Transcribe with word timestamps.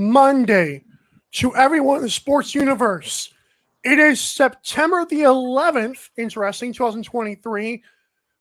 Monday 0.00 0.82
to 1.32 1.54
everyone 1.54 1.98
in 1.98 2.02
the 2.02 2.10
sports 2.10 2.54
universe. 2.54 3.32
It 3.84 3.98
is 3.98 4.20
September 4.20 5.04
the 5.04 5.20
11th, 5.20 6.08
interesting, 6.16 6.72
2023. 6.72 7.82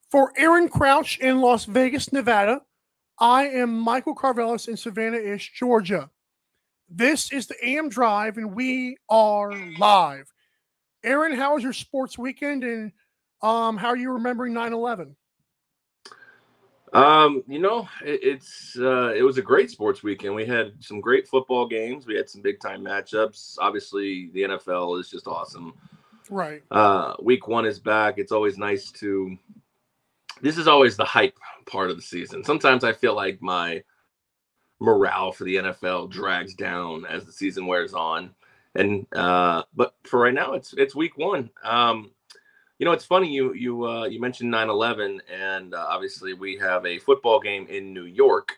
For 0.10 0.32
Aaron 0.38 0.70
Crouch 0.70 1.20
in 1.20 1.42
Las 1.42 1.66
Vegas, 1.66 2.12
Nevada, 2.14 2.62
I 3.20 3.48
am 3.48 3.78
Michael 3.78 4.16
Carvelis 4.16 4.70
in 4.70 4.78
Savannah 4.78 5.18
Ish, 5.18 5.52
Georgia. 5.54 6.10
This 6.90 7.32
is 7.32 7.48
the 7.48 7.56
AM 7.64 7.90
Drive, 7.90 8.38
and 8.38 8.56
we 8.56 8.98
are 9.10 9.54
live. 9.78 10.34
Aaron, 11.04 11.36
how 11.36 11.56
was 11.56 11.64
your 11.64 11.74
sports 11.74 12.18
weekend, 12.18 12.64
and 12.64 12.92
um, 13.42 13.78
how 13.78 13.90
are 13.90 13.98
you 13.98 14.12
remembering 14.14 14.54
9 14.54 14.74
11? 14.74 15.16
Um, 16.94 17.44
you 17.48 17.60
know, 17.60 17.88
it, 18.04 18.20
it's 18.24 18.76
uh, 18.78 19.14
it 19.16 19.24
was 19.24 19.38
a 19.38 19.42
great 19.42 19.70
sports 19.70 20.02
weekend. 20.02 20.34
We 20.34 20.46
had 20.46 20.74
some 20.80 21.02
great 21.02 21.28
football 21.28 21.68
games. 21.68 22.08
We 22.08 22.16
had 22.16 22.30
some 22.30 22.42
big 22.42 22.60
time 22.60 22.84
matchups. 22.84 23.58
Obviously, 23.60 24.30
the 24.34 24.42
NFL 24.42 25.00
is 25.00 25.10
just 25.10 25.28
awesome. 25.28 25.74
Right. 26.30 26.64
Uh, 26.72 27.16
week 27.22 27.48
one 27.48 27.66
is 27.66 27.80
back. 27.80 28.16
It's 28.18 28.32
always 28.32 28.58
nice 28.58 28.92
to. 28.94 29.38
This 30.42 30.58
is 30.58 30.68
always 30.68 30.96
the 30.96 31.06
hype 31.06 31.38
part 31.66 31.90
of 31.90 31.98
the 31.98 32.02
season. 32.02 32.44
Sometimes 32.44 32.84
I 32.84 32.94
feel 32.94 33.16
like 33.16 33.42
my 33.42 33.84
morale 34.80 35.32
for 35.32 35.44
the 35.44 35.58
NFL 35.58 36.10
drags 36.10 36.54
down 36.54 37.06
as 37.06 37.26
the 37.26 37.32
season 37.32 37.68
wears 37.68 37.94
on, 37.94 38.34
and 38.76 39.06
uh, 39.14 39.64
but 39.76 39.94
for 40.04 40.20
right 40.20 40.34
now, 40.34 40.54
it's 40.54 40.74
it's 40.74 40.96
week 40.96 41.18
one. 41.18 41.50
Um, 41.64 42.12
you 42.80 42.86
know, 42.86 42.94
it's 42.94 43.06
funny 43.06 43.30
you 43.30 43.54
you 43.54 43.86
uh, 43.86 44.06
you 44.06 44.20
mentioned 44.20 44.52
9/11, 44.52 45.20
and 45.32 45.74
uh, 45.76 45.86
obviously 45.90 46.34
we 46.34 46.58
have 46.58 46.86
a 46.86 46.98
football 47.00 47.40
game 47.40 47.68
in 47.68 47.94
New 47.94 48.06
York 48.06 48.58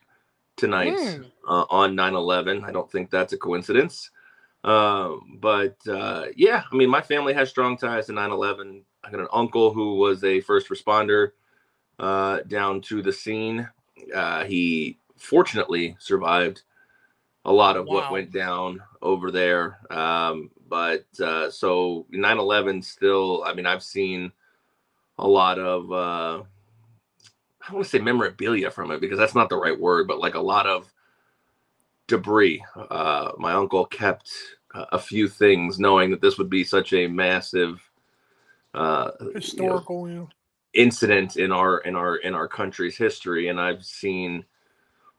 tonight 0.56 0.96
Hmm. 0.98 1.24
uh, 1.48 1.66
on 1.70 1.96
9/11. 1.96 2.64
I 2.64 2.72
don't 2.72 2.90
think 2.92 3.10
that's 3.10 3.34
a 3.34 3.38
coincidence. 3.38 4.12
Um, 4.64 5.40
but 5.42 5.76
uh, 5.88 6.26
yeah, 6.36 6.64
I 6.72 6.76
mean, 6.76 6.90
my 6.90 7.02
family 7.02 7.34
has 7.34 7.50
strong 7.50 7.78
ties 7.78 8.06
to 8.06 8.14
9/11. 8.14 8.84
I 9.04 9.10
got 9.10 9.20
an 9.20 9.28
uncle 9.34 9.74
who 9.74 9.96
was 9.96 10.24
a 10.24 10.40
first 10.42 10.70
responder 10.70 11.32
uh, 11.98 12.42
down 12.48 12.82
to 12.82 13.02
the 13.02 13.12
scene. 13.12 13.68
Uh, 14.14 14.44
he 14.46 15.00
fortunately 15.18 15.96
survived 16.00 16.62
a 17.46 17.52
lot 17.52 17.76
of 17.76 17.88
what 17.88 18.12
went 18.12 18.32
down 18.32 18.82
over 19.02 19.32
there. 19.32 19.80
Um, 19.90 20.52
but 20.72 21.06
uh, 21.22 21.52
so 21.52 22.08
9 22.12 22.40
11 22.40 22.82
still, 22.82 23.44
I 23.46 23.54
mean, 23.54 23.68
I've 23.68 23.84
seen 23.84 24.32
a 25.20 25.28
lot 25.28 25.60
of, 25.60 25.92
uh, 25.92 26.44
I 27.62 27.68
don't 27.68 27.76
want 27.76 27.86
to 27.86 27.92
say 27.92 28.00
memorabilia 28.00 28.72
from 28.72 28.92
it 28.92 29.02
because 29.02 29.20
that's 29.20 29.36
not 29.36 29.50
the 29.50 29.58
right 29.58 29.80
word, 29.80 30.08
but 30.08 30.20
like 30.20 30.36
a 30.36 30.42
lot 30.42 30.68
of 30.68 30.92
debris. 32.08 32.64
Uh, 32.76 33.34
my 33.38 33.54
uncle 33.54 33.86
kept 33.86 34.32
a 34.74 35.00
few 35.00 35.28
things 35.28 35.80
knowing 35.80 36.12
that 36.12 36.22
this 36.22 36.38
would 36.38 36.50
be 36.50 36.64
such 36.64 36.94
a 36.94 37.08
massive 37.08 37.82
uh, 38.74 39.12
you 39.20 39.28
know, 39.28 39.34
Historical, 39.36 40.10
you 40.10 40.16
know. 40.16 40.30
incident 40.74 41.38
in 41.38 41.52
our 41.52 41.80
in 41.80 41.98
our 41.98 42.16
in 42.18 42.34
our 42.34 42.48
country's 42.48 42.98
history 42.98 43.50
and 43.50 43.60
i've 43.60 43.84
seen 43.84 44.46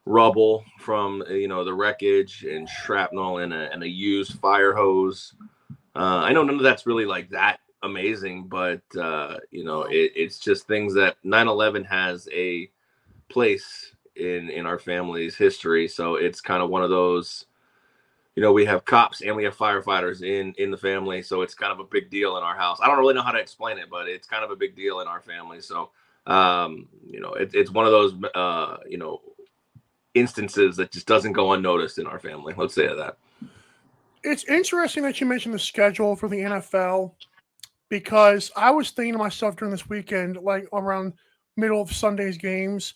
rubble 0.05 0.65
from 0.79 1.23
you 1.31 1.49
know 1.49 1.65
the 1.65 1.73
wreckage 1.73 2.45
and 2.45 2.69
shrapnel 2.69 3.39
and 3.39 3.53
a, 3.53 3.73
and 3.73 3.83
a 3.83 3.89
used 3.89 4.39
fire 4.41 4.73
hose. 4.73 5.35
Uh, 5.95 6.23
i 6.25 6.33
know 6.33 6.43
none 6.43 6.57
of 6.57 6.63
that's 6.63 6.87
really 6.87 7.05
like 7.05 7.29
that 7.31 7.61
amazing 7.85 8.45
but 8.45 8.81
uh, 8.99 9.37
you 9.51 9.65
know 9.65 9.83
it, 9.83 10.13
it's 10.15 10.39
just 10.39 10.67
things 10.67 10.95
that 10.95 11.17
9-11 11.25 11.85
has 11.87 12.29
a 12.33 12.71
place 13.29 13.93
in 14.17 14.51
in 14.51 14.67
our 14.67 14.79
family's 14.79 15.37
history. 15.37 15.89
So 15.89 16.17
it's 16.17 16.41
kind 16.41 16.63
of 16.63 16.71
one 16.71 16.83
of 16.83 16.91
those 16.91 17.47
you 18.37 18.43
know 18.43 18.53
we 18.53 18.65
have 18.65 18.85
cops 18.85 19.23
and 19.23 19.35
we 19.35 19.45
have 19.45 19.57
firefighters 19.57 20.23
in 20.23 20.55
in 20.59 20.71
the 20.71 20.77
family 20.77 21.21
so 21.23 21.43
it's 21.43 21.55
kind 21.55 21.71
of 21.73 21.81
a 21.81 21.85
big 21.85 22.11
deal 22.11 22.37
in 22.37 22.45
our 22.45 22.57
house. 22.57 22.79
I 22.83 22.87
don't 22.87 22.99
really 22.99 23.15
know 23.15 23.23
how 23.23 23.33
to 23.33 23.41
explain 23.41 23.79
it 23.79 23.91
but 23.91 24.09
it's 24.09 24.27
kind 24.27 24.45
of 24.45 24.51
a 24.51 24.57
big 24.57 24.77
deal 24.77 25.01
in 25.01 25.09
our 25.09 25.21
family. 25.21 25.61
So 25.61 25.91
um 26.27 26.89
you 27.07 27.21
know 27.21 27.33
it, 27.33 27.55
it's 27.55 27.71
one 27.71 27.87
of 27.87 27.93
those 27.93 28.15
uh 28.35 28.77
you 28.89 28.99
know 28.99 29.21
instances 30.15 30.77
that 30.77 30.91
just 30.91 31.07
doesn't 31.07 31.33
go 31.33 31.53
unnoticed 31.53 31.99
in 31.99 32.07
our 32.07 32.19
family 32.19 32.55
let's 32.57 32.75
say 32.75 32.87
that 32.87 33.17
It's 34.23 34.45
interesting 34.45 35.03
that 35.05 35.21
you 35.21 35.27
mentioned 35.27 35.55
the 35.55 35.59
schedule 35.59 36.17
for 36.17 36.29
the 36.29 36.39
NFL 36.39 37.13
because 37.93 38.51
I 38.57 38.71
was 38.71 38.91
thinking 38.91 39.13
to 39.13 39.19
myself 39.19 39.55
during 39.55 39.71
this 39.71 39.87
weekend, 39.87 40.39
like 40.39 40.67
around 40.73 41.13
middle 41.59 41.83
of 41.83 41.93
Sunday's 41.93 42.39
games, 42.39 42.95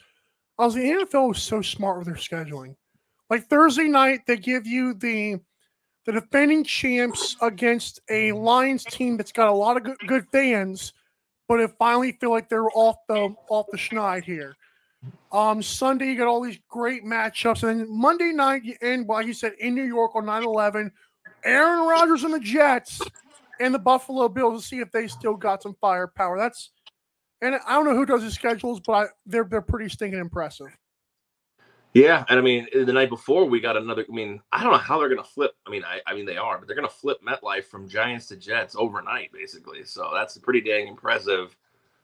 I 0.58 0.64
was 0.64 0.74
the 0.74 0.80
NFL 0.80 1.28
was 1.28 1.42
so 1.42 1.60
smart 1.60 1.98
with 1.98 2.06
their 2.06 2.14
scheduling. 2.14 2.74
Like 3.28 3.46
Thursday 3.46 3.88
night, 3.88 4.20
they 4.26 4.38
give 4.38 4.66
you 4.66 4.94
the 4.94 5.38
the 6.06 6.12
defending 6.12 6.64
champs 6.64 7.36
against 7.42 8.00
a 8.08 8.32
Lions 8.32 8.84
team 8.84 9.18
that's 9.18 9.32
got 9.32 9.48
a 9.48 9.52
lot 9.52 9.76
of 9.76 9.82
good, 9.82 9.98
good 10.06 10.26
fans, 10.32 10.94
but 11.46 11.60
it 11.60 11.72
finally 11.78 12.12
feel 12.12 12.30
like 12.30 12.48
they're 12.48 12.70
off 12.70 12.96
the 13.06 13.34
off 13.50 13.66
the 13.70 13.76
schneid 13.76 14.24
here. 14.24 14.56
Um, 15.32 15.62
Sunday, 15.62 16.06
you 16.06 16.16
got 16.16 16.28
all 16.28 16.40
these 16.42 16.58
great 16.68 17.04
matchups. 17.04 17.62
And 17.68 17.80
then 17.80 17.86
Monday 17.90 18.32
night, 18.32 18.64
you 18.64 18.74
end, 18.80 19.06
like 19.06 19.26
you 19.26 19.34
said, 19.34 19.52
in 19.58 19.74
New 19.74 19.84
York 19.84 20.14
on 20.14 20.26
9 20.26 20.44
11. 20.44 20.92
Aaron 21.44 21.86
Rodgers 21.86 22.24
and 22.24 22.32
the 22.34 22.40
Jets 22.40 23.00
and 23.60 23.74
the 23.74 23.78
Buffalo 23.78 24.28
Bills 24.28 24.62
to 24.62 24.68
see 24.68 24.78
if 24.80 24.90
they 24.92 25.06
still 25.08 25.34
got 25.34 25.62
some 25.62 25.76
firepower. 25.80 26.38
That's, 26.38 26.70
and 27.42 27.54
I 27.66 27.74
don't 27.74 27.84
know 27.84 27.94
who 27.94 28.06
does 28.06 28.22
the 28.22 28.30
schedules, 28.30 28.80
but 28.80 28.92
I, 28.92 29.06
they're, 29.26 29.44
they're 29.44 29.60
pretty 29.60 29.88
stinking 29.88 30.20
impressive. 30.20 30.68
yeah 31.94 32.24
and 32.28 32.38
i 32.38 32.42
mean 32.42 32.66
the 32.74 32.92
night 32.92 33.08
before 33.08 33.46
we 33.46 33.58
got 33.60 33.76
another 33.76 34.04
i 34.10 34.12
mean 34.14 34.40
i 34.52 34.62
don't 34.62 34.72
know 34.72 34.78
how 34.78 34.98
they're 34.98 35.08
gonna 35.08 35.24
flip 35.24 35.52
i 35.66 35.70
mean 35.70 35.82
i, 35.84 36.00
I 36.06 36.14
mean 36.14 36.26
they 36.26 36.36
are 36.36 36.58
but 36.58 36.66
they're 36.66 36.76
gonna 36.76 36.88
flip 36.88 37.18
metlife 37.26 37.64
from 37.64 37.88
giants 37.88 38.26
to 38.26 38.36
jets 38.36 38.76
overnight 38.76 39.32
basically 39.32 39.84
so 39.84 40.10
that's 40.12 40.36
pretty 40.38 40.60
dang 40.60 40.88
impressive 40.88 41.56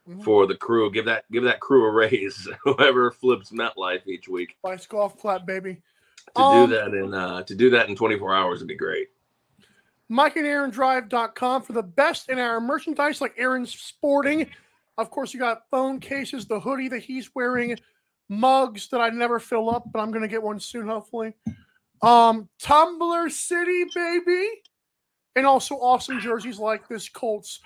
Mhm. 0.08 0.24
for 0.24 0.46
the 0.48 0.56
crew 0.56 0.90
give 0.90 1.04
that 1.04 1.24
give 1.30 1.44
that 1.44 1.60
crew 1.60 1.84
a 1.86 1.90
raise 1.92 2.48
whoever 2.64 3.12
flips 3.12 3.52
metlife 3.52 4.04
each 4.08 4.28
week 4.28 4.56
Bice 4.62 4.84
golf 4.86 5.16
clap, 5.16 5.46
baby. 5.46 5.80
to 6.34 6.40
Um, 6.42 6.68
do 6.70 6.74
that 6.76 6.94
in 6.94 7.14
uh 7.14 7.42
to 7.44 7.54
do 7.54 7.70
that 7.70 7.88
in 7.88 7.94
24 7.94 8.34
hours 8.34 8.58
would 8.60 8.68
be 8.68 8.76
great 8.76 9.08
Mike 10.08 10.36
and 10.36 10.46
Aaron 10.46 10.70
Drive.com 10.70 11.62
for 11.62 11.72
the 11.72 11.82
best 11.82 12.28
in 12.28 12.38
our 12.38 12.60
merchandise, 12.60 13.22
like 13.22 13.32
Aaron's 13.38 13.72
sporting. 13.72 14.50
Of 14.98 15.08
course, 15.10 15.32
you 15.32 15.40
got 15.40 15.62
phone 15.70 16.00
cases, 16.00 16.44
the 16.46 16.60
hoodie 16.60 16.88
that 16.88 16.98
he's 17.02 17.34
wearing, 17.34 17.78
mugs 18.28 18.88
that 18.88 19.00
I 19.00 19.08
never 19.08 19.38
fill 19.40 19.70
up, 19.70 19.84
but 19.90 20.00
I'm 20.00 20.10
gonna 20.10 20.28
get 20.28 20.42
one 20.42 20.60
soon, 20.60 20.86
hopefully. 20.86 21.32
Um, 22.02 22.50
Tumblr 22.60 23.30
City, 23.30 23.84
baby, 23.94 24.48
and 25.34 25.46
also 25.46 25.76
awesome 25.76 26.20
jerseys 26.20 26.58
like 26.58 26.86
this 26.88 27.08
Colts 27.08 27.60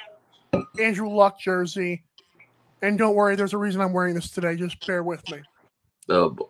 Andrew 0.78 1.08
Luck 1.08 1.41
jersey. 1.41 2.04
And 2.82 2.98
don't 2.98 3.14
worry, 3.14 3.37
there's 3.37 3.54
a 3.54 3.59
reason 3.59 3.81
I'm 3.81 3.92
wearing 3.92 4.14
this 4.14 4.31
today. 4.31 4.56
Just 4.56 4.84
bear 4.87 5.03
with 5.03 5.26
me. 5.31 5.38
oh 6.08 6.31
boy 6.31 6.46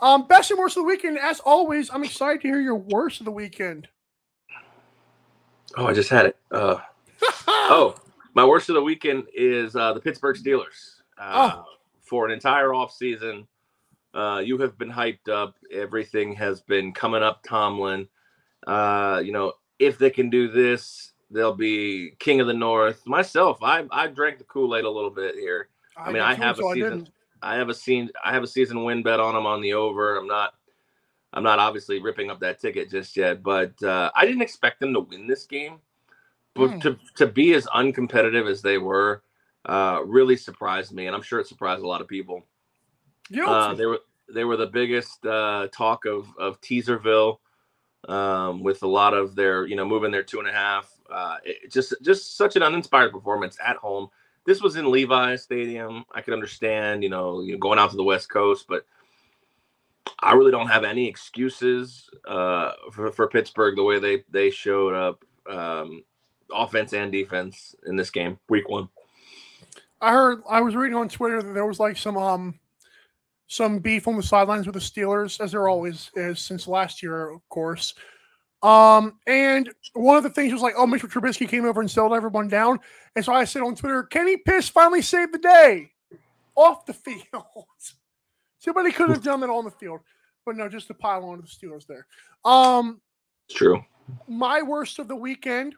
Um, 0.00 0.26
best 0.28 0.50
and 0.50 0.58
worst 0.60 0.76
of 0.76 0.82
the 0.82 0.86
weekend, 0.86 1.18
as 1.18 1.40
always. 1.40 1.90
I'm 1.92 2.04
excited 2.04 2.42
to 2.42 2.48
hear 2.48 2.60
your 2.60 2.76
worst 2.76 3.20
of 3.20 3.24
the 3.24 3.32
weekend. 3.32 3.88
oh 5.76 5.86
i 5.86 5.92
just 5.92 6.08
had 6.08 6.26
it 6.26 6.36
uh 6.52 6.76
oh 7.48 7.94
my 8.34 8.44
worst 8.44 8.68
of 8.68 8.74
the 8.76 8.82
weekend 8.82 9.24
is 9.34 9.74
uh 9.74 9.92
the 9.92 10.00
pittsburgh 10.00 10.36
steelers 10.36 11.00
uh 11.18 11.62
for 12.00 12.24
an 12.24 12.30
entire 12.30 12.72
off 12.72 12.92
season 12.94 13.46
uh 14.14 14.40
you 14.44 14.56
have 14.58 14.78
been 14.78 14.90
hyped 14.90 15.28
up 15.28 15.56
everything 15.72 16.32
has 16.34 16.60
been 16.62 16.92
coming 16.92 17.22
up 17.22 17.42
tomlin 17.42 18.06
uh 18.68 19.20
you 19.24 19.32
know 19.32 19.52
if 19.80 19.98
they 19.98 20.08
can 20.10 20.30
do 20.30 20.46
this 20.48 21.12
they'll 21.30 21.54
be 21.54 22.12
king 22.18 22.40
of 22.40 22.46
the 22.46 22.54
north 22.54 23.06
myself 23.06 23.58
i 23.62 23.84
i 23.90 24.06
drank 24.06 24.38
the 24.38 24.44
kool-aid 24.44 24.84
a 24.84 24.90
little 24.90 25.10
bit 25.10 25.34
here 25.34 25.68
I 25.96 26.12
mean, 26.12 26.22
I 26.22 26.34
have 26.34 26.56
food, 26.56 26.64
a 26.64 26.68
so 26.68 26.74
season. 26.74 26.98
didn't. 26.98 27.10
I 27.42 27.56
have 27.56 27.68
a 27.68 27.74
scene. 27.74 28.10
I 28.24 28.32
have 28.32 28.42
a 28.42 28.46
season 28.46 28.84
win 28.84 29.02
bet 29.02 29.20
on 29.20 29.34
them 29.34 29.46
on 29.46 29.60
the 29.60 29.72
over. 29.74 30.16
I'm 30.16 30.26
not. 30.26 30.54
I'm 31.32 31.42
not 31.42 31.58
obviously 31.58 32.00
ripping 32.00 32.30
up 32.30 32.40
that 32.40 32.60
ticket 32.60 32.90
just 32.90 33.16
yet, 33.16 33.42
but 33.42 33.80
uh, 33.82 34.10
I 34.14 34.24
didn't 34.24 34.42
expect 34.42 34.80
them 34.80 34.94
to 34.94 35.00
win 35.00 35.26
this 35.26 35.44
game. 35.44 35.78
But 36.54 36.70
Mm. 36.70 36.80
to 36.82 36.98
to 37.16 37.26
be 37.26 37.54
as 37.54 37.66
uncompetitive 37.66 38.48
as 38.48 38.62
they 38.62 38.78
were, 38.78 39.22
uh, 39.66 40.00
really 40.04 40.36
surprised 40.36 40.92
me, 40.92 41.06
and 41.06 41.14
I'm 41.14 41.22
sure 41.22 41.40
it 41.40 41.46
surprised 41.46 41.82
a 41.82 41.88
lot 41.88 42.00
of 42.00 42.08
people. 42.08 42.46
Guilty. 43.30 43.50
Uh, 43.50 43.74
they 43.74 43.86
were 43.86 44.00
they 44.32 44.44
were 44.44 44.56
the 44.56 44.66
biggest 44.66 45.24
uh, 45.26 45.68
talk 45.72 46.04
of 46.06 46.28
of 46.38 46.60
Teaserville, 46.60 47.38
um, 48.08 48.62
with 48.62 48.82
a 48.82 48.88
lot 48.88 49.12
of 49.12 49.34
their 49.34 49.66
you 49.66 49.76
know 49.76 49.84
moving 49.84 50.10
their 50.10 50.22
two 50.22 50.38
and 50.38 50.48
a 50.48 50.52
half. 50.52 50.90
Uh, 51.10 51.36
it, 51.44 51.70
just 51.70 51.94
just 52.02 52.36
such 52.36 52.56
an 52.56 52.62
uninspired 52.62 53.12
performance 53.12 53.56
at 53.64 53.76
home. 53.76 54.08
This 54.44 54.62
was 54.62 54.76
in 54.76 54.90
Levi 54.90 55.36
Stadium. 55.36 56.04
I 56.12 56.20
could 56.20 56.34
understand, 56.34 57.02
you 57.02 57.08
know, 57.08 57.40
you 57.40 57.52
know, 57.52 57.58
going 57.58 57.78
out 57.78 57.90
to 57.90 57.96
the 57.96 58.04
West 58.04 58.30
Coast, 58.30 58.66
but 58.68 58.86
I 60.20 60.34
really 60.34 60.52
don't 60.52 60.68
have 60.68 60.84
any 60.84 61.06
excuses 61.08 62.08
uh, 62.26 62.72
for, 62.92 63.10
for 63.10 63.28
Pittsburgh 63.28 63.76
the 63.76 63.82
way 63.82 63.98
they 63.98 64.24
they 64.30 64.50
showed 64.50 64.94
up, 64.94 65.24
um, 65.50 66.04
offense 66.52 66.92
and 66.92 67.10
defense 67.10 67.74
in 67.86 67.96
this 67.96 68.10
game, 68.10 68.38
week 68.48 68.68
one. 68.68 68.88
I 70.00 70.12
heard 70.12 70.42
I 70.48 70.60
was 70.60 70.76
reading 70.76 70.96
on 70.96 71.08
Twitter 71.08 71.42
that 71.42 71.52
there 71.52 71.66
was 71.66 71.80
like 71.80 71.96
some 71.96 72.16
um 72.16 72.58
some 73.48 73.78
beef 73.78 74.08
on 74.08 74.16
the 74.16 74.22
sidelines 74.22 74.66
with 74.66 74.74
the 74.74 74.80
Steelers, 74.80 75.40
as 75.40 75.52
there 75.52 75.68
always 75.68 76.10
is 76.14 76.40
since 76.40 76.66
last 76.66 77.02
year, 77.02 77.30
of 77.30 77.48
course. 77.48 77.94
Um, 78.66 79.20
and 79.28 79.72
one 79.94 80.16
of 80.16 80.24
the 80.24 80.30
things 80.30 80.52
was 80.52 80.60
like, 80.60 80.74
oh, 80.76 80.88
Mitchell 80.88 81.08
Trubisky 81.08 81.48
came 81.48 81.64
over 81.64 81.80
and 81.80 81.88
settled 81.88 82.14
everyone 82.14 82.48
down. 82.48 82.80
And 83.14 83.24
so 83.24 83.32
I 83.32 83.44
said 83.44 83.62
on 83.62 83.76
Twitter, 83.76 84.02
Kenny 84.02 84.36
Piss 84.38 84.68
finally 84.68 85.02
saved 85.02 85.32
the 85.32 85.38
day 85.38 85.92
off 86.56 86.84
the 86.84 86.92
field. 86.92 87.22
Somebody 88.58 88.90
could 88.90 89.10
have 89.10 89.22
done 89.22 89.38
that 89.40 89.50
on 89.50 89.64
the 89.64 89.70
field, 89.70 90.00
but 90.44 90.56
no, 90.56 90.68
just 90.68 90.88
to 90.88 90.94
pile 90.94 91.24
on 91.26 91.36
to 91.36 91.42
the 91.42 91.48
Steelers 91.48 91.86
there. 91.86 92.08
Um, 92.44 93.00
It's 93.48 93.56
true. 93.56 93.84
my 94.26 94.62
worst 94.62 94.98
of 94.98 95.06
the 95.06 95.14
weekend 95.14 95.76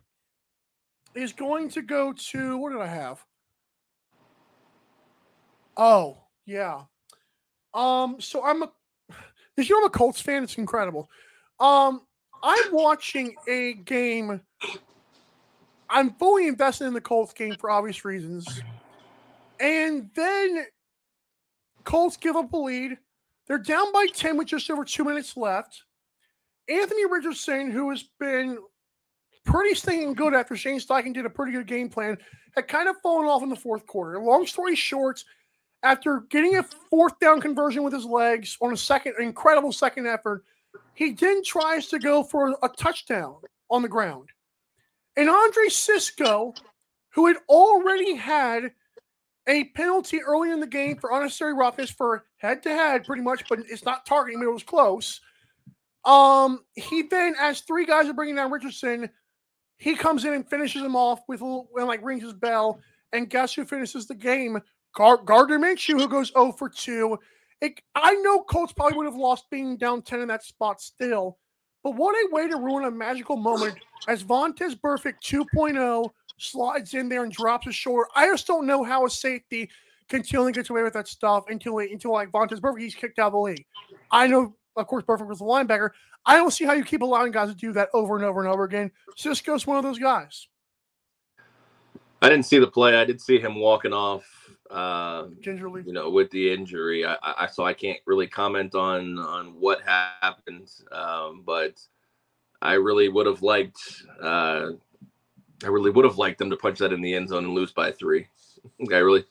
is 1.15 1.35
going 1.35 1.69
to 1.71 1.83
go 1.83 2.15
to 2.15 2.57
what 2.57 2.73
did 2.73 2.81
I 2.81 2.87
have? 2.87 3.23
Oh, 5.77 6.23
yeah. 6.47 6.85
Um, 7.75 8.17
so 8.19 8.43
I'm 8.43 8.63
a 8.63 8.73
you 9.59 9.69
know 9.75 9.81
I'm 9.81 9.85
a 9.85 9.91
Colts 9.91 10.23
fan? 10.23 10.43
It's 10.43 10.57
incredible. 10.57 11.11
Um, 11.61 12.01
I'm 12.43 12.73
watching 12.73 13.35
a 13.49 13.75
game. 13.75 14.41
I'm 15.91 16.11
fully 16.15 16.49
invested 16.49 16.87
in 16.87 16.95
the 16.95 17.01
Colts 17.01 17.33
game 17.33 17.55
for 17.57 17.71
obvious 17.71 18.05
reasons. 18.05 18.61
And 19.61 20.11
then 20.15 20.67
Colts 21.85 22.17
give 22.17 22.37
up 22.37 22.53
a 22.53 22.57
lead. 22.57 22.99
They're 23.47 23.59
down 23.59 23.93
by 23.93 24.07
10 24.13 24.37
with 24.37 24.49
just 24.49 24.71
over 24.71 24.85
two 24.85 25.05
minutes 25.05 25.37
left. 25.37 25.83
Anthony 26.69 27.07
Richardson, 27.07 27.71
who 27.71 27.89
has 27.91 28.05
been 28.21 28.59
pretty 29.45 29.75
stinking 29.75 30.13
good 30.13 30.35
after 30.35 30.55
Shane 30.55 30.79
Steichen 30.79 31.15
did 31.15 31.25
a 31.25 31.31
pretty 31.31 31.53
good 31.53 31.67
game 31.67 31.89
plan, 31.89 32.19
had 32.55 32.69
kind 32.69 32.89
of 32.89 32.97
fallen 33.03 33.27
off 33.27 33.43
in 33.43 33.49
the 33.49 33.57
fourth 33.57 33.87
quarter. 33.87 34.21
Long 34.21 34.47
story 34.47 34.77
short, 34.77 35.25
after 35.83 36.21
getting 36.29 36.59
a 36.59 36.63
fourth 36.63 37.19
down 37.21 37.41
conversion 37.41 37.83
with 37.83 37.95
his 37.95 38.05
legs 38.05 38.59
on 38.61 38.73
a 38.73 38.77
second 38.77 39.15
incredible 39.19 39.73
second 39.73 40.07
effort, 40.07 40.45
he 40.95 41.13
then 41.13 41.43
tries 41.45 41.89
to 41.89 41.99
go 41.99 42.23
for 42.23 42.57
a 42.63 42.69
touchdown 42.69 43.37
on 43.71 43.83
the 43.83 43.89
ground. 43.89 44.29
And 45.17 45.29
Andre 45.29 45.69
Cisco, 45.69 46.55
who 47.11 47.27
had 47.27 47.37
already 47.49 48.15
had 48.15 48.73
a 49.49 49.65
penalty 49.65 50.21
early 50.21 50.51
in 50.51 50.61
the 50.61 50.67
game 50.67 50.97
for 50.97 51.11
unnecessary 51.11 51.55
roughness 51.55 51.91
for 51.91 52.25
head 52.37 52.63
to 52.63 52.71
head, 52.71 53.05
pretty 53.05 53.23
much, 53.23 53.45
but 53.49 53.61
it's 53.69 53.85
not 53.85 54.07
targeting, 54.07 54.41
but 54.41 54.47
it 54.47 54.53
was 54.53 54.63
close. 54.63 55.21
Um, 56.05 56.65
he 56.75 57.03
then, 57.03 57.35
as 57.41 57.61
three 57.61 57.87
guys 57.87 58.09
are 58.09 58.15
bringing 58.15 58.37
down 58.37 58.51
Richardson, 58.51 59.09
he 59.79 59.95
comes 59.95 60.25
in 60.25 60.35
and 60.35 60.49
finishes 60.49 60.83
him 60.83 60.97
off 60.97 61.21
with 61.29 61.41
a 61.41 61.45
little, 61.45 61.69
and 61.77 61.87
like 61.87 62.05
rings 62.05 62.23
his 62.23 62.35
bell. 62.35 62.81
And 63.13 63.31
guess 63.31 63.55
who 63.55 63.65
finishes 63.65 64.07
the 64.07 64.15
game? 64.15 64.61
Gar- 64.95 65.23
Gardner 65.25 65.59
Minshew, 65.59 65.99
who 65.99 66.09
goes 66.09 66.33
0 66.33 66.53
for 66.53 66.69
2. 66.69 67.19
It, 67.61 67.81
I 67.95 68.15
know 68.15 68.43
Colts 68.43 68.73
probably 68.73 68.97
would 68.97 69.07
have 69.07 69.17
lost 69.17 69.51
being 69.51 69.77
down 69.77 70.03
10 70.03 70.21
in 70.21 70.29
that 70.29 70.45
spot 70.45 70.81
still, 70.81 71.39
but 71.83 71.97
what 71.97 72.15
a 72.15 72.29
way 72.33 72.49
to 72.49 72.57
ruin 72.57 72.85
a 72.85 72.91
magical 72.91 73.37
moment 73.37 73.77
as 74.07 74.23
Vontaze 74.23 74.79
Burfict 74.79 75.21
2.0 75.25 76.11
slides 76.39 76.95
in 76.95 77.09
there 77.09 77.25
and 77.25 77.33
drops 77.33 77.67
a 77.67 77.73
shoulder. 77.73 78.05
I 78.15 78.27
just 78.27 78.47
don't 78.47 78.67
know 78.67 78.85
how 78.85 79.07
a 79.07 79.11
safety 79.11 79.69
continually 80.09 80.53
gets 80.53 80.71
away 80.71 80.83
with 80.83 80.95
that 80.95 81.09
stuff 81.09 81.45
until 81.49 81.79
until 81.79 82.13
like 82.13 82.31
Vontaze 82.31 82.61
Burfict 82.61 82.81
he's 82.81 82.95
kicked 82.95 83.19
out 83.19 83.29
of 83.29 83.33
the 83.33 83.39
league. 83.39 83.67
I 84.11 84.27
know, 84.27 84.55
of 84.77 84.87
course, 84.87 85.05
Burfict 85.05 85.29
was 85.29 85.41
a 85.41 85.45
linebacker. 85.45 85.91
I 86.25 86.37
don't 86.37 86.53
see 86.53 86.65
how 86.65 86.75
you 86.75 86.85
keep 86.85 87.03
allowing 87.03 87.33
guys 87.33 87.49
to 87.49 87.55
do 87.55 87.73
that 87.73 87.89
over 87.93 88.17
and 88.17 88.25
over 88.25 88.41
and 88.41 88.53
over 88.53 88.65
again. 88.65 88.91
Cisco's 89.17 89.67
one 89.67 89.79
of 89.79 89.83
those 89.83 89.99
guys. 89.99 90.47
I 92.21 92.29
didn't 92.29 92.47
see 92.47 92.59
the 92.59 92.67
play. 92.67 92.97
I 92.97 93.05
did 93.05 93.21
see 93.21 93.39
him 93.39 93.57
walking 93.57 93.93
off. 93.93 94.25
Uh, 94.71 95.29
Gingerly. 95.41 95.83
you 95.87 95.93
know, 95.93 96.11
with 96.11 96.31
the 96.31 96.53
injury, 96.53 97.07
I, 97.07 97.17
I 97.23 97.47
so 97.47 97.65
I 97.65 97.73
can't 97.73 98.01
really 98.07 98.27
comment 98.27 98.75
on 98.75 99.19
on 99.19 99.59
what 99.59 99.81
happened. 99.83 100.71
Um, 100.93 101.43
but 101.45 101.81
I 102.61 102.75
really 102.75 103.09
would 103.09 103.27
have 103.27 103.43
liked. 103.43 103.81
Uh, 104.23 104.73
I 105.65 105.69
really 105.69 105.91
would 105.91 106.05
have 106.05 106.19
liked 106.19 106.39
them 106.39 106.51
to 106.51 106.57
punch 106.57 106.79
that 106.79 106.93
in 106.93 107.01
the 107.01 107.15
end 107.15 107.31
zone 107.31 107.45
and 107.45 107.55
lose 107.55 107.73
by 107.73 107.91
three. 107.93 108.29
I 108.93 108.97
really, 108.99 109.25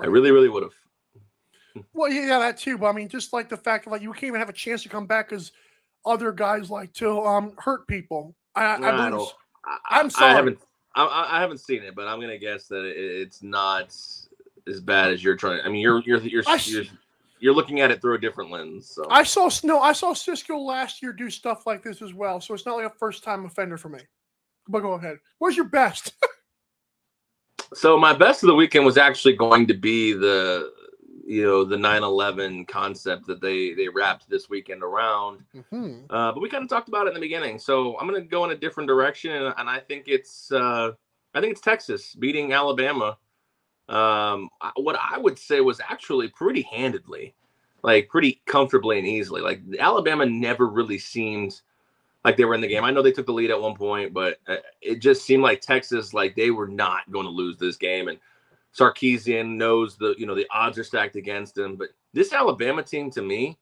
I 0.00 0.06
really, 0.06 0.30
really 0.30 0.48
would 0.48 0.62
have. 0.62 1.84
Well, 1.94 2.10
yeah, 2.10 2.38
that 2.38 2.58
too. 2.58 2.76
But 2.76 2.88
I 2.88 2.92
mean, 2.92 3.08
just 3.08 3.32
like 3.32 3.48
the 3.48 3.56
fact 3.56 3.84
that 3.84 3.90
like 3.90 4.02
you 4.02 4.12
can't 4.12 4.24
even 4.24 4.40
have 4.40 4.48
a 4.48 4.54
chance 4.54 4.82
to 4.82 4.88
come 4.88 5.06
back 5.06 5.30
because 5.30 5.52
other 6.04 6.32
guys 6.32 6.70
like 6.70 6.92
to 6.94 7.20
um 7.22 7.54
hurt 7.58 7.86
people. 7.86 8.34
I, 8.54 8.64
I, 8.64 8.74
I 8.74 8.76
believe 8.76 9.10
don't. 9.10 9.34
I, 9.64 9.78
I'm 10.00 10.10
I 10.18 10.32
haven't. 10.32 10.58
I- 10.58 10.68
I, 10.94 11.38
I 11.38 11.40
haven't 11.40 11.60
seen 11.60 11.82
it, 11.82 11.94
but 11.94 12.06
I'm 12.06 12.20
gonna 12.20 12.36
guess 12.36 12.68
that 12.68 12.84
it, 12.84 12.96
it's 12.98 13.42
not 13.42 13.96
as 14.68 14.80
bad 14.80 15.12
as 15.12 15.22
you're 15.22 15.36
trying. 15.36 15.60
I 15.64 15.68
mean, 15.68 15.80
you're 15.80 16.00
you're 16.00 16.20
you're 16.20 16.42
I 16.46 16.58
you're, 16.64 16.84
you're 17.40 17.54
looking 17.54 17.80
at 17.80 17.90
it 17.90 18.00
through 18.00 18.14
a 18.14 18.20
different 18.20 18.50
lens. 18.50 18.88
So 18.88 19.06
I 19.10 19.22
saw 19.22 19.50
no, 19.64 19.80
I 19.80 19.92
saw 19.92 20.12
Cisco 20.14 20.58
last 20.58 21.02
year 21.02 21.12
do 21.12 21.30
stuff 21.30 21.66
like 21.66 21.82
this 21.82 22.02
as 22.02 22.14
well. 22.14 22.40
So 22.40 22.54
it's 22.54 22.66
not 22.66 22.76
like 22.76 22.86
a 22.86 22.96
first 22.98 23.24
time 23.24 23.44
offender 23.44 23.76
for 23.76 23.88
me. 23.88 24.00
But 24.68 24.80
go 24.80 24.92
ahead. 24.92 25.18
Where's 25.38 25.56
your 25.56 25.68
best? 25.68 26.12
So 27.74 27.98
my 27.98 28.12
best 28.12 28.42
of 28.42 28.48
the 28.48 28.54
weekend 28.54 28.84
was 28.84 28.98
actually 28.98 29.34
going 29.34 29.66
to 29.66 29.74
be 29.74 30.12
the 30.12 30.72
you 31.24 31.42
know 31.42 31.64
the 31.64 31.76
9/11 31.76 32.68
concept 32.68 33.26
that 33.26 33.40
they 33.40 33.72
they 33.72 33.88
wrapped 33.88 34.28
this 34.28 34.50
weekend 34.50 34.82
around. 34.82 35.42
Mhm. 35.54 36.04
Uh, 36.10 36.32
but 36.32 36.40
we 36.40 36.50
kind 36.50 36.62
of 36.62 36.68
talked 36.68 36.88
about 36.88 37.06
it 37.06 37.10
in 37.10 37.14
the 37.14 37.20
beginning. 37.20 37.58
So 37.58 37.98
I'm 37.98 38.08
going 38.08 38.20
to 38.20 38.28
go 38.28 38.44
in 38.44 38.50
a 38.50 38.56
different 38.56 38.88
direction, 38.88 39.32
and, 39.32 39.54
and 39.56 39.70
I 39.70 39.78
think 39.78 40.04
it's 40.06 40.52
uh, 40.52 40.92
I 41.34 41.40
think 41.40 41.52
it's 41.52 41.60
Texas 41.60 42.14
beating 42.14 42.52
Alabama. 42.52 43.16
Um, 43.88 44.48
what 44.76 44.96
I 44.96 45.18
would 45.18 45.38
say 45.38 45.60
was 45.60 45.80
actually 45.80 46.28
pretty 46.28 46.62
handedly, 46.62 47.34
like 47.82 48.08
pretty 48.08 48.40
comfortably 48.46 48.98
and 48.98 49.06
easily. 49.06 49.40
Like 49.40 49.60
Alabama 49.78 50.26
never 50.26 50.66
really 50.66 50.98
seemed 50.98 51.60
like 52.24 52.36
they 52.36 52.44
were 52.44 52.54
in 52.54 52.60
the 52.60 52.68
game. 52.68 52.84
I 52.84 52.90
know 52.90 53.02
they 53.02 53.12
took 53.12 53.26
the 53.26 53.32
lead 53.32 53.50
at 53.50 53.60
one 53.60 53.74
point, 53.74 54.14
but 54.14 54.38
uh, 54.46 54.56
it 54.80 55.00
just 55.00 55.24
seemed 55.24 55.42
like 55.42 55.60
Texas 55.60 56.14
like 56.14 56.36
they 56.36 56.50
were 56.50 56.68
not 56.68 57.10
going 57.10 57.26
to 57.26 57.30
lose 57.30 57.58
this 57.58 57.76
game. 57.76 58.08
And 58.08 58.18
Sarkisian 58.76 59.56
knows 59.56 59.96
the 59.96 60.14
you 60.16 60.26
know 60.26 60.34
the 60.34 60.46
odds 60.50 60.78
are 60.78 60.84
stacked 60.84 61.16
against 61.16 61.58
him. 61.58 61.76
But 61.76 61.88
this 62.12 62.32
Alabama 62.32 62.82
team, 62.82 63.10
to 63.12 63.22
me, 63.22 63.58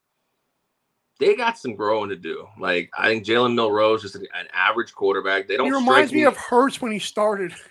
they 1.19 1.35
got 1.35 1.59
some 1.59 1.75
growing 1.75 2.11
to 2.11 2.17
do. 2.17 2.47
Like 2.59 2.91
I 2.97 3.09
think 3.09 3.25
Jalen 3.25 3.55
Milroe 3.55 3.95
is 3.95 4.15
an 4.15 4.27
an 4.35 4.47
average 4.53 4.93
quarterback. 4.93 5.49
They 5.49 5.57
don't. 5.57 5.67
He 5.67 5.73
reminds 5.73 6.13
me 6.13 6.25
of 6.25 6.37
Hurts 6.37 6.81
when 6.81 6.93
he 6.93 6.99
started. 6.99 7.55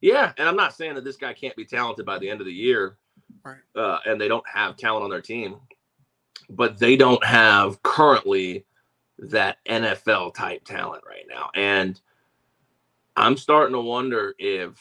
Yeah, 0.00 0.32
and 0.36 0.48
I'm 0.48 0.56
not 0.56 0.74
saying 0.74 0.94
that 0.96 1.04
this 1.04 1.16
guy 1.16 1.32
can't 1.32 1.56
be 1.56 1.64
talented 1.64 2.04
by 2.04 2.18
the 2.18 2.28
end 2.28 2.40
of 2.40 2.46
the 2.46 2.52
year, 2.52 2.98
Right. 3.44 3.58
uh, 3.74 3.98
and 4.06 4.20
they 4.20 4.28
don't 4.28 4.46
have 4.48 4.76
talent 4.76 5.04
on 5.04 5.10
their 5.10 5.22
team, 5.22 5.56
but 6.50 6.78
they 6.78 6.96
don't 6.96 7.24
have 7.24 7.82
currently 7.82 8.66
that 9.18 9.58
NFL 9.66 10.34
type 10.34 10.64
talent 10.64 11.04
right 11.06 11.24
now. 11.28 11.50
And 11.54 12.00
I'm 13.16 13.36
starting 13.36 13.74
to 13.74 13.80
wonder 13.80 14.34
if 14.38 14.78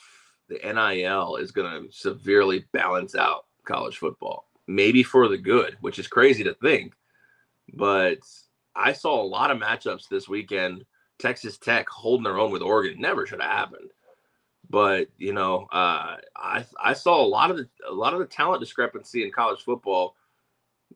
the 0.50 0.60
NIL 0.64 1.38
is 1.38 1.52
going 1.52 1.86
to 1.88 1.92
severely 1.92 2.66
balance 2.72 3.16
out 3.16 3.46
college 3.64 3.98
football, 3.98 4.50
maybe 4.68 5.04
for 5.04 5.28
the 5.28 5.38
good, 5.38 5.78
which 5.82 6.00
is 6.00 6.08
crazy 6.08 6.44
to 6.44 6.54
think. 6.56 6.94
But 7.74 8.20
I 8.76 8.92
saw 8.94 9.22
a 9.22 9.24
lot 9.24 9.52
of 9.52 9.60
matchups 9.60 10.10
this 10.10 10.28
weekend. 10.28 10.84
Texas 11.20 11.58
Tech 11.58 11.88
holding 11.88 12.24
their 12.24 12.40
own 12.40 12.52
with 12.52 12.62
Oregon 12.62 13.00
never 13.00 13.26
should 13.26 13.42
have 13.42 13.52
happened 13.52 13.92
but 14.74 15.08
you 15.20 15.34
know, 15.34 15.68
uh, 15.72 16.18
I 16.36 16.66
I 16.84 16.94
saw 16.94 17.24
a 17.24 17.28
lot 17.28 17.52
of 17.52 17.58
the 17.58 17.70
a 17.88 17.94
lot 17.94 18.14
of 18.14 18.20
the 18.20 18.26
talent 18.26 18.60
discrepancy 18.60 19.24
in 19.24 19.32
college 19.32 19.62
football 19.62 20.16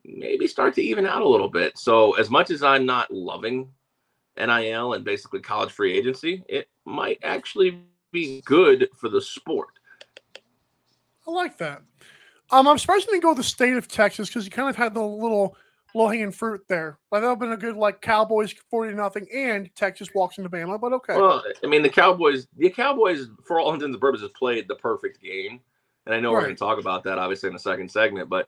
maybe 0.04 0.48
start 0.48 0.74
to 0.74 0.82
even 0.82 1.06
out 1.06 1.22
a 1.22 1.28
little 1.28 1.48
bit. 1.48 1.78
So 1.78 2.14
as 2.14 2.32
much 2.32 2.50
as 2.50 2.64
I'm 2.64 2.88
not 2.88 3.12
loving 3.12 3.70
NIL 4.36 4.94
and 4.94 5.06
basically 5.06 5.42
college 5.42 5.72
free 5.72 5.96
agency, 5.96 6.44
it 6.50 6.70
might 6.86 7.20
actually 7.22 7.84
be 8.12 8.42
good 8.46 8.90
for 8.96 9.10
the 9.10 9.22
sport. 9.22 9.70
I 11.28 11.32
like 11.32 11.60
that. 11.60 11.84
Um, 12.50 12.68
I'm 12.68 12.80
surprised 12.80 13.06
you 13.06 13.12
didn't 13.12 13.24
go 13.24 13.36
the 13.36 13.44
state 13.44 13.78
of 13.78 13.88
Texas 13.88 14.28
because 14.28 14.46
you 14.46 14.50
kind 14.50 14.70
of 14.70 14.76
had 14.76 14.96
the 14.96 15.04
little 15.04 15.56
low 15.98 16.08
hanging 16.08 16.32
fruit 16.32 16.62
there. 16.68 17.00
Like 17.12 17.22
that 17.22 17.28
would 17.28 17.34
have 17.34 17.40
been 17.40 17.52
a 17.52 17.58
good 17.58 17.76
like 17.76 18.02
Cowboys 18.02 18.54
forty 18.70 18.94
nothing 18.94 19.28
and 19.34 19.70
Texas 19.76 20.10
walks 20.14 20.38
into 20.38 20.50
Bama, 20.50 20.80
but 20.80 20.94
okay. 20.94 21.18
Well, 21.18 21.44
I 21.64 21.68
mean, 21.68 21.82
the 21.82 21.90
Cowboys, 21.90 22.48
the 22.56 22.70
Cowboys, 22.70 23.28
for 23.46 23.60
all 23.60 23.74
intents 23.74 23.94
and 23.94 24.02
purposes, 24.02 24.30
played 24.38 24.68
the 24.68 24.76
perfect 24.76 25.22
game, 25.22 25.60
and 26.06 26.16
I 26.16 26.20
know 26.20 26.32
we're 26.32 26.42
going 26.42 26.56
to 26.56 26.60
talk 26.60 26.80
about 26.80 27.04
that 27.04 27.18
obviously 27.18 27.48
in 27.48 27.54
the 27.54 27.60
second 27.60 27.92
segment, 27.92 28.30
but 28.30 28.48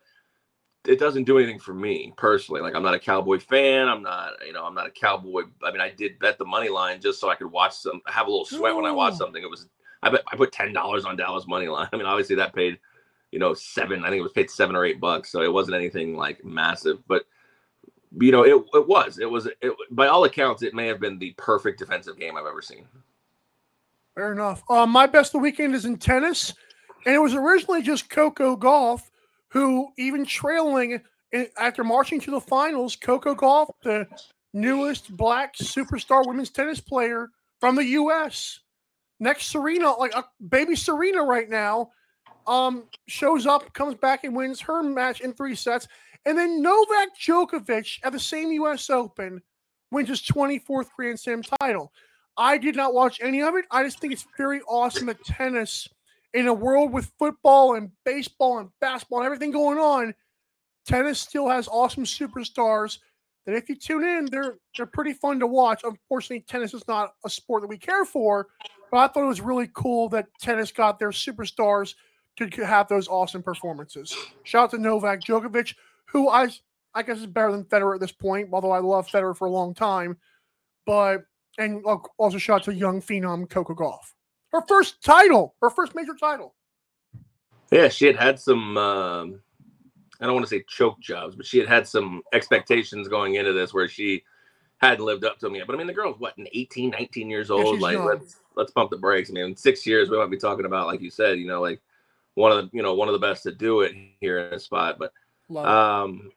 it 0.87 0.99
doesn't 0.99 1.25
do 1.25 1.37
anything 1.37 1.59
for 1.59 1.73
me 1.73 2.13
personally. 2.17 2.61
Like 2.61 2.75
I'm 2.75 2.83
not 2.83 2.93
a 2.93 2.99
Cowboy 2.99 3.39
fan. 3.39 3.87
I'm 3.87 4.01
not, 4.01 4.33
you 4.45 4.53
know, 4.53 4.65
I'm 4.65 4.73
not 4.73 4.87
a 4.87 4.91
Cowboy. 4.91 5.43
I 5.63 5.71
mean, 5.71 5.81
I 5.81 5.89
did 5.89 6.19
bet 6.19 6.37
the 6.37 6.45
money 6.45 6.69
line 6.69 7.01
just 7.01 7.19
so 7.19 7.29
I 7.29 7.35
could 7.35 7.51
watch 7.51 7.73
some, 7.73 8.01
have 8.07 8.27
a 8.27 8.29
little 8.29 8.45
sweat 8.45 8.75
when 8.75 8.85
I 8.85 8.91
watch 8.91 9.15
something. 9.15 9.41
It 9.41 9.49
was, 9.49 9.67
I 10.01 10.09
bet 10.09 10.23
I 10.31 10.35
put 10.37 10.51
ten 10.51 10.71
dollars 10.71 11.05
on 11.05 11.17
Dallas 11.17 11.47
money 11.47 11.67
line. 11.67 11.89
I 11.93 11.97
mean, 11.97 12.05
obviously 12.05 12.37
that 12.37 12.55
paid, 12.55 12.79
you 13.31 13.39
know, 13.39 13.53
seven. 13.53 14.05
I 14.05 14.09
think 14.09 14.19
it 14.19 14.23
was 14.23 14.31
paid 14.31 14.49
seven 14.49 14.75
or 14.75 14.85
eight 14.85 15.01
bucks, 15.01 15.31
so 15.31 15.41
it 15.41 15.51
wasn't 15.51 15.75
anything 15.75 16.15
like 16.15 16.43
massive. 16.45 17.05
But 17.07 17.25
you 18.17 18.31
know, 18.31 18.43
it 18.43 18.63
it 18.73 18.87
was, 18.87 19.19
it 19.19 19.29
was, 19.29 19.47
it, 19.47 19.73
by 19.91 20.07
all 20.07 20.23
accounts, 20.23 20.63
it 20.63 20.73
may 20.73 20.87
have 20.87 20.99
been 20.99 21.19
the 21.19 21.33
perfect 21.37 21.79
defensive 21.79 22.17
game 22.17 22.35
I've 22.37 22.45
ever 22.45 22.61
seen. 22.61 22.87
Fair 24.15 24.31
enough. 24.33 24.63
Uh, 24.69 24.85
my 24.85 25.05
best 25.05 25.29
of 25.29 25.33
the 25.33 25.43
weekend 25.43 25.75
is 25.75 25.85
in 25.85 25.97
tennis, 25.97 26.53
and 27.05 27.15
it 27.15 27.19
was 27.19 27.33
originally 27.33 27.81
just 27.81 28.09
Coco 28.09 28.55
Gauff, 28.55 29.03
who 29.49 29.89
even 29.97 30.25
trailing 30.25 31.01
after 31.57 31.83
marching 31.83 32.19
to 32.21 32.31
the 32.31 32.41
finals. 32.41 32.95
Coco 32.95 33.35
Gauff, 33.35 33.69
the 33.83 34.07
newest 34.53 35.15
black 35.15 35.55
superstar 35.55 36.25
women's 36.25 36.49
tennis 36.49 36.79
player 36.79 37.29
from 37.59 37.75
the 37.75 37.85
U.S. 37.85 38.59
Next, 39.19 39.47
Serena, 39.47 39.91
like 39.93 40.15
a 40.15 40.25
baby 40.49 40.75
Serena 40.75 41.23
right 41.23 41.49
now, 41.49 41.91
um, 42.47 42.85
shows 43.07 43.45
up, 43.45 43.71
comes 43.73 43.95
back, 43.95 44.23
and 44.23 44.35
wins 44.35 44.59
her 44.61 44.81
match 44.81 45.21
in 45.21 45.33
three 45.33 45.55
sets. 45.55 45.87
And 46.25 46.37
then 46.37 46.61
Novak 46.61 47.09
Djokovic 47.19 47.99
at 48.03 48.11
the 48.11 48.19
same 48.19 48.51
U.S. 48.51 48.89
Open 48.89 49.41
wins 49.91 50.09
his 50.09 50.21
24th 50.21 50.89
Grand 50.95 51.19
Slam 51.19 51.41
title. 51.61 51.91
I 52.37 52.57
did 52.57 52.75
not 52.75 52.93
watch 52.93 53.19
any 53.21 53.41
of 53.41 53.55
it. 53.55 53.65
I 53.71 53.83
just 53.83 53.99
think 53.99 54.13
it's 54.13 54.27
very 54.37 54.61
awesome 54.61 55.07
that 55.07 55.23
tennis, 55.25 55.87
in 56.33 56.47
a 56.47 56.53
world 56.53 56.93
with 56.93 57.11
football 57.17 57.75
and 57.75 57.91
baseball 58.05 58.59
and 58.59 58.69
basketball 58.79 59.19
and 59.19 59.25
everything 59.25 59.51
going 59.51 59.77
on, 59.77 60.13
tennis 60.85 61.19
still 61.19 61.49
has 61.49 61.67
awesome 61.67 62.03
superstars 62.03 62.99
that 63.45 63.55
if 63.55 63.67
you 63.67 63.75
tune 63.75 64.03
in, 64.03 64.25
they're 64.25 64.57
they're 64.77 64.85
pretty 64.85 65.13
fun 65.13 65.39
to 65.39 65.47
watch. 65.47 65.81
Unfortunately, 65.83 66.45
tennis 66.47 66.73
is 66.73 66.87
not 66.87 67.13
a 67.25 67.29
sport 67.29 67.61
that 67.61 67.67
we 67.67 67.77
care 67.77 68.05
for, 68.05 68.47
but 68.91 68.97
I 68.97 69.07
thought 69.07 69.23
it 69.23 69.27
was 69.27 69.41
really 69.41 69.69
cool 69.73 70.07
that 70.09 70.27
tennis 70.39 70.71
got 70.71 70.99
their 70.99 71.09
superstars 71.09 71.95
to 72.37 72.65
have 72.65 72.87
those 72.87 73.07
awesome 73.07 73.43
performances. 73.43 74.15
Shout 74.43 74.65
out 74.65 74.71
to 74.71 74.77
Novak 74.77 75.21
Djokovic, 75.21 75.75
who 76.11 76.29
I 76.29 76.49
I 76.93 77.03
guess 77.03 77.19
is 77.19 77.27
better 77.27 77.51
than 77.51 77.65
Federer 77.65 77.95
at 77.95 78.01
this 78.01 78.11
point, 78.11 78.49
although 78.51 78.71
I 78.71 78.79
love 78.79 79.07
Federer 79.07 79.35
for 79.35 79.47
a 79.47 79.51
long 79.51 79.73
time. 79.73 80.17
But 80.85 81.23
and 81.57 81.83
also 82.17 82.37
shout 82.37 82.61
out 82.61 82.63
to 82.65 82.73
young 82.73 83.01
phenom 83.01 83.49
Coco 83.49 83.73
Gauff. 83.73 84.13
Her 84.51 84.61
first 84.67 85.03
title, 85.03 85.55
her 85.61 85.69
first 85.69 85.93
major 85.93 86.15
title. 86.19 86.55
Yeah, 87.71 87.89
she 87.89 88.05
had 88.05 88.15
had 88.15 88.39
some. 88.39 88.77
Um, 88.77 89.41
I 90.19 90.25
don't 90.25 90.33
want 90.33 90.45
to 90.45 90.49
say 90.49 90.65
choke 90.67 90.99
jobs, 90.99 91.35
but 91.35 91.45
she 91.45 91.59
had 91.59 91.67
had 91.67 91.87
some 91.87 92.23
expectations 92.33 93.07
going 93.07 93.35
into 93.35 93.53
this 93.53 93.73
where 93.73 93.87
she 93.87 94.23
hadn't 94.79 95.05
lived 95.05 95.23
up 95.23 95.37
to 95.39 95.45
them 95.45 95.55
yet. 95.55 95.67
But 95.67 95.75
I 95.75 95.77
mean, 95.77 95.87
the 95.87 95.93
girl's 95.93 96.19
what, 96.19 96.33
18, 96.37 96.89
19 96.89 97.29
years 97.29 97.51
old. 97.51 97.75
she's 97.75 97.81
like, 97.81 97.93
young. 97.93 98.07
let's 98.07 98.37
let's 98.55 98.71
pump 98.71 98.89
the 98.89 98.97
brakes. 98.97 99.29
I 99.29 99.33
mean, 99.33 99.45
in 99.45 99.55
six 99.55 99.85
years 99.85 100.09
we 100.09 100.17
might 100.17 100.31
be 100.31 100.37
talking 100.37 100.65
about, 100.65 100.87
like 100.87 101.01
you 101.01 101.11
said, 101.11 101.37
you 101.37 101.47
know, 101.47 101.61
like 101.61 101.81
one 102.33 102.51
of 102.51 102.57
the 102.57 102.69
you 102.75 102.81
know 102.81 102.95
one 102.95 103.07
of 103.07 103.13
the 103.13 103.19
best 103.19 103.43
to 103.43 103.51
do 103.51 103.81
it 103.81 103.93
here 104.19 104.39
in 104.39 104.49
this 104.51 104.65
spot. 104.65 104.97
But 104.97 105.13
Love 105.49 105.65
it. 105.65 105.71
um, 105.71 106.31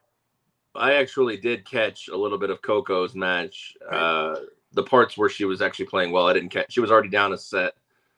I 0.75 0.93
actually 0.95 1.37
did 1.37 1.65
catch 1.65 2.07
a 2.07 2.17
little 2.17 2.37
bit 2.37 2.49
of 2.49 2.61
Coco's 2.61 3.13
match. 3.15 3.75
Uh, 3.89 4.35
the 4.73 4.83
parts 4.83 5.17
where 5.17 5.29
she 5.29 5.45
was 5.45 5.61
actually 5.61 5.85
playing 5.85 6.11
well, 6.11 6.27
I 6.27 6.33
didn't 6.33 6.49
catch. 6.49 6.73
She 6.73 6.79
was 6.81 6.89
already 6.91 7.09
down 7.09 7.31
a 7.33 7.37
set 7.37 7.75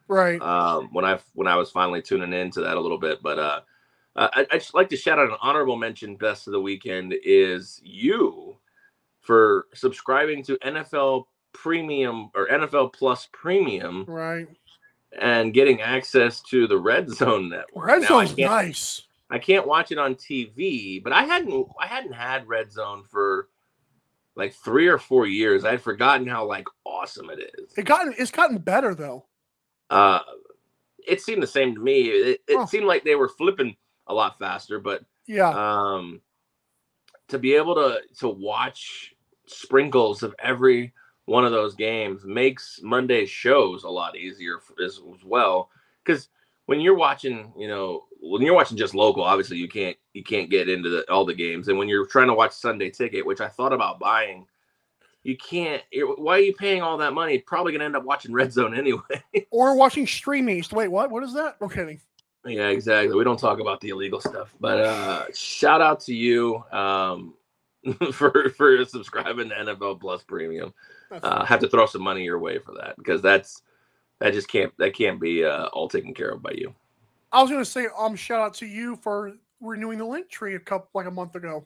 right. 0.07 0.41
um, 0.41 0.87
when 0.93 1.03
I 1.03 1.19
when 1.33 1.47
I 1.47 1.55
was 1.57 1.69
finally 1.69 2.01
tuning 2.01 2.31
into 2.33 2.61
that 2.61 2.77
a 2.77 2.79
little 2.79 2.97
bit. 2.97 3.21
But 3.21 3.37
uh, 3.39 3.59
I, 4.15 4.47
I'd 4.51 4.61
just 4.61 4.73
like 4.73 4.87
to 4.89 4.97
shout 4.97 5.19
out 5.19 5.29
an 5.29 5.35
honorable 5.41 5.75
mention. 5.75 6.15
Best 6.15 6.47
of 6.47 6.53
the 6.53 6.61
weekend 6.61 7.13
is 7.25 7.81
you 7.83 8.55
for 9.19 9.65
subscribing 9.73 10.41
to 10.43 10.55
NFL 10.59 11.25
Premium 11.51 12.29
or 12.35 12.47
NFL 12.47 12.93
Plus 12.93 13.27
Premium 13.33 14.05
right. 14.07 14.47
and 15.19 15.53
getting 15.53 15.81
access 15.81 16.41
to 16.43 16.67
the 16.67 16.77
Red 16.77 17.09
Zone 17.09 17.49
network. 17.49 17.85
Red 17.85 18.01
Now, 18.03 18.05
I 18.19 18.25
Zone's 18.25 18.35
can't- 18.35 18.51
nice. 18.51 19.01
I 19.29 19.39
can't 19.39 19.67
watch 19.67 19.91
it 19.91 19.98
on 19.98 20.15
TV, 20.15 21.03
but 21.03 21.13
I 21.13 21.24
hadn't 21.24 21.67
I 21.79 21.88
hadn't 21.88 22.13
had 22.13 22.48
Red 22.48 22.72
Zone 22.72 23.03
for 23.10 23.50
like 24.36 24.53
three 24.53 24.88
or 24.88 24.98
four 24.98 25.25
years. 25.25 25.65
I 25.65 25.72
had 25.72 25.82
forgotten 25.82 26.27
how 26.27 26.46
like 26.46 26.67
awesome 26.86 27.29
it 27.29 27.39
is. 27.58 27.74
It 27.77 27.86
gotten 27.86 28.13
it's 28.17 28.32
gotten 28.32 28.58
better 28.58 28.94
though. 28.94 29.25
Uh, 29.89 30.20
it 31.08 31.22
seemed 31.22 31.41
the 31.44 31.48
same 31.48 31.75
to 31.75 31.82
me. 31.82 32.01
It, 32.10 32.41
it 32.48 32.70
seemed 32.70 32.86
like 32.86 33.03
they 33.03 33.15
were 33.15 33.29
flipping 33.29 33.75
a 34.08 34.13
lot 34.13 34.38
faster, 34.39 34.79
but 34.79 35.03
Yeah. 35.27 35.50
um, 35.50 36.22
to 37.27 37.39
be 37.39 37.53
able 37.55 37.75
to 37.75 38.00
to 38.20 38.27
watch 38.29 39.13
sprinkles 39.48 40.24
of 40.24 40.36
every 40.39 40.94
one 41.25 41.46
of 41.46 41.51
those 41.51 41.74
games 41.75 42.24
makes 42.25 42.79
Monday's 42.84 43.29
shows 43.29 43.84
a 43.84 43.89
lot 43.89 44.15
easier 44.15 44.60
as, 44.84 45.00
as 45.15 45.24
well. 45.24 45.70
Because 46.03 46.29
when 46.67 46.79
you're 46.82 46.96
watching, 46.96 47.51
you 47.58 47.67
know, 47.67 48.05
when 48.29 48.41
you're 48.41 48.55
watching 48.55 48.77
just 48.77 48.96
local, 48.96 49.24
obviously 49.24 49.58
you 49.58 49.67
can't 49.67 49.98
you 50.13 50.24
can't 50.24 50.50
get 50.50 50.70
into 50.70 50.89
the, 50.89 51.12
all 51.12 51.25
the 51.25 51.34
games, 51.34 51.67
and 51.67 51.77
when 51.77 51.88
you're 51.88 52.05
trying 52.05 52.27
to 52.27 52.34
watch 52.34 52.53
Sunday 52.53 52.89
Ticket, 52.89 53.25
which 53.25 53.41
I 53.41 53.48
thought 53.48 53.74
about 53.74 54.00
buying. 54.00 54.46
You 55.24 55.36
can't. 55.38 55.82
Why 56.17 56.36
are 56.36 56.41
you 56.41 56.53
paying 56.53 56.84
all 56.84 57.00
that 57.00 57.13
money? 57.13 57.39
Probably 57.39 57.72
gonna 57.72 57.86
end 57.86 57.96
up 57.96 58.03
watching 58.03 58.32
Red 58.32 58.53
Zone 58.53 58.77
anyway. 58.77 59.24
or 59.50 59.75
watching 59.75 60.05
Stream 60.05 60.48
East. 60.51 60.72
Wait, 60.72 60.88
what? 60.88 61.10
What 61.10 61.24
is 61.24 61.34
that? 61.34 61.58
I'm 61.60 61.67
kidding. 61.67 62.00
Yeah, 62.46 62.67
exactly. 62.67 63.15
We 63.15 63.24
don't 63.24 63.39
talk 63.39 63.60
about 63.60 63.82
the 63.82 63.89
illegal 63.89 64.22
stuff, 64.22 64.53
but 64.60 64.79
uh, 64.79 65.25
shout 65.34 65.82
out 65.82 66.00
to 66.01 66.13
you 66.13 66.63
um, 66.72 67.34
for 68.13 68.51
for 68.51 68.86
subscribing 68.86 69.50
to 69.50 69.55
NFL 69.55 70.00
Plus 70.00 70.24
Premium. 70.24 70.74
Uh, 71.12 71.44
have 71.44 71.60
to 71.62 71.70
throw 71.70 71.88
some 71.88 72.03
money 72.03 72.24
your 72.24 72.38
way 72.38 72.60
for 72.60 72.74
that 72.74 72.96
because 72.98 73.22
that's 73.24 73.63
that 74.20 74.34
just 74.34 74.48
can't 74.48 74.72
that 74.77 74.94
can't 74.94 75.20
be 75.20 75.44
uh, 75.44 75.65
all 75.67 75.89
taken 75.89 76.13
care 76.13 76.29
of 76.29 76.44
by 76.44 76.51
you. 76.51 76.74
I 77.32 77.41
was 77.41 77.51
gonna 77.51 77.65
say 77.65 77.88
um 77.98 78.15
shout 78.15 78.41
out 78.41 78.53
to 78.55 78.65
you 78.65 78.96
for 78.98 79.34
renewing 79.62 79.98
the 79.98 80.05
Linktree 80.05 80.55
a 80.55 80.60
couple 80.60 80.89
like 80.94 81.08
a 81.08 81.12
month 81.12 81.36
ago. 81.36 81.65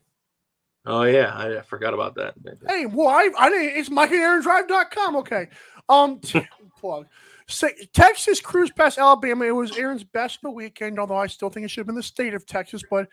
Oh 0.86 1.04
yeah, 1.04 1.34
I, 1.36 1.62
forgot 1.62 1.94
about 1.94 2.16
that. 2.16 2.34
Hey, 2.68 2.86
well, 2.86 3.10
I, 3.10 3.30
I 3.38 3.50
didn't. 3.50 3.78
It's 3.78 3.89
MikeandAaronDrive.com. 3.89 5.16
Okay. 5.18 5.50
Um, 5.89 6.20
plug. 6.80 7.08
Say, 7.48 7.74
Texas 7.94 8.39
cruised 8.39 8.75
past 8.75 8.98
Alabama. 8.98 9.46
It 9.46 9.51
was 9.51 9.78
Aaron's 9.78 10.04
best 10.04 10.38
of 10.38 10.42
the 10.44 10.51
weekend, 10.51 10.98
although 11.00 11.18
I 11.18 11.28
still 11.28 11.50
think 11.50 11.66
it 11.66 11.70
should 11.70 11.82
have 11.82 11.88
been 11.88 11.96
the 11.96 12.04
state 12.04 12.34
of 12.34 12.46
Texas, 12.46 12.82
but 12.89 13.08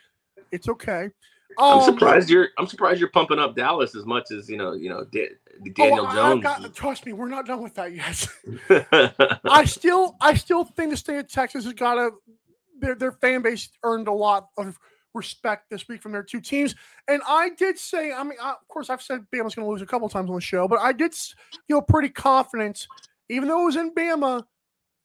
it's 0.53 0.69
okay. 0.69 1.11
I'm 1.59 1.79
Um, 1.79 1.85
surprised 1.85 2.31
you're 2.31 2.49
I'm 2.59 2.67
surprised 2.67 3.00
you're 3.00 3.11
pumping 3.11 3.38
up 3.38 3.57
Dallas 3.57 3.95
as 3.97 4.05
much 4.07 4.31
as 4.31 4.49
you 4.49 4.57
know 4.57 4.73
you 4.73 4.88
know 4.88 5.05
Oh, 5.60 5.70
Daniel 5.75 6.06
I've 6.06 6.14
Jones. 6.14 6.42
got- 6.42 6.75
trust 6.75 7.06
me, 7.06 7.12
we're 7.12 7.28
not 7.28 7.46
done 7.46 7.62
with 7.62 7.75
that 7.75 7.92
yet. 7.92 8.26
I 9.44 9.64
still, 9.64 10.16
I 10.20 10.34
still 10.34 10.64
think 10.64 10.90
the 10.90 10.96
state 10.96 11.18
of 11.18 11.28
Texas 11.28 11.64
has 11.64 11.72
got 11.75 11.98
a 11.98 12.10
their 12.78 12.94
their 12.94 13.12
fan 13.12 13.42
base 13.42 13.70
earned 13.82 14.06
a 14.08 14.12
lot 14.12 14.48
of 14.58 14.78
respect 15.14 15.70
this 15.70 15.88
week 15.88 16.02
from 16.02 16.12
their 16.12 16.22
two 16.22 16.40
teams. 16.40 16.75
And 17.08 17.22
I 17.26 17.48
did 17.50 17.78
say, 17.78 18.12
I 18.12 18.22
mean, 18.22 18.38
I, 18.42 18.50
of 18.50 18.68
course, 18.68 18.90
I've 18.90 19.00
said 19.00 19.25
Bama's 19.34 19.54
going 19.54 19.66
to 19.66 19.70
lose 19.72 19.80
a 19.80 19.86
couple 19.86 20.08
times 20.10 20.28
on 20.28 20.34
the 20.36 20.42
show, 20.42 20.68
but 20.68 20.78
I 20.80 20.92
did 20.92 21.14
feel 21.66 21.80
pretty 21.80 22.10
confident, 22.10 22.86
even 23.30 23.48
though 23.48 23.62
it 23.62 23.66
was 23.66 23.76
in 23.76 23.94
Bama. 23.94 24.44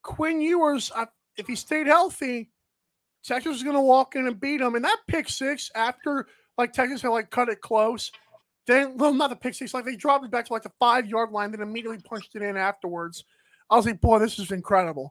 Quinn 0.03 0.41
Ewers, 0.41 0.91
I, 0.95 1.05
if 1.37 1.47
he 1.47 1.55
stayed 1.55 1.87
healthy, 1.87 2.49
Texas 3.23 3.53
was 3.53 3.63
going 3.63 3.75
to 3.75 3.81
walk 3.81 4.15
in 4.15 4.27
and 4.27 4.39
beat 4.39 4.59
him. 4.59 4.75
And 4.75 4.83
that 4.83 4.97
pick 5.07 5.29
six 5.29 5.69
after 5.75 6.27
like 6.57 6.73
Texas 6.73 7.01
had 7.03 7.09
like 7.09 7.29
cut 7.29 7.49
it 7.49 7.61
close. 7.61 8.11
Then, 8.67 8.97
well, 8.97 9.13
not 9.13 9.29
the 9.29 9.35
pick 9.35 9.53
six, 9.53 9.73
like 9.73 9.85
they 9.85 9.95
dropped 9.95 10.25
it 10.25 10.31
back 10.31 10.45
to 10.45 10.53
like 10.53 10.63
the 10.63 10.71
five 10.79 11.07
yard 11.07 11.31
line, 11.31 11.51
then 11.51 11.61
immediately 11.61 11.99
punched 11.99 12.35
it 12.35 12.41
in 12.41 12.57
afterwards. 12.57 13.23
I 13.69 13.75
was 13.75 13.85
like, 13.85 14.01
boy, 14.01 14.19
this 14.19 14.37
is 14.37 14.51
incredible. 14.51 15.09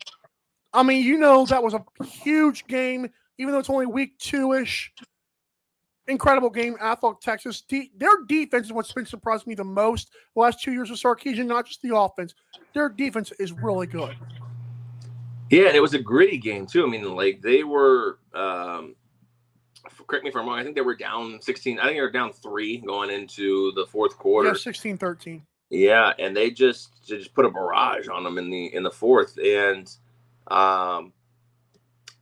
I 0.72 0.82
mean, 0.82 1.04
you 1.04 1.18
know, 1.18 1.46
that 1.46 1.62
was 1.62 1.74
a 1.74 1.82
huge 2.04 2.66
game, 2.66 3.08
even 3.38 3.52
though 3.52 3.58
it's 3.58 3.70
only 3.70 3.86
week 3.86 4.18
two 4.18 4.52
ish. 4.52 4.92
Incredible 6.06 6.50
game. 6.50 6.76
I 6.80 6.94
thought 6.94 7.20
Texas, 7.20 7.62
de- 7.62 7.90
their 7.96 8.24
defense 8.28 8.66
is 8.66 8.72
what's 8.72 8.92
been 8.92 9.06
surprised 9.06 9.46
me 9.46 9.54
the 9.54 9.64
most 9.64 10.10
the 10.34 10.40
last 10.40 10.62
two 10.62 10.72
years 10.72 10.90
with 10.90 11.00
Sarkisian, 11.00 11.46
not 11.46 11.66
just 11.66 11.82
the 11.82 11.96
offense. 11.96 12.34
Their 12.74 12.88
defense 12.88 13.32
is 13.38 13.52
really 13.52 13.86
good. 13.86 14.16
Yeah, 15.50 15.66
and 15.66 15.76
it 15.76 15.80
was 15.80 15.94
a 15.94 15.98
gritty 15.98 16.38
game 16.38 16.66
too. 16.66 16.84
I 16.84 16.88
mean, 16.88 17.04
like 17.14 17.42
they 17.42 17.64
were. 17.64 18.18
Um, 18.32 18.94
correct 20.06 20.24
me 20.24 20.30
if 20.30 20.36
I'm 20.36 20.46
wrong. 20.46 20.58
I 20.58 20.62
think 20.62 20.74
they 20.74 20.80
were 20.82 20.96
down 20.96 21.40
16. 21.40 21.78
I 21.78 21.84
think 21.84 21.96
they 21.96 22.00
were 22.00 22.10
down 22.10 22.32
three 22.32 22.78
going 22.78 23.10
into 23.10 23.72
the 23.72 23.86
fourth 23.86 24.16
quarter. 24.18 24.48
Yeah, 24.48 24.54
16 24.54 24.98
13. 24.98 25.42
Yeah, 25.70 26.12
and 26.18 26.36
they 26.36 26.50
just 26.50 26.90
they 27.08 27.16
just 27.18 27.34
put 27.34 27.44
a 27.44 27.50
barrage 27.50 28.08
on 28.08 28.24
them 28.24 28.38
in 28.38 28.50
the 28.50 28.74
in 28.74 28.82
the 28.82 28.90
fourth. 28.90 29.38
And 29.38 29.88
um, 30.48 31.12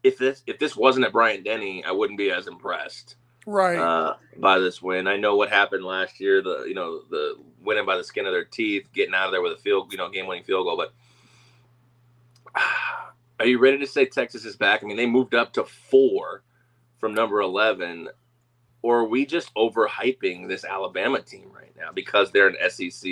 if 0.02 0.18
this 0.18 0.42
if 0.46 0.58
this 0.58 0.76
wasn't 0.76 1.06
at 1.06 1.12
Bryant-Denny, 1.12 1.84
I 1.84 1.92
wouldn't 1.92 2.18
be 2.18 2.30
as 2.30 2.46
impressed 2.46 3.16
Right. 3.46 3.78
uh, 3.78 4.16
by 4.36 4.58
this 4.58 4.82
win. 4.82 5.06
I 5.06 5.16
know 5.16 5.36
what 5.36 5.48
happened 5.48 5.82
last 5.84 6.20
year. 6.20 6.42
The 6.42 6.64
you 6.64 6.74
know 6.74 7.00
the 7.10 7.36
winning 7.62 7.86
by 7.86 7.96
the 7.96 8.04
skin 8.04 8.26
of 8.26 8.32
their 8.32 8.44
teeth, 8.44 8.86
getting 8.92 9.14
out 9.14 9.26
of 9.26 9.32
there 9.32 9.40
with 9.42 9.52
a 9.52 9.62
field 9.62 9.90
you 9.92 9.96
know 9.98 10.10
game 10.10 10.26
winning 10.26 10.44
field 10.44 10.66
goal. 10.66 10.76
But 10.76 10.92
are 13.40 13.46
you 13.46 13.58
ready 13.58 13.78
to 13.78 13.86
say 13.86 14.04
Texas 14.04 14.44
is 14.44 14.56
back? 14.56 14.82
I 14.82 14.86
mean, 14.86 14.96
they 14.98 15.06
moved 15.06 15.34
up 15.34 15.54
to 15.54 15.64
four 15.64 16.42
from 16.98 17.14
number 17.14 17.40
eleven. 17.40 18.08
or 18.82 19.00
are 19.00 19.04
we 19.04 19.26
just 19.26 19.52
overhyping 19.54 20.48
this 20.48 20.64
Alabama 20.64 21.20
team 21.20 21.50
right 21.54 21.72
now 21.76 21.90
because 21.92 22.30
they're 22.30 22.48
an 22.48 22.56
SEC? 22.70 23.10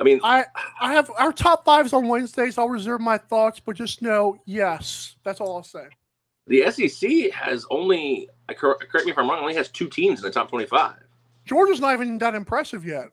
I 0.00 0.04
mean, 0.04 0.20
I 0.24 0.44
I 0.80 0.92
have 0.94 1.10
our 1.18 1.32
top 1.32 1.64
fives 1.64 1.92
on 1.92 2.08
Wednesdays. 2.08 2.58
I'll 2.58 2.68
reserve 2.68 3.00
my 3.00 3.18
thoughts, 3.18 3.60
but 3.60 3.76
just 3.76 4.02
know, 4.02 4.36
yes, 4.46 5.14
that's 5.24 5.40
all 5.40 5.56
I'll 5.56 5.62
say. 5.62 5.86
the 6.46 6.68
SEC 6.70 7.30
has 7.32 7.64
only 7.70 8.28
i 8.48 8.54
correct 8.54 9.04
me 9.06 9.12
if 9.12 9.18
I'm 9.18 9.28
wrong, 9.30 9.38
only 9.40 9.54
has 9.54 9.68
two 9.68 9.88
teams 9.88 10.18
in 10.18 10.24
the 10.24 10.30
top 10.30 10.48
25. 10.50 10.94
Georgia's 11.44 11.80
not 11.80 11.94
even 11.94 12.18
that 12.18 12.34
impressive 12.34 12.84
yet. 12.84 13.06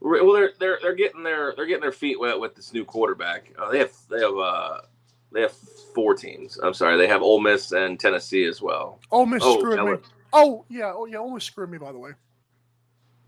Well, 0.00 0.32
they're 0.32 0.52
they're 0.58 0.78
they're 0.82 0.94
getting 0.94 1.22
their 1.22 1.54
they're 1.56 1.66
getting 1.66 1.82
their 1.82 1.92
feet 1.92 2.18
wet 2.20 2.38
with 2.38 2.54
this 2.54 2.72
new 2.72 2.84
quarterback. 2.84 3.52
Uh, 3.58 3.70
they 3.70 3.78
have 3.78 3.92
they 4.10 4.20
have 4.20 4.36
uh 4.36 4.80
they 5.36 5.42
have 5.42 5.52
four 5.94 6.14
teams. 6.14 6.58
I'm 6.62 6.72
sorry, 6.72 6.96
they 6.96 7.06
have 7.06 7.20
Ole 7.20 7.40
Miss 7.40 7.72
and 7.72 8.00
Tennessee 8.00 8.46
as 8.46 8.62
well. 8.62 8.98
Ole 9.10 9.26
Miss 9.26 9.42
Oh, 9.44 9.58
screwed 9.58 9.84
me. 9.84 9.98
Oh 10.32 10.64
yeah, 10.70 10.92
oh 10.94 11.04
yeah, 11.04 11.18
Ole 11.18 11.34
Miss 11.34 11.44
screwed 11.44 11.70
me 11.70 11.76
by 11.76 11.92
the 11.92 11.98
way. 11.98 12.12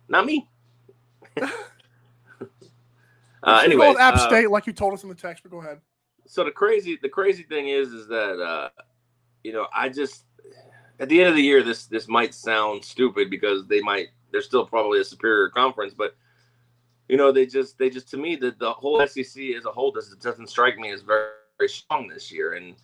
Not 0.08 0.24
me. 0.24 0.48
uh, 1.42 1.50
anyway, 3.62 3.84
called 3.84 3.98
App 3.98 4.14
uh, 4.14 4.26
State, 4.26 4.50
like 4.50 4.66
you 4.66 4.72
told 4.72 4.94
us 4.94 5.02
in 5.02 5.10
the 5.10 5.14
text. 5.14 5.42
But 5.42 5.52
go 5.52 5.60
ahead. 5.60 5.82
so 6.24 6.44
the 6.44 6.50
crazy 6.50 6.98
the 7.02 7.10
crazy 7.10 7.42
thing 7.42 7.68
is 7.68 7.92
is 7.92 8.08
that 8.08 8.40
uh 8.40 8.70
you 9.44 9.52
know 9.52 9.66
i 9.74 9.88
just 9.88 10.24
at 11.00 11.10
the 11.10 11.20
end 11.20 11.28
of 11.28 11.36
the 11.36 11.42
year 11.42 11.62
this 11.62 11.86
this 11.86 12.08
might 12.08 12.32
sound 12.32 12.82
stupid 12.82 13.28
because 13.28 13.66
they 13.66 13.80
might 13.80 14.08
they're 14.32 14.40
still 14.40 14.64
probably 14.64 15.00
a 15.00 15.04
superior 15.04 15.50
conference 15.50 15.92
but 15.92 16.16
you 17.08 17.16
know 17.18 17.32
they 17.32 17.44
just 17.44 17.78
they 17.78 17.90
just 17.90 18.08
to 18.08 18.16
me 18.16 18.34
the, 18.34 18.54
the 18.58 18.72
whole 18.72 18.98
sec 19.06 19.24
as 19.56 19.64
a 19.66 19.70
whole 19.70 19.90
does, 19.90 20.10
it 20.10 20.20
doesn't 20.20 20.48
strike 20.48 20.78
me 20.78 20.90
as 20.90 21.02
very, 21.02 21.28
very 21.58 21.68
strong 21.70 22.08
this 22.08 22.32
year 22.32 22.54
and 22.54 22.76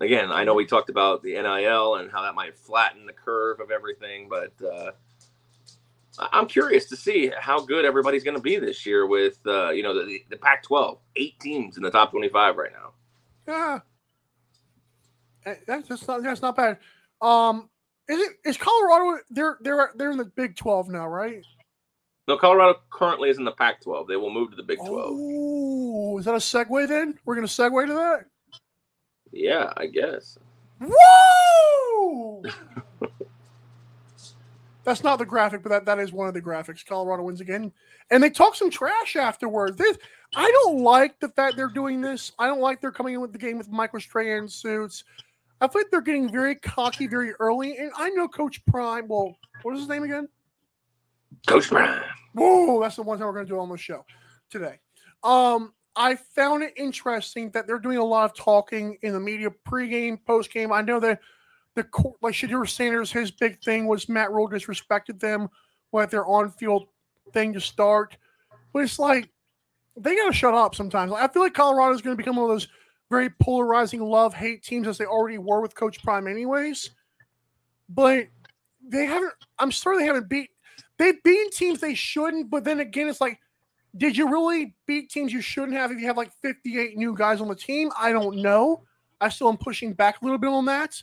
again 0.00 0.30
i 0.32 0.44
know 0.44 0.54
we 0.54 0.66
talked 0.66 0.90
about 0.90 1.22
the 1.22 1.34
nil 1.34 1.96
and 1.96 2.10
how 2.12 2.22
that 2.22 2.34
might 2.34 2.56
flatten 2.58 3.06
the 3.06 3.12
curve 3.12 3.60
of 3.60 3.70
everything 3.70 4.28
but 4.28 4.52
uh 4.66 4.90
I'm 6.32 6.46
curious 6.46 6.86
to 6.86 6.96
see 6.96 7.32
how 7.38 7.60
good 7.60 7.84
everybody's 7.84 8.24
going 8.24 8.36
to 8.36 8.42
be 8.42 8.58
this 8.58 8.86
year 8.86 9.06
with, 9.06 9.38
uh, 9.46 9.70
you 9.70 9.82
know, 9.82 9.94
the, 9.94 10.20
the 10.30 10.36
Pac-12, 10.36 10.98
eight 11.16 11.38
teams 11.40 11.76
in 11.76 11.82
the 11.82 11.90
top 11.90 12.10
25 12.10 12.56
right 12.56 12.72
now. 12.72 12.92
Yeah, 13.48 13.80
Eh, 15.46 15.56
that's 15.66 15.88
that's 15.88 16.08
not 16.08 16.22
that's 16.22 16.42
not 16.42 16.56
bad. 16.56 16.78
Um, 17.22 17.70
is 18.08 18.20
it 18.20 18.32
is 18.44 18.56
Colorado? 18.56 19.20
They're 19.30 19.58
they're 19.62 19.92
they're 19.96 20.10
in 20.12 20.18
the 20.18 20.26
Big 20.36 20.56
Twelve 20.56 20.88
now, 20.88 21.08
right? 21.08 21.44
No, 22.28 22.36
Colorado 22.36 22.80
currently 22.90 23.30
is 23.30 23.38
in 23.38 23.44
the 23.44 23.52
Pac-12. 23.52 24.08
They 24.08 24.16
will 24.16 24.32
move 24.32 24.50
to 24.50 24.56
the 24.56 24.62
Big 24.62 24.78
12. 24.78 24.92
Oh, 24.92 26.18
is 26.18 26.24
that 26.24 26.34
a 26.34 26.38
segue? 26.38 26.88
Then 26.88 27.18
we're 27.24 27.36
gonna 27.36 27.46
segue 27.46 27.86
to 27.86 27.94
that. 27.94 28.24
Yeah, 29.32 29.72
I 29.76 29.86
guess. 29.86 30.38
Woo! 30.80 32.42
That's 34.84 35.02
not 35.02 35.18
the 35.18 35.26
graphic, 35.26 35.62
but 35.64 35.70
that, 35.70 35.84
that 35.86 35.98
is 35.98 36.12
one 36.12 36.28
of 36.28 36.34
the 36.34 36.42
graphics. 36.42 36.86
Colorado 36.86 37.24
wins 37.24 37.40
again. 37.40 37.72
And 38.10 38.22
they 38.22 38.30
talk 38.30 38.54
some 38.54 38.70
trash 38.70 39.16
afterwards. 39.16 39.76
This, 39.76 39.98
I 40.34 40.48
don't 40.62 40.78
like 40.78 41.18
the 41.18 41.28
fact 41.30 41.56
they're 41.56 41.68
doing 41.68 42.00
this. 42.00 42.30
I 42.38 42.46
don't 42.46 42.60
like 42.60 42.80
they're 42.80 42.92
coming 42.92 43.14
in 43.14 43.20
with 43.20 43.32
the 43.32 43.38
game 43.38 43.58
with 43.58 43.68
Michael 43.68 43.98
Strahan 43.98 44.46
suits. 44.46 45.02
I 45.60 45.66
think 45.66 45.90
they're 45.90 46.00
getting 46.02 46.30
very 46.30 46.54
cocky 46.54 47.08
very 47.08 47.32
early. 47.40 47.76
And 47.78 47.90
I 47.96 48.10
know 48.10 48.28
Coach 48.28 48.64
Prime. 48.66 49.08
Well, 49.08 49.36
what 49.62 49.74
is 49.74 49.80
his 49.80 49.88
name 49.88 50.04
again? 50.04 50.28
Coach 51.46 51.68
Prime. 51.68 52.02
Whoa, 52.34 52.80
that's 52.80 52.96
the 52.96 53.02
one 53.02 53.18
thing 53.18 53.26
we're 53.26 53.32
going 53.32 53.46
to 53.46 53.52
do 53.52 53.58
on 53.58 53.68
the 53.68 53.76
show 53.76 54.04
today. 54.50 54.78
Um, 55.22 55.72
I 55.94 56.16
found 56.16 56.62
it 56.62 56.74
interesting 56.76 57.50
that 57.50 57.66
they're 57.66 57.78
doing 57.78 57.98
a 57.98 58.04
lot 58.04 58.30
of 58.30 58.36
talking 58.36 58.98
in 59.02 59.12
the 59.12 59.20
media 59.20 59.48
pregame, 59.66 60.18
postgame. 60.28 60.76
I 60.76 60.82
know 60.82 61.00
that 61.00 61.20
the 61.74 61.84
court, 61.84 62.16
like 62.20 62.34
Shedeur 62.34 62.68
Sanders, 62.68 63.10
his 63.10 63.30
big 63.30 63.62
thing 63.62 63.86
was 63.86 64.08
Matt 64.08 64.32
Rhule 64.32 64.50
disrespected 64.50 65.20
them 65.20 65.48
with 65.92 66.10
their 66.10 66.26
on-field 66.26 66.88
thing 67.32 67.52
to 67.54 67.60
start, 67.60 68.16
but 68.72 68.80
it's 68.80 68.98
like 68.98 69.30
they 69.96 70.16
got 70.16 70.26
to 70.26 70.32
shut 70.32 70.54
up 70.54 70.74
sometimes. 70.74 71.12
I 71.12 71.28
feel 71.28 71.42
like 71.42 71.54
Colorado 71.54 71.94
is 71.94 72.02
going 72.02 72.16
to 72.16 72.22
become 72.22 72.36
one 72.36 72.44
of 72.44 72.50
those 72.50 72.68
very 73.08 73.30
polarizing 73.40 74.00
love-hate 74.00 74.62
teams 74.62 74.88
as 74.88 74.98
they 74.98 75.06
already 75.06 75.38
were 75.38 75.60
with 75.60 75.74
Coach 75.74 76.02
Prime, 76.02 76.26
anyways. 76.26 76.90
But 77.88 78.26
they 78.86 79.06
haven't. 79.06 79.32
I'm 79.58 79.72
sorry 79.72 79.98
they 79.98 80.06
haven't 80.06 80.28
beat 80.28 80.50
they've 80.98 81.22
beaten 81.22 81.50
teams 81.50 81.80
they 81.80 81.94
shouldn't, 81.94 82.50
but 82.50 82.64
then 82.64 82.80
again, 82.80 83.08
it's 83.08 83.20
like, 83.20 83.38
did 83.96 84.16
you 84.16 84.30
really 84.30 84.74
beat 84.86 85.10
teams 85.10 85.32
you 85.32 85.40
shouldn't 85.40 85.72
have 85.72 85.90
if 85.90 85.98
you 85.98 86.06
have 86.06 86.16
like 86.16 86.32
58 86.42 86.96
new 86.96 87.14
guys 87.14 87.40
on 87.40 87.48
the 87.48 87.54
team? 87.54 87.90
I 87.98 88.12
don't 88.12 88.36
know. 88.36 88.82
I 89.20 89.30
still 89.30 89.48
am 89.48 89.56
pushing 89.56 89.94
back 89.94 90.20
a 90.20 90.24
little 90.24 90.38
bit 90.38 90.50
on 90.50 90.66
that. 90.66 91.02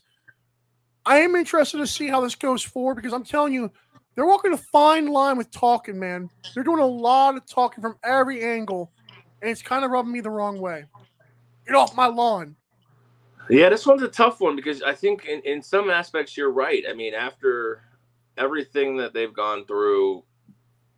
I 1.05 1.17
am 1.19 1.35
interested 1.35 1.77
to 1.79 1.87
see 1.87 2.07
how 2.07 2.21
this 2.21 2.35
goes 2.35 2.61
forward 2.61 2.95
because 2.95 3.13
I'm 3.13 3.23
telling 3.23 3.53
you, 3.53 3.71
they're 4.15 4.27
walking 4.27 4.53
a 4.53 4.57
fine 4.57 5.07
line 5.07 5.37
with 5.37 5.49
talking, 5.51 5.99
man. 5.99 6.29
They're 6.53 6.63
doing 6.63 6.79
a 6.79 6.85
lot 6.85 7.35
of 7.35 7.45
talking 7.47 7.81
from 7.81 7.97
every 8.03 8.43
angle, 8.43 8.91
and 9.41 9.49
it's 9.49 9.63
kind 9.63 9.83
of 9.83 9.91
rubbing 9.91 10.11
me 10.11 10.21
the 10.21 10.29
wrong 10.29 10.59
way. 10.59 10.85
Get 11.65 11.75
off 11.75 11.95
my 11.95 12.05
lawn. 12.05 12.55
Yeah, 13.49 13.69
this 13.69 13.85
one's 13.85 14.03
a 14.03 14.07
tough 14.07 14.39
one 14.39 14.55
because 14.55 14.83
I 14.83 14.93
think 14.93 15.25
in, 15.25 15.41
in 15.41 15.61
some 15.61 15.89
aspects 15.89 16.37
you're 16.37 16.51
right. 16.51 16.83
I 16.87 16.93
mean, 16.93 17.13
after 17.13 17.81
everything 18.37 18.97
that 18.97 19.13
they've 19.13 19.33
gone 19.33 19.65
through, 19.65 20.23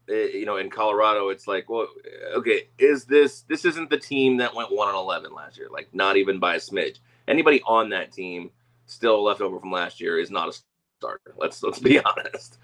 eh, 0.10 0.28
you 0.34 0.46
know, 0.46 0.58
in 0.58 0.70
Colorado, 0.70 1.30
it's 1.30 1.48
like, 1.48 1.70
well, 1.70 1.88
okay, 2.36 2.70
is 2.78 3.06
this 3.06 3.42
this 3.44 3.66
isn't 3.66 3.90
the 3.90 3.98
team 3.98 4.38
that 4.38 4.56
went 4.56 4.72
one 4.72 4.88
and 4.90 4.98
eleven 4.98 5.34
last 5.34 5.58
year? 5.58 5.68
Like, 5.72 5.90
not 5.94 6.18
even 6.18 6.40
by 6.40 6.56
a 6.56 6.60
smidge. 6.60 7.00
Anybody 7.28 7.62
on 7.66 7.90
that 7.90 8.12
team 8.12 8.52
still 8.86 9.24
left 9.24 9.42
over 9.42 9.60
from 9.60 9.72
last 9.72 10.00
year 10.00 10.20
is 10.20 10.30
not 10.32 10.50
a 10.50 10.54
starter. 11.00 11.34
Let's 11.38 11.62
let's 11.64 11.80
be 11.80 12.00
honest. 12.04 12.58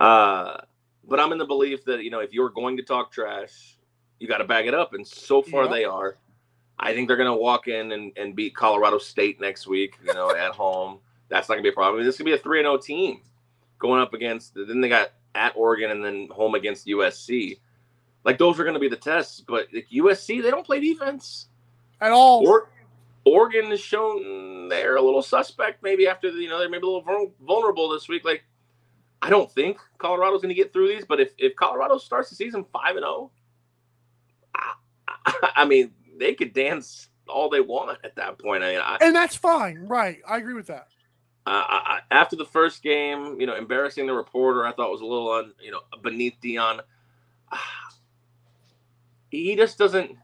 Uh, 0.00 0.58
but 1.06 1.20
I'm 1.20 1.32
in 1.32 1.38
the 1.38 1.46
belief 1.46 1.84
that 1.86 2.02
you 2.02 2.10
know 2.10 2.20
if 2.20 2.32
you're 2.32 2.50
going 2.50 2.76
to 2.76 2.82
talk 2.82 3.12
trash, 3.12 3.76
you 4.18 4.28
got 4.28 4.38
to 4.38 4.44
back 4.44 4.66
it 4.66 4.74
up, 4.74 4.94
and 4.94 5.06
so 5.06 5.42
far 5.42 5.64
Yep. 5.64 5.72
they 5.72 5.84
are. 5.84 6.16
I 6.80 6.94
think 6.94 7.08
they're 7.08 7.16
going 7.16 7.26
to 7.26 7.34
walk 7.34 7.66
in 7.66 7.90
and, 7.90 8.12
and 8.16 8.36
beat 8.36 8.54
Colorado 8.54 8.98
State 8.98 9.40
next 9.40 9.66
week, 9.66 9.94
you 10.06 10.14
know, 10.14 10.30
at 10.34 10.52
home. 10.54 11.00
That's 11.28 11.48
not 11.48 11.56
going 11.56 11.64
to 11.64 11.68
be 11.70 11.72
a 11.72 11.74
problem. 11.74 12.04
This 12.04 12.14
is 12.14 12.18
going 12.20 12.30
to 12.32 12.36
be 12.36 12.40
a 12.40 12.42
3 12.42 12.60
0 12.62 12.78
team 12.78 13.20
going 13.78 14.00
up 14.00 14.14
against, 14.14 14.54
then 14.54 14.80
they 14.80 14.88
got 14.88 15.12
at 15.34 15.52
Oregon 15.56 15.90
and 15.90 16.04
then 16.04 16.28
home 16.30 16.54
against 16.54 16.86
USC. 16.86 17.58
Like, 18.24 18.38
those 18.38 18.58
are 18.58 18.64
going 18.64 18.74
to 18.74 18.80
be 18.80 18.88
the 18.88 18.96
tests. 18.96 19.40
But 19.40 19.68
like, 19.72 19.88
USC, 19.92 20.42
they 20.42 20.50
don't 20.50 20.66
play 20.66 20.80
defense. 20.80 21.48
At 22.00 22.12
all. 22.12 22.46
Or, 22.46 22.70
Oregon 23.24 23.66
has 23.70 23.80
shown 23.80 24.68
they're 24.68 24.96
a 24.96 25.02
little 25.02 25.22
suspect 25.22 25.82
maybe 25.82 26.06
after, 26.06 26.30
the, 26.30 26.38
you 26.38 26.48
know, 26.48 26.58
they're 26.58 26.70
maybe 26.70 26.86
a 26.86 26.90
little 26.90 27.32
vulnerable 27.40 27.88
this 27.90 28.08
week. 28.08 28.24
Like, 28.24 28.44
I 29.20 29.30
don't 29.30 29.50
think 29.50 29.78
Colorado's 29.98 30.40
going 30.40 30.54
to 30.54 30.54
get 30.54 30.72
through 30.72 30.88
these, 30.88 31.04
but 31.04 31.20
if, 31.20 31.32
if 31.38 31.54
Colorado 31.56 31.98
starts 31.98 32.30
the 32.30 32.36
season 32.36 32.64
5 32.72 32.96
and 32.96 33.04
0, 33.04 33.30
I, 34.54 35.50
I 35.56 35.64
mean, 35.64 35.92
they 36.18 36.34
could 36.34 36.52
dance 36.52 37.08
all 37.28 37.50
they 37.50 37.60
want 37.60 37.98
at 38.04 38.16
that 38.16 38.38
point. 38.38 38.62
I 38.62 38.72
mean, 38.72 38.80
I, 38.80 38.98
and 39.00 39.14
that's 39.14 39.36
fine. 39.36 39.86
Right. 39.86 40.20
I 40.26 40.38
agree 40.38 40.54
with 40.54 40.68
that. 40.68 40.88
I, 41.50 42.00
after 42.10 42.36
the 42.36 42.44
first 42.44 42.82
game, 42.82 43.40
you 43.40 43.46
know, 43.46 43.56
embarrassing 43.56 44.06
the 44.06 44.12
reporter, 44.12 44.66
I 44.66 44.72
thought 44.72 44.90
was 44.90 45.00
a 45.00 45.06
little 45.06 45.30
un, 45.30 45.52
you 45.60 45.70
know, 45.70 45.80
beneath 46.02 46.34
Deion. 46.42 46.80
He 49.30 49.56
just 49.56 49.76
doesn't. 49.76 50.16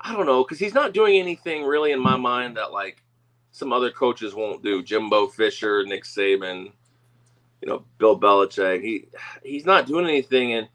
I 0.00 0.12
don't 0.12 0.26
know 0.26 0.44
because 0.44 0.60
he's 0.60 0.74
not 0.74 0.94
doing 0.94 1.18
anything 1.18 1.64
really 1.64 1.90
in 1.90 1.98
my 1.98 2.16
mind 2.16 2.56
that 2.56 2.70
like 2.70 3.02
some 3.50 3.72
other 3.72 3.90
coaches 3.90 4.32
won't 4.32 4.62
do. 4.62 4.80
Jimbo 4.80 5.26
Fisher, 5.26 5.84
Nick 5.84 6.04
Saban, 6.04 6.70
you 7.60 7.68
know, 7.68 7.84
Bill 7.98 8.16
Belichick. 8.16 8.80
He 8.80 9.08
he's 9.42 9.66
not 9.66 9.88
doing 9.88 10.06
anything, 10.06 10.52
and 10.52 10.68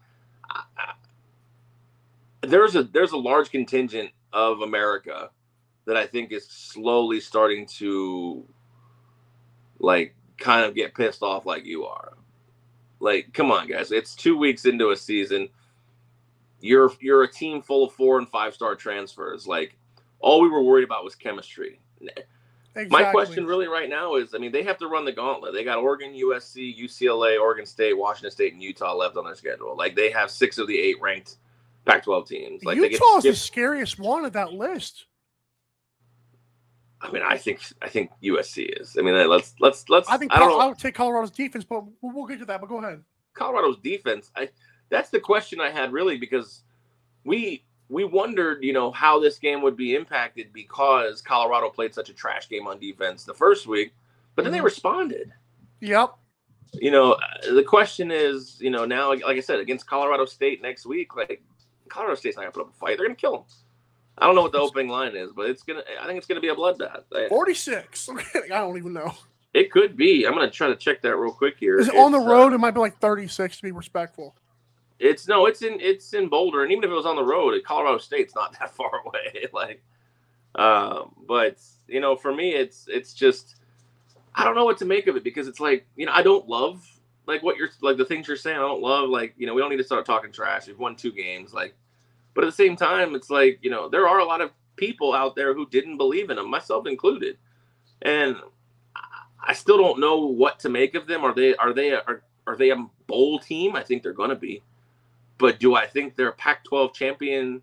I, 0.50 0.92
there's 2.42 2.76
a 2.76 2.82
there's 2.82 3.12
a 3.12 3.16
large 3.16 3.50
contingent 3.50 4.10
of 4.34 4.60
America 4.60 5.30
that 5.86 5.96
I 5.96 6.06
think 6.06 6.30
is 6.30 6.46
slowly 6.46 7.18
starting 7.18 7.66
to 7.78 8.44
like 9.78 10.14
kind 10.38 10.64
of 10.64 10.74
get 10.74 10.94
pissed 10.94 11.22
off 11.22 11.46
like 11.46 11.64
you 11.64 11.84
are. 11.84 12.14
Like, 13.00 13.32
come 13.32 13.50
on, 13.50 13.68
guys. 13.68 13.92
It's 13.92 14.14
two 14.14 14.36
weeks 14.36 14.64
into 14.64 14.90
a 14.90 14.96
season. 14.96 15.48
You're 16.60 16.90
you're 17.00 17.22
a 17.22 17.30
team 17.30 17.62
full 17.62 17.86
of 17.86 17.92
four 17.92 18.18
and 18.18 18.28
five 18.28 18.54
star 18.54 18.74
transfers. 18.74 19.46
Like, 19.46 19.76
all 20.20 20.40
we 20.40 20.48
were 20.48 20.62
worried 20.62 20.84
about 20.84 21.04
was 21.04 21.14
chemistry. 21.14 21.80
Exactly. 22.74 23.04
My 23.04 23.10
question 23.10 23.44
really 23.46 23.66
right 23.66 23.88
now 23.88 24.16
is, 24.16 24.34
I 24.34 24.38
mean, 24.38 24.52
they 24.52 24.62
have 24.62 24.78
to 24.78 24.86
run 24.86 25.04
the 25.04 25.12
gauntlet. 25.12 25.52
They 25.52 25.64
got 25.64 25.78
Oregon, 25.78 26.12
USC, 26.12 26.78
UCLA, 26.78 27.40
Oregon 27.40 27.66
State, 27.66 27.96
Washington 27.96 28.30
State, 28.30 28.52
and 28.52 28.62
Utah 28.62 28.94
left 28.94 29.16
on 29.16 29.24
their 29.24 29.34
schedule. 29.34 29.76
Like, 29.76 29.96
they 29.96 30.10
have 30.10 30.30
six 30.30 30.58
of 30.58 30.68
the 30.68 30.78
eight 30.78 31.00
ranked 31.00 31.38
Pac-12 31.86 32.28
teams. 32.28 32.64
Like, 32.64 32.76
they 32.76 32.90
get 32.90 33.00
Utah 33.00 33.18
is 33.18 33.24
the 33.24 33.34
scariest 33.34 33.98
one 33.98 34.24
of 34.24 34.32
that 34.34 34.52
list. 34.52 35.06
I 37.00 37.10
mean, 37.12 37.22
I 37.22 37.36
think 37.38 37.60
I 37.80 37.88
think 37.88 38.10
USC 38.22 38.80
is. 38.80 38.96
I 38.98 39.02
mean, 39.02 39.14
let's 39.28 39.54
let's 39.60 39.88
let's. 39.88 40.08
I 40.08 40.16
think 40.16 40.32
I 40.34 40.38
don't 40.38 40.48
Col- 40.50 40.58
know. 40.58 40.64
I 40.64 40.68
would 40.68 40.78
take 40.78 40.94
Colorado's 40.94 41.30
defense, 41.30 41.64
but 41.64 41.84
we'll, 42.00 42.12
we'll 42.14 42.26
get 42.26 42.40
to 42.40 42.44
that. 42.46 42.60
But 42.60 42.68
go 42.68 42.78
ahead. 42.78 43.02
Colorado's 43.34 43.78
defense. 43.78 44.30
I 44.36 44.48
that's 44.90 45.10
the 45.10 45.20
question 45.20 45.60
I 45.60 45.70
had 45.70 45.92
really 45.92 46.16
because 46.18 46.62
we 47.24 47.64
we 47.88 48.04
wondered, 48.04 48.62
you 48.64 48.72
know, 48.72 48.90
how 48.90 49.18
this 49.20 49.38
game 49.38 49.62
would 49.62 49.76
be 49.76 49.94
impacted 49.94 50.52
because 50.52 51.22
Colorado 51.22 51.70
played 51.70 51.94
such 51.94 52.10
a 52.10 52.12
trash 52.12 52.48
game 52.48 52.66
on 52.66 52.78
defense 52.78 53.24
the 53.24 53.32
first 53.32 53.66
week, 53.66 53.94
but 54.34 54.42
then 54.42 54.52
they 54.52 54.58
Mhm. 54.58 54.64
responded. 54.64 55.32
Yep. 55.80 56.14
You 56.74 56.90
know, 56.90 57.12
uh, 57.12 57.54
the 57.54 57.62
question 57.64 58.10
is, 58.10 58.58
you 58.60 58.68
know, 58.70 58.84
now 58.84 59.08
like, 59.08 59.22
like 59.22 59.38
I 59.38 59.40
said, 59.40 59.60
against 59.60 59.86
Colorado 59.86 60.26
State 60.26 60.60
next 60.60 60.84
week, 60.84 61.16
like 61.16 61.42
Colorado 61.88 62.16
State's 62.16 62.36
not 62.36 62.42
gonna 62.42 62.52
put 62.52 62.62
up 62.66 62.74
a 62.74 62.78
fight. 62.78 62.98
They're 62.98 63.06
gonna 63.06 63.16
kill 63.16 63.32
them. 63.38 63.44
I 64.20 64.26
don't 64.26 64.34
know 64.34 64.42
what 64.42 64.52
the 64.52 64.58
opening 64.58 64.88
line 64.88 65.16
is, 65.16 65.32
but 65.32 65.48
it's 65.48 65.62
gonna. 65.62 65.82
I 66.00 66.06
think 66.06 66.18
it's 66.18 66.26
gonna 66.26 66.40
be 66.40 66.48
a 66.48 66.54
bloodbath. 66.54 67.04
I- 67.14 67.28
46. 67.28 68.08
I 68.34 68.48
don't 68.48 68.76
even 68.76 68.92
know. 68.92 69.14
It 69.54 69.70
could 69.72 69.96
be. 69.96 70.26
I'm 70.26 70.34
gonna 70.34 70.50
try 70.50 70.68
to 70.68 70.76
check 70.76 71.02
that 71.02 71.16
real 71.16 71.32
quick 71.32 71.56
here. 71.58 71.78
Is 71.78 71.88
it 71.88 71.94
on 71.96 72.12
the 72.12 72.18
It's, 72.18 72.26
uh, 72.26 72.30
road? 72.30 72.52
It 72.52 72.58
might 72.58 72.72
be 72.72 72.80
like 72.80 72.98
36 72.98 73.56
to 73.56 73.62
be 73.62 73.72
respectful. 73.72 74.34
It's 74.98 75.28
no, 75.28 75.46
it's 75.46 75.62
in 75.62 75.78
it's 75.80 76.12
in 76.12 76.28
Boulder, 76.28 76.62
and 76.62 76.72
even 76.72 76.84
if 76.84 76.90
it 76.90 76.94
was 76.94 77.06
on 77.06 77.16
the 77.16 77.24
road, 77.24 77.60
Colorado 77.64 77.98
State's 77.98 78.34
not 78.34 78.52
that 78.58 78.74
far 78.74 79.02
away. 79.04 79.46
like, 79.52 79.82
um, 80.54 81.14
but 81.26 81.58
you 81.86 82.00
know, 82.00 82.16
for 82.16 82.34
me, 82.34 82.50
it's 82.54 82.86
it's 82.88 83.14
just 83.14 83.56
I 84.34 84.44
don't 84.44 84.54
know 84.54 84.64
what 84.64 84.78
to 84.78 84.84
make 84.84 85.06
of 85.06 85.16
it 85.16 85.24
because 85.24 85.48
it's 85.48 85.60
like 85.60 85.86
you 85.96 86.06
know 86.06 86.12
I 86.12 86.22
don't 86.22 86.48
love 86.48 86.84
like 87.26 87.42
what 87.42 87.56
you're 87.56 87.70
like 87.80 87.96
the 87.96 88.04
things 88.04 88.26
you're 88.26 88.36
saying. 88.36 88.56
I 88.56 88.60
don't 88.60 88.82
love 88.82 89.08
like 89.08 89.34
you 89.38 89.46
know 89.46 89.54
we 89.54 89.60
don't 89.60 89.70
need 89.70 89.76
to 89.76 89.84
start 89.84 90.04
talking 90.04 90.32
trash. 90.32 90.66
We've 90.66 90.78
won 90.78 90.96
two 90.96 91.12
games, 91.12 91.54
like, 91.54 91.74
but 92.38 92.44
at 92.44 92.48
the 92.50 92.64
same 92.64 92.76
time, 92.76 93.16
it's 93.16 93.30
like 93.30 93.58
you 93.62 93.70
know 93.72 93.90
there 93.90 94.08
are 94.08 94.20
a 94.20 94.24
lot 94.24 94.42
of 94.42 94.52
people 94.76 95.12
out 95.12 95.36
there 95.36 95.54
who 95.56 95.68
didn't 95.68 95.98
believe 95.98 96.30
in 96.30 96.36
them, 96.36 96.48
myself 96.48 96.86
included, 96.86 97.36
and 98.02 98.36
I- 98.96 99.24
I 99.48 99.54
still 99.54 99.78
don't 99.78 100.00
know 100.00 100.18
what 100.26 100.60
to 100.60 100.70
make 100.70 100.94
of 100.94 101.08
them. 101.08 101.24
Are 101.24 101.34
they 101.34 101.56
are 101.56 101.72
they 101.74 101.92
are 101.94 102.24
are 102.46 102.56
they 102.56 102.70
a 102.70 102.86
bowl 103.08 103.40
team? 103.40 103.76
I 103.76 103.82
think 103.84 104.04
they're 104.04 104.14
going 104.14 104.30
to 104.30 104.36
be. 104.36 104.62
But 105.38 105.60
do 105.60 105.74
I 105.74 105.86
think 105.86 106.16
they're 106.16 106.32
Pac-12 106.32 106.94
champion? 106.94 107.62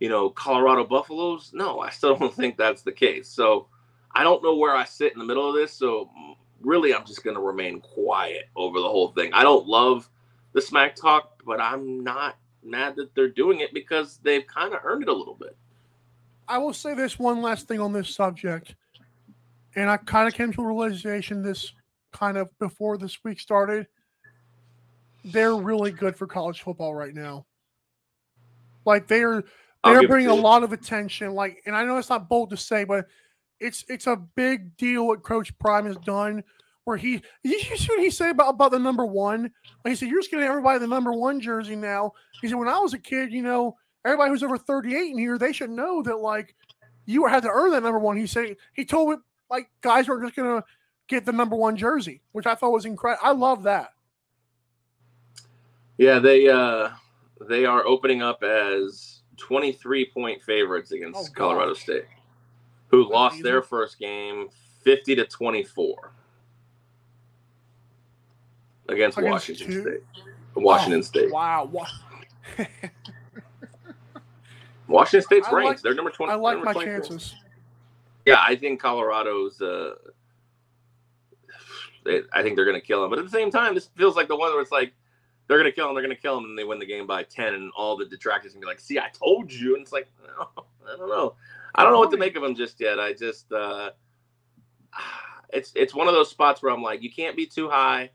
You 0.00 0.08
know, 0.10 0.30
Colorado 0.30 0.84
Buffaloes? 0.86 1.52
No, 1.54 1.80
I 1.80 1.90
still 1.90 2.16
don't 2.20 2.34
think 2.34 2.58
that's 2.58 2.82
the 2.82 2.92
case. 2.92 3.28
So 3.28 3.68
I 4.14 4.24
don't 4.24 4.42
know 4.44 4.56
where 4.56 4.76
I 4.76 4.84
sit 4.86 5.12
in 5.14 5.20
the 5.20 5.26
middle 5.26 5.48
of 5.48 5.54
this. 5.56 5.72
So 5.74 6.10
really, 6.62 6.94
I'm 6.94 7.06
just 7.06 7.24
going 7.24 7.36
to 7.36 7.42
remain 7.42 7.80
quiet 7.80 8.50
over 8.56 8.80
the 8.80 8.88
whole 8.88 9.10
thing. 9.12 9.32
I 9.34 9.44
don't 9.44 9.66
love 9.68 10.10
the 10.54 10.62
smack 10.62 10.96
talk, 10.96 11.42
but 11.46 11.60
I'm 11.60 12.04
not 12.04 12.36
mad 12.62 12.96
that 12.96 13.14
they're 13.14 13.28
doing 13.28 13.60
it 13.60 13.72
because 13.72 14.18
they've 14.22 14.46
kind 14.46 14.74
of 14.74 14.80
earned 14.84 15.02
it 15.02 15.08
a 15.08 15.12
little 15.12 15.34
bit. 15.34 15.56
I 16.48 16.58
will 16.58 16.72
say 16.72 16.94
this 16.94 17.18
one 17.18 17.42
last 17.42 17.68
thing 17.68 17.80
on 17.80 17.92
this 17.92 18.14
subject. 18.14 18.74
And 19.76 19.88
I 19.88 19.96
kind 19.98 20.26
of 20.26 20.34
came 20.34 20.52
to 20.52 20.62
a 20.62 20.66
realization 20.66 21.42
this 21.42 21.72
kind 22.12 22.36
of 22.36 22.48
before 22.58 22.98
this 22.98 23.22
week 23.22 23.38
started. 23.38 23.86
They're 25.24 25.54
really 25.54 25.92
good 25.92 26.16
for 26.16 26.26
college 26.26 26.62
football 26.62 26.94
right 26.94 27.14
now. 27.14 27.46
Like 28.84 29.06
they're 29.06 29.44
they're 29.84 30.08
bringing 30.08 30.30
a 30.30 30.34
lot 30.34 30.62
of 30.62 30.72
attention. 30.72 31.34
Like, 31.34 31.62
and 31.66 31.74
I 31.74 31.84
know 31.84 31.96
it's 31.96 32.10
not 32.10 32.28
bold 32.28 32.50
to 32.50 32.56
say, 32.56 32.84
but 32.84 33.06
it's 33.60 33.84
it's 33.88 34.06
a 34.06 34.16
big 34.16 34.76
deal 34.76 35.06
what 35.06 35.22
Coach 35.22 35.56
Prime 35.58 35.86
has 35.86 35.96
done. 35.98 36.42
Where 36.90 36.98
he, 36.98 37.22
did 37.44 37.70
you 37.70 37.76
see 37.76 37.86
what 37.92 38.00
he 38.00 38.10
said 38.10 38.30
about, 38.32 38.54
about 38.54 38.72
the 38.72 38.78
number 38.80 39.06
one? 39.06 39.42
Like 39.84 39.92
he 39.92 39.94
said, 39.94 40.08
you're 40.08 40.18
just 40.20 40.32
getting 40.32 40.44
everybody 40.44 40.80
the 40.80 40.88
number 40.88 41.12
one 41.12 41.40
jersey 41.40 41.76
now. 41.76 42.14
He 42.42 42.48
said, 42.48 42.56
when 42.58 42.66
I 42.66 42.80
was 42.80 42.94
a 42.94 42.98
kid, 42.98 43.32
you 43.32 43.42
know, 43.42 43.76
everybody 44.04 44.30
who's 44.30 44.42
over 44.42 44.58
38 44.58 45.12
in 45.12 45.16
here, 45.16 45.38
they 45.38 45.52
should 45.52 45.70
know 45.70 46.02
that 46.02 46.16
like 46.16 46.56
you 47.06 47.24
had 47.26 47.44
to 47.44 47.48
earn 47.48 47.70
that 47.70 47.84
number 47.84 48.00
one. 48.00 48.16
He 48.16 48.26
said 48.26 48.56
he 48.72 48.84
told 48.84 49.12
it 49.12 49.20
like 49.48 49.70
guys 49.82 50.08
were 50.08 50.20
just 50.20 50.34
gonna 50.34 50.64
get 51.06 51.24
the 51.24 51.30
number 51.30 51.54
one 51.54 51.76
jersey, 51.76 52.22
which 52.32 52.46
I 52.46 52.56
thought 52.56 52.72
was 52.72 52.86
incredible. 52.86 53.24
I 53.24 53.30
love 53.30 53.62
that. 53.62 53.90
Yeah, 55.96 56.18
they 56.18 56.48
uh 56.48 56.88
they 57.48 57.66
are 57.66 57.86
opening 57.86 58.20
up 58.20 58.42
as 58.42 59.20
23 59.36 60.10
point 60.12 60.42
favorites 60.42 60.90
against 60.90 61.20
Oh, 61.20 61.32
Colorado 61.36 61.74
State, 61.74 62.06
who 62.88 63.04
That's 63.04 63.12
lost 63.12 63.34
easy. 63.36 63.42
their 63.44 63.62
first 63.62 64.00
game 64.00 64.48
50 64.82 65.14
to 65.14 65.24
24 65.26 66.14
against, 68.90 69.20
Washington 69.20 69.66
two? 69.66 69.82
State. 69.82 70.02
Washington 70.54 70.98
Oh, 71.00 71.02
State. 71.02 71.32
Wow. 71.32 71.70
Washington 74.88 75.22
State's 75.26 75.48
I 75.48 75.52
like- 75.62 75.80
They're 75.80 75.94
number 75.94 76.10
20. 76.10 76.32
I 76.32 76.36
like 76.36 76.62
my 76.62 76.72
24. 76.72 77.00
chances. 77.00 77.34
Yeah, 78.26 78.42
I 78.46 78.56
think 78.56 78.80
Colorado's. 78.80 79.60
Uh, 79.60 79.94
they, 82.04 82.22
I 82.32 82.42
think 82.42 82.56
they're 82.56 82.64
going 82.64 82.80
to 82.80 82.86
kill 82.86 83.00
them, 83.02 83.10
but 83.10 83.18
at 83.18 83.24
the 83.24 83.30
same 83.30 83.50
time, 83.50 83.74
this 83.74 83.88
feels 83.96 84.16
like 84.16 84.28
the 84.28 84.36
one 84.36 84.52
where 84.52 84.60
it's 84.62 84.72
like 84.72 84.92
they're 85.46 85.58
going 85.58 85.70
to 85.70 85.74
kill 85.74 85.86
them, 85.86 85.94
they're 85.94 86.04
going 86.04 86.14
to 86.14 86.20
kill 86.20 86.34
them, 86.36 86.44
and 86.46 86.58
they 86.58 86.64
win 86.64 86.78
the 86.78 86.86
game 86.86 87.06
by 87.06 87.22
ten, 87.22 87.54
and 87.54 87.70
all 87.76 87.96
the 87.96 88.06
detractors 88.06 88.52
can 88.52 88.60
be 88.60 88.66
like, 88.66 88.80
"See, 88.80 88.98
I 88.98 89.08
told 89.12 89.52
you," 89.52 89.74
and 89.74 89.82
it's 89.82 89.92
like, 89.92 90.08
no, 90.26 90.48
I 90.86 90.96
don't 90.96 91.08
know, 91.08 91.34
I 91.74 91.82
don't 91.82 91.92
know 91.92 91.98
what 91.98 92.10
to 92.12 92.16
make 92.16 92.36
of 92.36 92.42
them 92.42 92.54
just 92.54 92.80
yet. 92.80 92.98
I 93.00 93.12
just, 93.12 93.52
uh, 93.52 93.90
it's 95.50 95.72
it's 95.74 95.94
one 95.94 96.08
of 96.08 96.14
those 96.14 96.30
spots 96.30 96.62
where 96.62 96.72
I'm 96.72 96.82
like, 96.82 97.02
you 97.02 97.10
can't 97.12 97.36
be 97.36 97.46
too 97.46 97.68
high, 97.68 98.10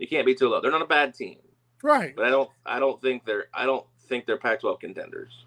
you 0.00 0.08
can't 0.08 0.26
be 0.26 0.34
too 0.34 0.48
low. 0.48 0.60
They're 0.60 0.70
not 0.70 0.82
a 0.82 0.86
bad 0.86 1.14
team, 1.14 1.38
Right. 1.82 2.14
but 2.16 2.24
I 2.24 2.30
don't, 2.30 2.50
I 2.66 2.78
don't 2.78 3.00
think 3.02 3.24
they're, 3.24 3.46
I 3.54 3.64
don't 3.66 3.84
think 4.08 4.26
they're 4.26 4.38
Pac-12 4.38 4.80
contenders. 4.80 5.44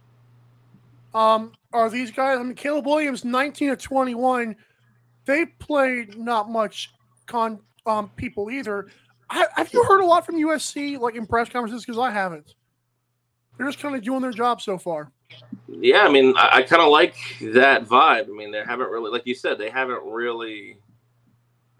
Um, 1.13 1.51
are 1.73 1.89
these 1.89 2.11
guys? 2.11 2.39
I 2.39 2.43
mean, 2.43 2.55
Caleb 2.55 2.85
Williams, 2.87 3.23
nineteen 3.23 3.69
to 3.69 3.75
twenty-one. 3.75 4.55
They 5.25 5.45
played 5.45 6.17
not 6.17 6.49
much 6.49 6.91
con 7.27 7.59
um 7.85 8.09
people 8.15 8.49
either. 8.49 8.87
Ha- 9.29 9.47
have 9.55 9.71
you 9.73 9.83
heard 9.83 10.01
a 10.01 10.05
lot 10.05 10.25
from 10.25 10.35
USC, 10.35 10.97
like 10.99 11.15
in 11.15 11.27
press 11.27 11.49
conferences? 11.49 11.85
Because 11.85 11.99
I 11.99 12.09
haven't. 12.09 12.55
They're 13.57 13.67
just 13.67 13.79
kind 13.79 13.95
of 13.95 14.01
doing 14.03 14.21
their 14.21 14.31
job 14.31 14.59
so 14.61 14.79
far. 14.79 15.11
Yeah, 15.67 16.01
I 16.05 16.09
mean, 16.11 16.33
I, 16.35 16.49
I 16.57 16.61
kind 16.63 16.81
of 16.81 16.89
like 16.89 17.15
that 17.53 17.85
vibe. 17.85 18.25
I 18.27 18.31
mean, 18.35 18.51
they 18.51 18.63
haven't 18.63 18.89
really, 18.89 19.11
like 19.11 19.27
you 19.27 19.35
said, 19.35 19.59
they 19.59 19.69
haven't 19.69 20.03
really 20.03 20.77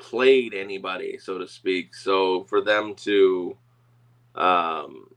played 0.04 0.54
anybody, 0.54 1.18
so 1.18 1.38
to 1.38 1.48
speak. 1.48 1.96
So 1.96 2.44
for 2.44 2.62
them 2.62 2.94
to 2.96 3.58
um, 4.36 5.08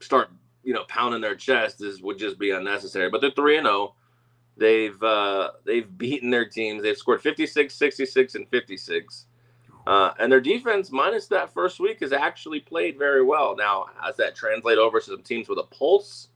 start, 0.00 0.30
you 0.62 0.74
know, 0.74 0.84
pounding 0.88 1.22
their 1.22 1.34
chest 1.34 1.82
is 1.82 2.02
would 2.02 2.18
just 2.18 2.38
be 2.38 2.50
unnecessary. 2.50 3.08
But 3.08 3.22
they're 3.22 3.30
three 3.30 3.56
and 3.56 3.66
zero. 3.66 3.94
They've 4.56 5.02
uh, 5.02 5.52
they've 5.64 5.98
beaten 5.98 6.30
their 6.30 6.48
teams. 6.48 6.82
They've 6.82 6.96
scored 6.96 7.22
56, 7.22 7.74
66, 7.74 8.34
and 8.34 8.48
56. 8.48 9.26
Uh, 9.86 10.12
and 10.18 10.30
their 10.30 10.42
defense, 10.42 10.92
minus 10.92 11.26
that 11.28 11.52
first 11.52 11.80
week, 11.80 12.00
has 12.00 12.12
actually 12.12 12.60
played 12.60 12.98
very 12.98 13.24
well. 13.24 13.56
Now, 13.56 13.86
has 14.00 14.14
that 14.16 14.36
translate 14.36 14.76
over 14.76 15.00
to 15.00 15.06
some 15.06 15.22
teams 15.22 15.48
with 15.48 15.58
a 15.58 15.64
pulse? 15.64 16.28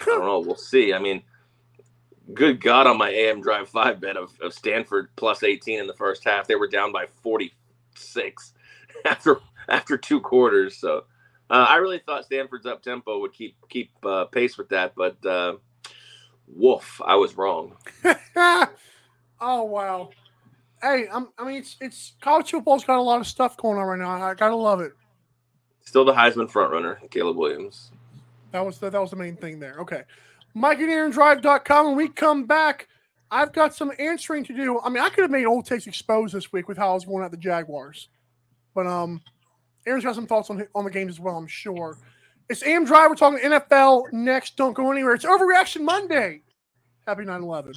I 0.00 0.06
don't 0.06 0.24
know. 0.24 0.40
We'll 0.40 0.56
see. 0.56 0.94
I 0.94 0.98
mean, 0.98 1.22
good 2.34 2.60
God 2.60 2.86
on 2.86 2.98
my 2.98 3.10
AM 3.10 3.40
Drive 3.40 3.68
5 3.68 4.00
bet 4.00 4.16
of, 4.16 4.32
of 4.40 4.52
Stanford 4.52 5.08
plus 5.16 5.42
18 5.42 5.80
in 5.80 5.86
the 5.86 5.94
first 5.94 6.24
half. 6.24 6.46
They 6.46 6.56
were 6.56 6.68
down 6.68 6.92
by 6.92 7.06
46 7.22 8.52
after 9.04 9.40
after 9.68 9.96
two 9.96 10.20
quarters. 10.20 10.76
So 10.76 11.04
uh, 11.50 11.66
I 11.68 11.76
really 11.76 12.00
thought 12.04 12.24
Stanford's 12.24 12.66
up 12.66 12.82
tempo 12.82 13.20
would 13.20 13.32
keep 13.32 13.56
keep 13.68 13.90
uh, 14.04 14.26
pace 14.26 14.58
with 14.58 14.68
that, 14.70 14.94
but 14.94 15.24
uh, 15.24 15.56
woof, 16.46 17.00
I 17.04 17.16
was 17.16 17.36
wrong. 17.36 17.76
oh 18.36 18.68
wow. 19.40 20.10
Hey, 20.82 21.06
I'm, 21.12 21.28
I 21.38 21.44
mean, 21.44 21.56
it's 21.56 21.76
it's 21.80 22.12
college 22.20 22.50
football's 22.50 22.84
got 22.84 22.98
a 22.98 23.02
lot 23.02 23.20
of 23.20 23.26
stuff 23.26 23.56
going 23.56 23.78
on 23.78 23.86
right 23.86 23.98
now. 23.98 24.10
I 24.10 24.34
gotta 24.34 24.54
love 24.54 24.80
it. 24.80 24.92
Still 25.84 26.04
the 26.04 26.12
Heisman 26.12 26.50
frontrunner, 26.50 27.10
Caleb 27.10 27.36
Williams. 27.36 27.90
That 28.52 28.64
was 28.64 28.78
the, 28.78 28.90
that 28.90 29.00
was 29.00 29.10
the 29.10 29.16
main 29.16 29.36
thing 29.36 29.58
there. 29.58 29.76
Okay. 29.80 30.02
Mike 30.58 30.80
and 30.80 30.90
Aaron 30.90 31.10
Drive.com. 31.10 31.86
When 31.86 31.96
we 31.96 32.08
come 32.08 32.44
back, 32.44 32.88
I've 33.30 33.52
got 33.52 33.74
some 33.74 33.92
answering 33.98 34.44
to 34.44 34.54
do. 34.54 34.80
I 34.80 34.88
mean, 34.88 35.02
I 35.02 35.08
could 35.08 35.22
have 35.22 35.30
made 35.30 35.44
old 35.44 35.66
takes 35.66 35.86
exposed 35.86 36.34
this 36.34 36.52
week 36.52 36.68
with 36.68 36.76
how 36.78 36.90
I 36.90 36.94
was 36.94 37.04
going 37.04 37.24
at 37.24 37.30
the 37.30 37.36
Jaguars. 37.36 38.08
But 38.74 38.86
um 38.86 39.20
Aaron's 39.86 40.04
got 40.04 40.14
some 40.14 40.26
thoughts 40.26 40.50
on 40.50 40.66
on 40.74 40.84
the 40.84 40.90
games 40.90 41.12
as 41.12 41.20
well, 41.20 41.36
I'm 41.36 41.46
sure. 41.46 41.96
It's 42.48 42.62
AM 42.62 42.84
Drive. 42.84 43.10
We're 43.10 43.16
talking 43.16 43.38
NFL 43.38 44.12
next. 44.12 44.56
Don't 44.56 44.72
go 44.72 44.90
anywhere. 44.90 45.14
It's 45.14 45.24
Overreaction 45.24 45.82
Monday. 45.82 46.42
Happy 47.06 47.24
9 47.24 47.42
11. 47.42 47.74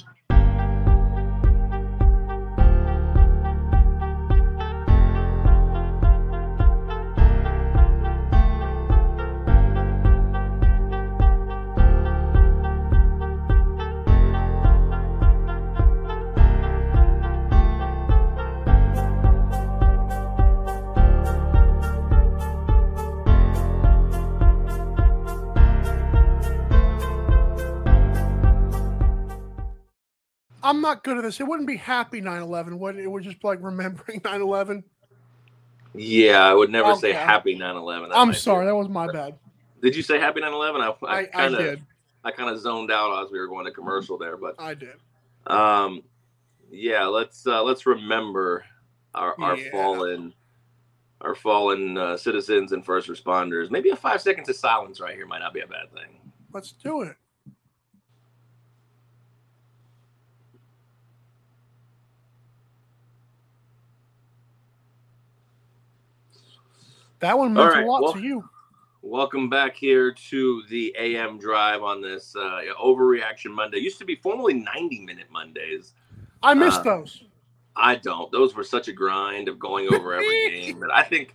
Not 30.82 31.02
good 31.04 31.16
at 31.16 31.22
this. 31.22 31.40
It 31.40 31.44
wouldn't 31.46 31.66
be 31.66 31.76
happy 31.76 32.20
9 32.20 32.42
11, 32.42 32.78
would 32.78 32.96
it? 32.96 33.04
It 33.04 33.10
would 33.10 33.22
just 33.22 33.40
be 33.40 33.48
like 33.48 33.62
remembering 33.62 34.20
9 34.24 34.40
11. 34.40 34.84
Yeah, 35.94 36.42
I 36.44 36.54
would 36.54 36.70
never 36.70 36.94
say 36.96 37.12
happy 37.12 37.54
9/11. 37.54 38.08
That 38.08 38.16
I'm 38.16 38.28
might 38.28 38.32
be- 38.34 38.38
sorry. 38.38 38.64
That 38.66 38.74
was 38.74 38.88
my 38.88 39.12
bad. 39.12 39.34
Did 39.82 39.94
you 39.94 40.02
say 40.02 40.18
happy 40.18 40.40
9/11? 40.40 40.80
I, 40.80 41.06
I, 41.06 41.18
I 41.18 41.24
kind 41.26 41.54
of 41.54 41.60
did. 41.60 41.82
I 42.24 42.30
kind 42.30 42.48
of 42.48 42.58
zoned 42.60 42.90
out 42.90 43.24
as 43.24 43.30
we 43.30 43.38
were 43.38 43.48
going 43.48 43.66
to 43.66 43.72
commercial 43.72 44.16
there, 44.16 44.36
but 44.38 44.54
I 44.58 44.72
did. 44.74 44.94
Um, 45.48 46.02
yeah, 46.70 47.04
let's 47.04 47.46
uh, 47.46 47.62
let's 47.62 47.84
remember 47.84 48.64
our 49.14 49.34
our 49.38 49.56
Yeah. 49.58 49.70
fallen 49.70 50.32
our 51.20 51.34
fallen 51.34 51.98
uh, 51.98 52.16
citizens 52.16 52.72
and 52.72 52.84
first 52.84 53.08
responders. 53.08 53.70
Maybe 53.70 53.90
a 53.90 53.96
five 53.96 54.22
seconds 54.22 54.48
of 54.48 54.56
silence 54.56 54.98
right 54.98 55.14
here 55.14 55.26
might 55.26 55.40
not 55.40 55.52
be 55.52 55.60
a 55.60 55.66
bad 55.66 55.92
thing. 55.92 56.16
Let's 56.54 56.72
do 56.72 57.02
it. 57.02 57.16
That 67.22 67.38
one 67.38 67.54
meant 67.54 67.72
right, 67.72 67.84
a 67.84 67.86
lot 67.86 68.02
well- 68.02 68.12
to 68.14 68.20
you. 68.20 68.48
Welcome 69.04 69.48
back 69.48 69.74
here 69.76 70.12
to 70.30 70.62
the 70.68 70.94
AM 70.96 71.36
drive 71.38 71.82
on 71.82 72.00
this 72.00 72.36
uh, 72.36 72.60
overreaction 72.80 73.50
Monday. 73.50 73.78
Used 73.78 73.98
to 73.98 74.04
be 74.04 74.14
formerly 74.14 74.54
90 74.54 75.00
minute 75.00 75.26
Mondays. 75.28 75.94
I 76.40 76.54
missed 76.54 76.80
uh, 76.80 76.84
those. 76.84 77.24
I 77.74 77.96
don't. 77.96 78.30
Those 78.30 78.54
were 78.54 78.62
such 78.62 78.86
a 78.86 78.92
grind 78.92 79.48
of 79.48 79.58
going 79.58 79.92
over 79.92 80.14
every 80.14 80.50
game 80.62 80.80
that 80.80 80.90
I 80.92 81.02
think 81.02 81.34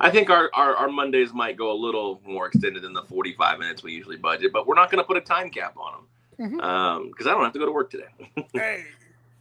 I 0.00 0.10
think 0.10 0.28
our, 0.30 0.50
our, 0.54 0.74
our 0.74 0.88
Mondays 0.88 1.32
might 1.32 1.56
go 1.56 1.70
a 1.70 1.78
little 1.78 2.20
more 2.26 2.46
extended 2.46 2.82
than 2.82 2.92
the 2.92 3.02
45 3.02 3.58
minutes 3.60 3.82
we 3.84 3.92
usually 3.92 4.16
budget, 4.16 4.52
but 4.52 4.66
we're 4.66 4.74
not 4.74 4.90
going 4.90 5.02
to 5.02 5.06
put 5.06 5.16
a 5.16 5.20
time 5.20 5.50
cap 5.50 5.76
on 5.76 6.04
them 6.38 7.08
because 7.08 7.26
I 7.26 7.30
don't 7.30 7.44
have 7.44 7.52
to 7.52 7.60
go 7.60 7.66
to 7.66 7.72
work 7.72 7.90
today. 7.90 8.06
Hey, 8.52 8.84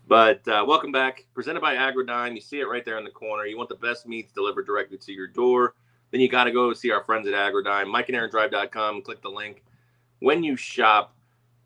But 0.08 0.48
uh, 0.48 0.64
welcome 0.68 0.92
back. 0.92 1.26
Presented 1.34 1.62
by 1.62 1.76
Agrodime. 1.76 2.36
You 2.36 2.42
see 2.42 2.60
it 2.60 2.68
right 2.68 2.86
there 2.86 3.00
in 3.00 3.04
the 3.04 3.10
corner. 3.12 3.46
You 3.46 3.58
want 3.58 3.70
the 3.70 3.76
best 3.76 4.08
meats 4.08 4.32
delivered 4.32 4.68
directly 4.68 4.98
to 5.00 5.12
your 5.12 5.28
door. 5.28 5.74
Then 6.14 6.22
you 6.22 6.30
got 6.30 6.44
to 6.44 6.52
go 6.52 6.72
see 6.74 6.92
our 6.92 7.04
friends 7.04 7.28
at 7.28 7.34
Agrodime. 7.34 7.88
MikeandAaronDrive.com. 7.88 9.02
Click 9.02 9.24
the 9.24 9.30
link. 9.30 9.64
When 10.20 10.44
you 10.44 10.56
shop, 10.56 11.16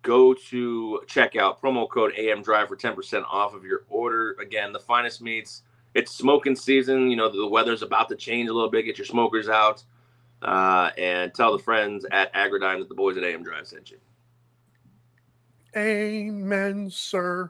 go 0.03 0.33
to 0.33 1.01
checkout. 1.05 1.59
Promo 1.59 1.89
code 1.89 2.13
AM 2.17 2.41
Drive 2.41 2.69
for 2.69 2.77
10% 2.77 3.25
off 3.25 3.53
of 3.53 3.65
your 3.65 3.81
order. 3.89 4.37
Again, 4.41 4.71
the 4.71 4.79
finest 4.79 5.21
meats. 5.21 5.63
It's 5.95 6.13
smoking 6.13 6.55
season. 6.55 7.11
You 7.11 7.17
know, 7.17 7.29
the 7.29 7.45
weather's 7.45 7.81
about 7.81 8.07
to 8.07 8.15
change 8.15 8.47
a 8.47 8.53
little 8.53 8.69
bit. 8.69 8.83
Get 8.83 8.97
your 8.97 9.03
smokers 9.03 9.49
out. 9.49 9.83
Uh, 10.41 10.91
and 10.97 11.33
tell 11.33 11.51
the 11.51 11.61
friends 11.61 12.05
at 12.11 12.33
Agrodime 12.33 12.79
that 12.79 12.87
the 12.87 12.95
boys 12.95 13.17
at 13.17 13.25
AM 13.25 13.43
Drive 13.43 13.67
sent 13.67 13.91
you. 13.91 13.97
amen, 15.75 16.89
sir. 16.89 17.49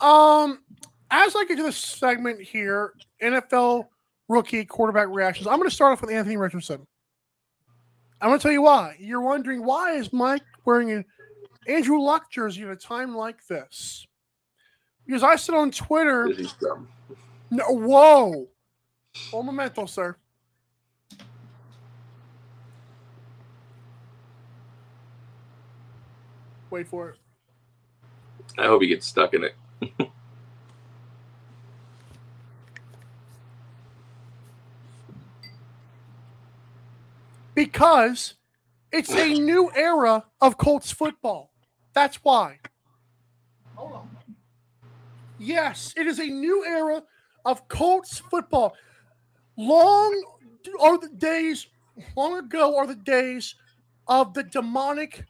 Um, 0.00 0.60
as 1.10 1.36
I 1.36 1.44
get 1.44 1.56
to 1.56 1.64
this 1.64 1.76
segment 1.76 2.40
here, 2.40 2.94
NFL 3.22 3.88
rookie 4.28 4.64
quarterback 4.64 5.08
reactions. 5.08 5.46
I'm 5.46 5.56
going 5.56 5.68
to 5.68 5.74
start 5.74 5.92
off 5.92 6.00
with 6.00 6.10
Anthony 6.10 6.36
Richardson. 6.36 6.86
I'm 8.20 8.28
going 8.28 8.38
to 8.38 8.42
tell 8.42 8.52
you 8.52 8.62
why. 8.62 8.96
You're 8.98 9.20
wondering 9.20 9.64
why 9.64 9.92
is 9.92 10.12
Mike 10.12 10.42
wearing 10.64 10.90
an 10.90 11.04
Andrew 11.66 12.00
Luck 12.00 12.30
jersey 12.30 12.62
at 12.62 12.68
a 12.68 12.76
time 12.76 13.14
like 13.14 13.46
this? 13.46 14.06
Because 15.06 15.22
I 15.22 15.36
said 15.36 15.54
on 15.54 15.70
Twitter, 15.70 16.28
This 16.28 16.46
is 16.48 16.52
dumb. 16.54 16.88
no, 17.50 17.64
whoa, 17.68 18.48
oh 19.32 19.42
memento, 19.42 19.86
sir. 19.86 20.16
Wait 26.70 26.86
for 26.86 27.10
it. 27.10 27.16
I 28.58 28.66
hope 28.66 28.82
he 28.82 28.88
gets 28.88 29.06
stuck 29.06 29.32
in 29.34 29.44
it. 29.44 29.54
because 37.58 38.34
it's 38.92 39.12
a 39.12 39.34
new 39.34 39.68
era 39.74 40.24
of 40.40 40.56
Colts 40.58 40.92
football. 40.92 41.50
That's 41.92 42.22
why. 42.22 42.60
Hold 43.74 43.94
on. 43.94 44.10
Yes, 45.40 45.92
it 45.96 46.06
is 46.06 46.20
a 46.20 46.26
new 46.26 46.64
era 46.64 47.02
of 47.44 47.66
Colts 47.66 48.20
football. 48.30 48.76
Long 49.56 50.24
are 50.80 50.98
the 50.98 51.08
days, 51.08 51.66
long 52.16 52.38
ago 52.38 52.76
are 52.76 52.86
the 52.86 52.94
days 52.94 53.56
of 54.06 54.34
the 54.34 54.44
demonic 54.44 55.24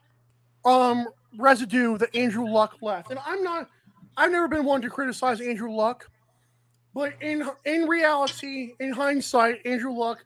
um 0.66 1.08
residue 1.38 1.96
that 1.96 2.14
Andrew 2.14 2.46
Luck 2.46 2.74
left. 2.82 3.10
And 3.10 3.18
I'm 3.24 3.42
not 3.42 3.70
I've 4.18 4.32
never 4.32 4.48
been 4.48 4.66
one 4.66 4.82
to 4.82 4.90
criticize 4.90 5.40
Andrew 5.40 5.72
Luck, 5.72 6.10
but 6.92 7.14
in 7.22 7.48
in 7.64 7.88
reality, 7.88 8.74
in 8.80 8.92
hindsight, 8.92 9.64
Andrew 9.64 9.92
Luck 9.92 10.22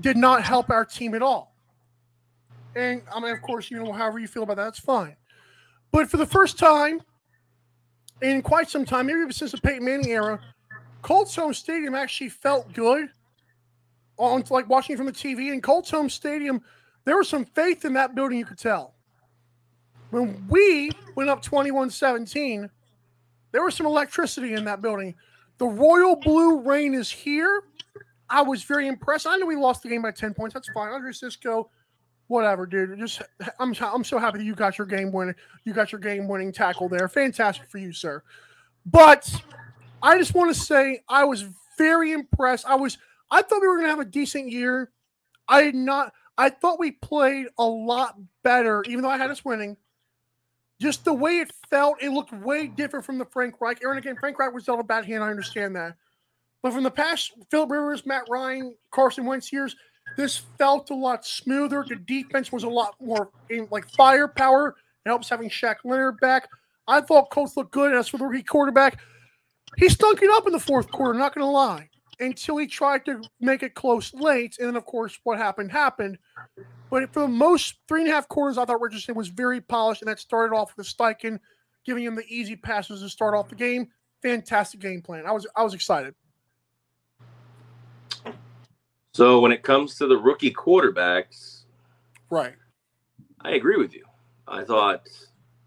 did 0.00 0.16
not 0.16 0.42
help 0.42 0.70
our 0.70 0.84
team 0.84 1.14
at 1.14 1.22
all. 1.22 1.54
And 2.76 3.02
I 3.12 3.20
mean, 3.20 3.32
of 3.32 3.42
course, 3.42 3.70
you 3.70 3.82
know, 3.82 3.92
however 3.92 4.18
you 4.18 4.26
feel 4.26 4.42
about 4.42 4.56
that, 4.56 4.64
that's 4.64 4.80
fine. 4.80 5.16
But 5.92 6.10
for 6.10 6.16
the 6.16 6.26
first 6.26 6.58
time 6.58 7.00
in 8.20 8.42
quite 8.42 8.68
some 8.68 8.84
time, 8.84 9.06
maybe 9.06 9.20
even 9.20 9.32
since 9.32 9.52
the 9.52 9.58
Peyton 9.58 9.84
Manning 9.84 10.10
era, 10.10 10.40
Colts 11.02 11.36
Home 11.36 11.54
Stadium 11.54 11.94
actually 11.94 12.30
felt 12.30 12.72
good. 12.72 13.08
On 14.16 14.44
like 14.48 14.68
watching 14.68 14.96
from 14.96 15.06
the 15.06 15.12
TV, 15.12 15.52
and 15.52 15.62
Colts 15.62 15.90
Home 15.90 16.08
Stadium, 16.08 16.62
there 17.04 17.16
was 17.16 17.28
some 17.28 17.44
faith 17.44 17.84
in 17.84 17.92
that 17.94 18.14
building, 18.14 18.38
you 18.38 18.44
could 18.44 18.58
tell. 18.58 18.94
When 20.10 20.46
we 20.48 20.90
went 21.16 21.28
up 21.28 21.42
21 21.42 21.90
17, 21.90 22.70
there 23.50 23.64
was 23.64 23.74
some 23.74 23.86
electricity 23.86 24.54
in 24.54 24.64
that 24.64 24.82
building. 24.82 25.14
The 25.58 25.66
royal 25.66 26.16
blue 26.16 26.60
rain 26.60 26.94
is 26.94 27.10
here. 27.10 27.64
I 28.34 28.42
was 28.42 28.64
very 28.64 28.88
impressed. 28.88 29.28
I 29.28 29.36
know 29.36 29.46
we 29.46 29.54
lost 29.54 29.84
the 29.84 29.88
game 29.88 30.02
by 30.02 30.10
10 30.10 30.34
points. 30.34 30.54
That's 30.54 30.68
fine. 30.70 30.88
Andre 30.88 31.12
Cisco, 31.12 31.70
whatever, 32.26 32.66
dude. 32.66 32.98
Just 32.98 33.22
I'm 33.60 33.72
I'm 33.80 34.02
so 34.02 34.18
happy 34.18 34.38
that 34.38 34.44
you 34.44 34.56
got 34.56 34.76
your 34.76 34.88
game 34.88 35.12
winning. 35.12 35.36
You 35.64 35.72
got 35.72 35.92
your 35.92 36.00
game 36.00 36.26
winning 36.26 36.50
tackle 36.50 36.88
there. 36.88 37.08
Fantastic 37.08 37.70
for 37.70 37.78
you, 37.78 37.92
sir. 37.92 38.24
But 38.86 39.32
I 40.02 40.18
just 40.18 40.34
want 40.34 40.52
to 40.52 40.60
say 40.60 41.04
I 41.08 41.22
was 41.22 41.44
very 41.78 42.10
impressed. 42.10 42.66
I 42.66 42.74
was 42.74 42.98
I 43.30 43.40
thought 43.42 43.60
we 43.60 43.68
were 43.68 43.76
gonna 43.76 43.88
have 43.88 44.00
a 44.00 44.04
decent 44.04 44.50
year. 44.50 44.90
I 45.46 45.62
did 45.62 45.76
not 45.76 46.12
I 46.36 46.50
thought 46.50 46.80
we 46.80 46.90
played 46.90 47.46
a 47.56 47.64
lot 47.64 48.18
better, 48.42 48.82
even 48.88 49.02
though 49.02 49.10
I 49.10 49.16
had 49.16 49.30
us 49.30 49.44
winning. 49.44 49.76
Just 50.80 51.04
the 51.04 51.14
way 51.14 51.38
it 51.38 51.52
felt, 51.70 52.02
it 52.02 52.10
looked 52.10 52.32
way 52.32 52.66
different 52.66 53.06
from 53.06 53.18
the 53.18 53.26
Frank 53.26 53.60
Reich. 53.60 53.78
Aaron 53.84 53.98
again, 53.98 54.16
Frank 54.18 54.40
Reich 54.40 54.52
was 54.52 54.64
dealt 54.64 54.80
a 54.80 54.82
bad 54.82 55.04
hand. 55.04 55.22
I 55.22 55.30
understand 55.30 55.76
that. 55.76 55.94
But 56.64 56.72
from 56.72 56.82
the 56.82 56.90
past, 56.90 57.32
Philip 57.50 57.70
Rivers, 57.70 58.06
Matt 58.06 58.24
Ryan, 58.30 58.74
Carson 58.90 59.26
Wentz 59.26 59.52
years, 59.52 59.76
this 60.16 60.38
felt 60.56 60.88
a 60.88 60.94
lot 60.94 61.26
smoother. 61.26 61.84
The 61.86 61.96
defense 61.96 62.50
was 62.50 62.64
a 62.64 62.68
lot 62.70 62.94
more 62.98 63.28
in 63.50 63.68
like 63.70 63.86
firepower. 63.90 64.70
It 65.04 65.08
helps 65.10 65.28
having 65.28 65.50
Shaq 65.50 65.76
Leonard 65.84 66.20
back. 66.20 66.48
I 66.88 67.02
thought 67.02 67.30
Colts 67.30 67.58
looked 67.58 67.72
good. 67.72 67.94
As 67.94 68.08
for 68.08 68.16
the 68.16 68.24
rookie 68.24 68.42
quarterback, 68.42 68.98
he 69.76 69.90
stunk 69.90 70.22
it 70.22 70.30
up 70.30 70.46
in 70.46 70.54
the 70.54 70.58
fourth 70.58 70.90
quarter. 70.90 71.12
Not 71.18 71.34
going 71.34 71.44
to 71.44 71.50
lie, 71.50 71.90
until 72.18 72.56
he 72.56 72.66
tried 72.66 73.04
to 73.04 73.20
make 73.40 73.62
it 73.62 73.74
close 73.74 74.14
late, 74.14 74.56
and 74.58 74.68
then 74.68 74.76
of 74.76 74.86
course 74.86 75.18
what 75.24 75.36
happened 75.36 75.70
happened. 75.70 76.16
But 76.88 77.12
for 77.12 77.20
the 77.20 77.28
most 77.28 77.74
three 77.88 78.00
and 78.00 78.10
a 78.10 78.14
half 78.14 78.26
quarters, 78.28 78.56
I 78.56 78.64
thought 78.64 78.80
Richardson 78.80 79.16
was 79.16 79.28
very 79.28 79.60
polished, 79.60 80.00
and 80.00 80.08
that 80.08 80.18
started 80.18 80.56
off 80.56 80.74
with 80.78 80.86
Steichen 80.86 81.40
giving 81.84 82.04
him 82.04 82.14
the 82.14 82.24
easy 82.26 82.56
passes 82.56 83.02
to 83.02 83.10
start 83.10 83.34
off 83.34 83.50
the 83.50 83.54
game. 83.54 83.88
Fantastic 84.22 84.80
game 84.80 85.02
plan. 85.02 85.26
I 85.26 85.32
was 85.32 85.46
I 85.54 85.62
was 85.62 85.74
excited. 85.74 86.14
So 89.14 89.38
when 89.38 89.52
it 89.52 89.62
comes 89.62 89.94
to 89.96 90.08
the 90.08 90.16
rookie 90.16 90.52
quarterbacks, 90.52 91.62
Right. 92.30 92.54
I 93.42 93.52
agree 93.52 93.76
with 93.76 93.94
you. 93.94 94.04
I 94.48 94.64
thought 94.64 95.06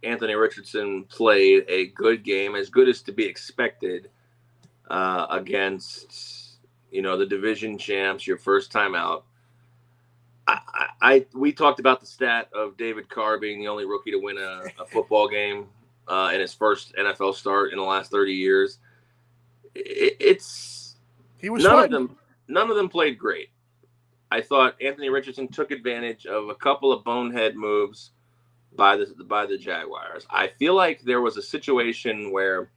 Anthony 0.03 0.33
Richardson 0.35 1.05
played 1.05 1.63
a 1.69 1.87
good 1.87 2.23
game, 2.23 2.55
as 2.55 2.69
good 2.69 2.89
as 2.89 3.01
to 3.03 3.13
be 3.13 3.23
expected, 3.23 4.09
uh, 4.89 5.27
against 5.29 6.57
you 6.91 7.01
know 7.01 7.17
the 7.17 7.25
division 7.25 7.77
champs. 7.77 8.27
Your 8.27 8.37
first 8.37 8.71
time 8.71 8.95
out. 8.95 9.25
I, 10.49 10.59
I, 11.01 11.25
we 11.33 11.51
talked 11.51 11.79
about 11.79 11.99
the 11.99 12.05
stat 12.05 12.49
of 12.53 12.77
David 12.77 13.09
Carr 13.09 13.37
being 13.37 13.59
the 13.59 13.67
only 13.67 13.85
rookie 13.85 14.11
to 14.11 14.17
win 14.17 14.37
a, 14.37 14.63
a 14.79 14.85
football 14.91 15.27
game 15.27 15.67
uh, 16.07 16.31
in 16.33 16.39
his 16.39 16.53
first 16.53 16.93
NFL 16.95 17.35
start 17.35 17.71
in 17.71 17.77
the 17.77 17.83
last 17.83 18.11
thirty 18.11 18.33
years. 18.33 18.79
It, 19.75 20.17
it's 20.19 20.97
He 21.37 21.49
was 21.49 21.63
none 21.63 21.73
fun. 21.73 21.85
of 21.85 21.91
them 21.91 22.17
none 22.47 22.69
of 22.69 22.75
them 22.75 22.89
played 22.89 23.17
great. 23.17 23.49
I 24.29 24.41
thought 24.41 24.81
Anthony 24.81 25.09
Richardson 25.09 25.47
took 25.47 25.71
advantage 25.71 26.25
of 26.25 26.49
a 26.49 26.55
couple 26.55 26.91
of 26.91 27.03
bonehead 27.03 27.55
moves 27.55 28.11
by 28.75 28.97
the 28.97 29.05
by 29.25 29.45
the 29.45 29.57
Jaguars. 29.57 30.25
I 30.29 30.47
feel 30.47 30.73
like 30.75 31.01
there 31.01 31.21
was 31.21 31.37
a 31.37 31.41
situation 31.41 32.31
where 32.31 32.69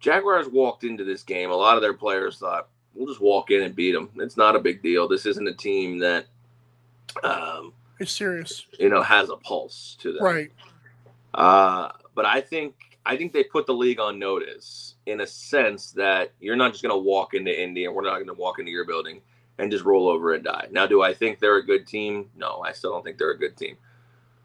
Jaguars 0.00 0.48
walked 0.48 0.84
into 0.84 1.04
this 1.04 1.22
game. 1.22 1.50
A 1.50 1.54
lot 1.56 1.76
of 1.76 1.82
their 1.82 1.94
players 1.94 2.38
thought, 2.38 2.68
"We'll 2.94 3.06
just 3.08 3.20
walk 3.20 3.50
in 3.50 3.62
and 3.62 3.74
beat 3.74 3.92
them. 3.92 4.10
It's 4.16 4.36
not 4.36 4.56
a 4.56 4.60
big 4.60 4.82
deal. 4.82 5.08
This 5.08 5.26
isn't 5.26 5.48
a 5.48 5.54
team 5.54 5.98
that, 6.00 6.26
um, 7.24 7.72
It's 7.98 8.12
serious. 8.12 8.66
you 8.78 8.88
know, 8.90 9.02
has 9.02 9.30
a 9.30 9.36
pulse 9.36 9.96
to 10.00 10.12
them." 10.12 10.22
Right. 10.22 10.52
Uh, 11.32 11.92
but 12.14 12.26
I 12.26 12.40
think 12.42 12.91
I 13.04 13.16
think 13.16 13.32
they 13.32 13.44
put 13.44 13.66
the 13.66 13.74
league 13.74 13.98
on 13.98 14.18
notice 14.18 14.94
in 15.06 15.20
a 15.20 15.26
sense 15.26 15.92
that 15.92 16.32
you're 16.40 16.56
not 16.56 16.72
just 16.72 16.82
going 16.82 16.94
to 16.94 16.98
walk 16.98 17.34
into 17.34 17.52
Indy 17.52 17.84
and 17.84 17.94
we're 17.94 18.02
not 18.02 18.14
going 18.14 18.28
to 18.28 18.34
walk 18.34 18.58
into 18.58 18.70
your 18.70 18.84
building 18.84 19.20
and 19.58 19.70
just 19.70 19.84
roll 19.84 20.08
over 20.08 20.34
and 20.34 20.44
die. 20.44 20.68
Now, 20.70 20.86
do 20.86 21.02
I 21.02 21.12
think 21.12 21.38
they're 21.40 21.56
a 21.56 21.66
good 21.66 21.86
team? 21.86 22.30
No, 22.36 22.62
I 22.62 22.72
still 22.72 22.92
don't 22.92 23.02
think 23.02 23.18
they're 23.18 23.32
a 23.32 23.38
good 23.38 23.56
team. 23.56 23.76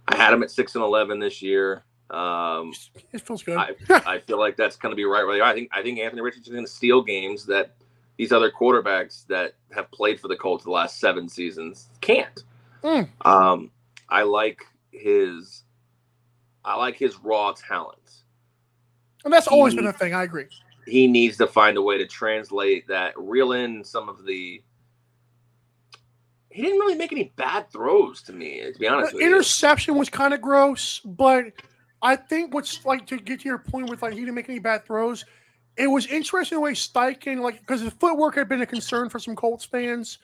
I 0.07 0.15
had 0.15 0.31
them 0.31 0.43
at 0.43 0.51
six 0.51 0.75
and 0.75 0.83
eleven 0.83 1.19
this 1.19 1.41
year. 1.41 1.83
Um, 2.09 2.73
It 3.11 3.21
feels 3.21 3.43
good. 3.43 3.57
I, 3.57 3.75
I 3.89 4.19
feel 4.19 4.39
like 4.39 4.55
that's 4.55 4.77
going 4.77 4.91
to 4.91 4.95
be 4.95 5.05
right 5.05 5.25
where 5.25 5.35
they 5.35 5.41
are. 5.41 5.49
I 5.49 5.53
think 5.53 5.69
I 5.73 5.81
think 5.81 5.99
Anthony 5.99 6.21
Richardson's 6.21 6.53
going 6.53 6.65
to 6.65 6.71
steal 6.71 7.01
games 7.01 7.45
that 7.47 7.75
these 8.17 8.31
other 8.31 8.49
quarterbacks 8.49 9.27
that 9.27 9.53
have 9.71 9.91
played 9.91 10.19
for 10.19 10.27
the 10.27 10.35
Colts 10.35 10.63
the 10.63 10.71
last 10.71 10.99
seven 10.99 11.29
seasons 11.29 11.89
can't. 12.01 12.43
Mm. 12.83 13.09
Um, 13.25 13.71
I 14.09 14.23
like 14.23 14.61
his, 14.91 15.63
I 16.63 16.75
like 16.77 16.95
his 16.95 17.17
raw 17.17 17.51
talent. 17.51 17.99
And 19.27 19.33
that's 19.33 19.47
always 19.47 19.73
he- 19.73 19.77
been 19.79 19.87
a 19.87 19.93
thing. 19.93 20.13
I 20.13 20.23
agree. 20.23 20.45
He 20.85 21.05
needs 21.05 21.35
to 21.37 21.47
find 21.47 21.75
a 21.77 21.81
way 21.81 21.97
to 21.97 22.07
translate 22.07 22.87
that, 22.87 23.13
reel 23.17 23.51
in 23.51 23.83
some 23.83 24.07
of 24.07 24.25
the. 24.25 24.63
He 26.49 26.61
didn't 26.61 26.79
really 26.79 26.95
make 26.95 27.11
any 27.11 27.33
bad 27.35 27.69
throws 27.71 28.21
to 28.23 28.33
me, 28.33 28.61
to 28.71 28.79
be 28.79 28.87
honest 28.87 29.11
The 29.11 29.17
with 29.17 29.21
you. 29.23 29.27
interception 29.27 29.95
was 29.97 30.09
kind 30.09 30.33
of 30.33 30.41
gross, 30.41 30.99
but 31.03 31.45
I 32.01 32.15
think 32.15 32.53
what's 32.53 32.85
like 32.85 33.05
to 33.07 33.17
get 33.17 33.41
to 33.41 33.45
your 33.49 33.57
point 33.59 33.89
with 33.89 34.01
like 34.01 34.13
he 34.13 34.19
didn't 34.19 34.33
make 34.35 34.49
any 34.49 34.59
bad 34.59 34.85
throws. 34.85 35.25
It 35.75 35.87
was 35.87 36.07
interesting 36.07 36.55
the 36.55 36.61
way 36.61 36.71
Steichen, 36.71 37.41
like, 37.41 37.59
because 37.59 37.83
the 37.83 37.91
footwork 37.91 38.33
had 38.35 38.49
been 38.49 38.61
a 38.61 38.65
concern 38.65 39.09
for 39.09 39.19
some 39.19 39.35
Colts 39.35 39.65
fans, 39.65 40.17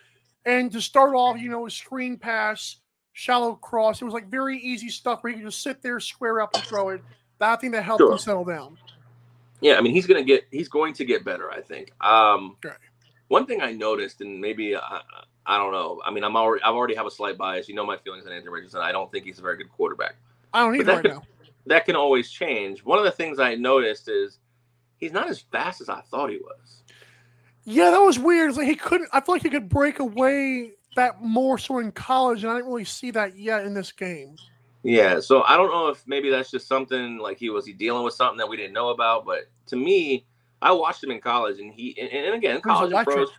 and 0.45 0.71
to 0.71 0.81
start 0.81 1.13
off, 1.13 1.37
you 1.39 1.49
know, 1.49 1.67
a 1.67 1.69
screen 1.69 2.17
pass, 2.17 2.77
shallow 3.11 3.53
cross, 3.55 4.01
it 4.01 4.05
was 4.05 4.13
like 4.15 4.29
very 4.29 4.57
easy 4.57 4.89
stuff 4.89 5.21
where 5.23 5.31
you 5.31 5.39
could 5.39 5.47
just 5.51 5.61
sit 5.61 5.81
there, 5.83 5.99
square 5.99 6.41
up, 6.41 6.55
and 6.55 6.63
throw 6.63 6.89
it. 6.89 7.01
That 7.39 7.51
I 7.51 7.55
think 7.57 7.73
that 7.73 7.83
helped 7.83 7.99
Sure. 7.99 8.13
him 8.13 8.17
settle 8.17 8.45
down. 8.45 8.77
Yeah, 9.63 9.77
I 9.77 9.81
mean 9.81 9.93
he's 9.93 10.05
gonna 10.05 10.23
get 10.23 10.45
he's 10.51 10.69
going 10.69 10.93
to 10.95 11.05
get 11.05 11.23
better. 11.23 11.49
I 11.51 11.61
think. 11.61 11.91
Um, 12.01 12.57
Right. 12.63 12.77
One 13.29 13.45
thing 13.47 13.61
I 13.61 13.71
noticed, 13.71 14.21
and 14.21 14.39
maybe 14.39 14.75
I, 14.75 15.01
I 15.45 15.57
don't 15.57 15.71
know. 15.71 16.01
I 16.05 16.11
mean, 16.11 16.23
I'm 16.23 16.35
already 16.35 16.63
I've 16.63 16.75
already 16.75 16.95
have 16.95 17.05
a 17.05 17.11
slight 17.11 17.37
bias. 17.37 17.67
You 17.67 17.75
know 17.75 17.85
my 17.85 17.97
feelings 17.97 18.25
on 18.27 18.33
Anthony 18.33 18.51
Richardson. 18.51 18.81
I 18.81 18.91
don't 18.91 19.11
think 19.11 19.25
he's 19.25 19.39
a 19.39 19.41
very 19.41 19.57
good 19.57 19.71
quarterback. 19.71 20.15
I 20.53 20.59
don't 20.59 20.73
need 20.73 20.85
But 20.85 20.95
right 20.95 21.03
that 21.03 21.09
now. 21.09 21.23
That 21.65 21.85
can 21.85 21.95
always 21.95 22.29
change. 22.29 22.83
One 22.83 22.99
of 22.99 23.05
the 23.05 23.11
things 23.11 23.39
I 23.39 23.55
noticed 23.55 24.09
is 24.09 24.39
he's 24.97 25.13
not 25.13 25.29
as 25.29 25.39
fast 25.39 25.81
as 25.81 25.89
I 25.89 26.01
thought 26.01 26.29
he 26.29 26.37
was. 26.37 26.83
Yeah, 27.63 27.91
that 27.91 28.01
was 28.01 28.19
weird. 28.19 28.55
Like 28.55 28.67
he 28.67 28.75
couldn't. 28.75 29.09
I 29.13 29.21
feel 29.21 29.35
like 29.35 29.43
he 29.43 29.49
could 29.49 29.69
break 29.69 29.99
away 29.99 30.73
that 30.95 31.21
more 31.21 31.57
so 31.57 31.79
in 31.79 31.91
college, 31.91 32.43
and 32.43 32.51
I 32.51 32.55
didn't 32.55 32.69
really 32.69 32.85
see 32.85 33.11
that 33.11 33.37
yet 33.37 33.65
in 33.65 33.73
this 33.73 33.91
game. 33.91 34.35
Yeah, 34.83 35.21
so 35.21 35.43
I 35.43 35.55
don't 35.55 35.71
know 35.71 35.87
if 35.87 36.03
maybe 36.05 36.29
that's 36.29 36.51
just 36.51 36.67
something 36.67 37.17
like 37.17 37.37
he 37.37 37.49
was 37.49 37.65
he 37.65 37.71
dealing 37.71 38.03
with 38.03 38.13
something 38.13 38.37
that 38.37 38.49
we 38.49 38.57
didn't 38.57 38.73
know 38.73 38.89
about. 38.89 39.25
But 39.25 39.49
to 39.67 39.77
me, 39.77 40.25
I 40.61 40.73
watched 40.73 41.03
him 41.03 41.11
in 41.11 41.21
college, 41.21 41.59
and 41.59 41.73
he 41.73 41.97
and, 41.99 42.11
and 42.11 42.35
again, 42.35 42.59
college 42.59 42.91
and 42.91 43.05
pros, 43.05 43.29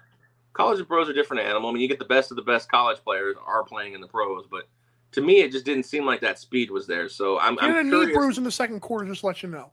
college 0.54 0.78
and 0.78 0.88
pros 0.88 1.08
are 1.08 1.12
different 1.12 1.42
animal. 1.42 1.68
I 1.68 1.72
mean, 1.74 1.82
you 1.82 1.88
get 1.88 1.98
the 1.98 2.06
best 2.06 2.30
of 2.30 2.36
the 2.36 2.42
best 2.42 2.70
college 2.70 2.98
players 3.04 3.36
are 3.44 3.62
playing 3.62 3.92
in 3.92 4.00
the 4.00 4.08
pros, 4.08 4.46
but 4.50 4.68
to 5.12 5.20
me, 5.20 5.40
it 5.40 5.52
just 5.52 5.66
didn't 5.66 5.84
seem 5.84 6.06
like 6.06 6.22
that 6.22 6.38
speed 6.38 6.70
was 6.70 6.86
there. 6.86 7.10
So 7.10 7.38
I'm, 7.38 7.58
had 7.58 7.76
a 7.76 7.78
I'm 7.80 7.90
knee 7.90 8.12
bruise 8.12 8.38
in 8.38 8.44
the 8.44 8.50
second 8.50 8.80
quarter, 8.80 9.06
just 9.06 9.20
to 9.20 9.26
let 9.26 9.42
you 9.42 9.50
know. 9.50 9.70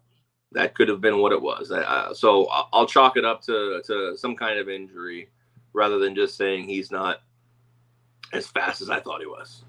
That 0.51 0.75
could 0.75 0.89
have 0.89 0.99
been 0.99 1.19
what 1.19 1.31
it 1.31 1.41
was. 1.41 1.71
Uh, 1.71 2.13
so 2.13 2.47
I'll, 2.47 2.69
I'll 2.73 2.86
chalk 2.86 3.15
it 3.15 3.23
up 3.23 3.41
to 3.43 3.81
to 3.86 4.17
some 4.17 4.36
kind 4.36 4.60
of 4.60 4.67
injury, 4.67 5.29
rather 5.71 5.99
than 5.99 6.15
just 6.15 6.36
saying 6.36 6.65
he's 6.65 6.91
not 6.91 7.21
as 8.34 8.47
fast 8.47 8.81
as 8.81 8.89
I 8.89 8.99
thought 8.99 9.21
he 9.21 9.27
was. 9.27 9.63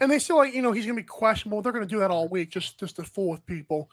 And 0.00 0.10
they 0.10 0.18
still 0.18 0.36
like, 0.36 0.54
you 0.54 0.62
know, 0.62 0.72
he's 0.72 0.86
gonna 0.86 0.96
be 0.96 1.02
questionable. 1.02 1.62
They're 1.62 1.72
gonna 1.72 1.86
do 1.86 1.98
that 2.00 2.10
all 2.10 2.28
week 2.28 2.50
just 2.50 2.78
just 2.78 2.96
to 2.96 3.04
fool 3.04 3.30
with 3.30 3.44
people. 3.46 3.90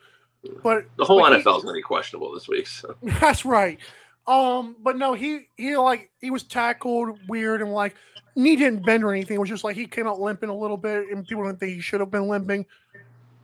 But 0.63 0.86
The 0.98 1.06
whole 1.06 1.24
NFL 1.24 1.38
is 1.38 1.63
going 1.63 1.68
to 1.68 1.74
be 1.74 1.82
questionable 1.82 2.32
this 2.34 2.48
week. 2.48 2.68
So. 2.68 2.96
that's 3.02 3.46
right. 3.46 3.80
Um, 4.28 4.76
but 4.82 4.98
no, 4.98 5.13
he 5.13 5.48
he 5.56 5.78
like 5.78 6.12
he 6.20 6.32
was 6.32 6.44
tackled 6.44 7.20
weird 7.28 7.62
and 7.62 7.72
like 7.72 7.96
knee 8.36 8.56
didn't 8.56 8.86
bend 8.86 9.04
or 9.04 9.13
anything. 9.13 9.36
It 9.36 9.39
was 9.39 9.50
just 9.50 9.63
like 9.63 9.76
he 9.76 9.86
came 9.86 10.08
out 10.08 10.20
limping 10.20 10.50
a 10.50 10.56
little 10.56 10.78
bit, 10.78 11.10
and 11.12 11.28
people 11.28 11.44
didn't 11.46 11.60
think 11.60 11.74
he 11.74 11.82
should 11.82 12.00
have 12.00 12.10
been 12.10 12.28
limping. 12.28 12.65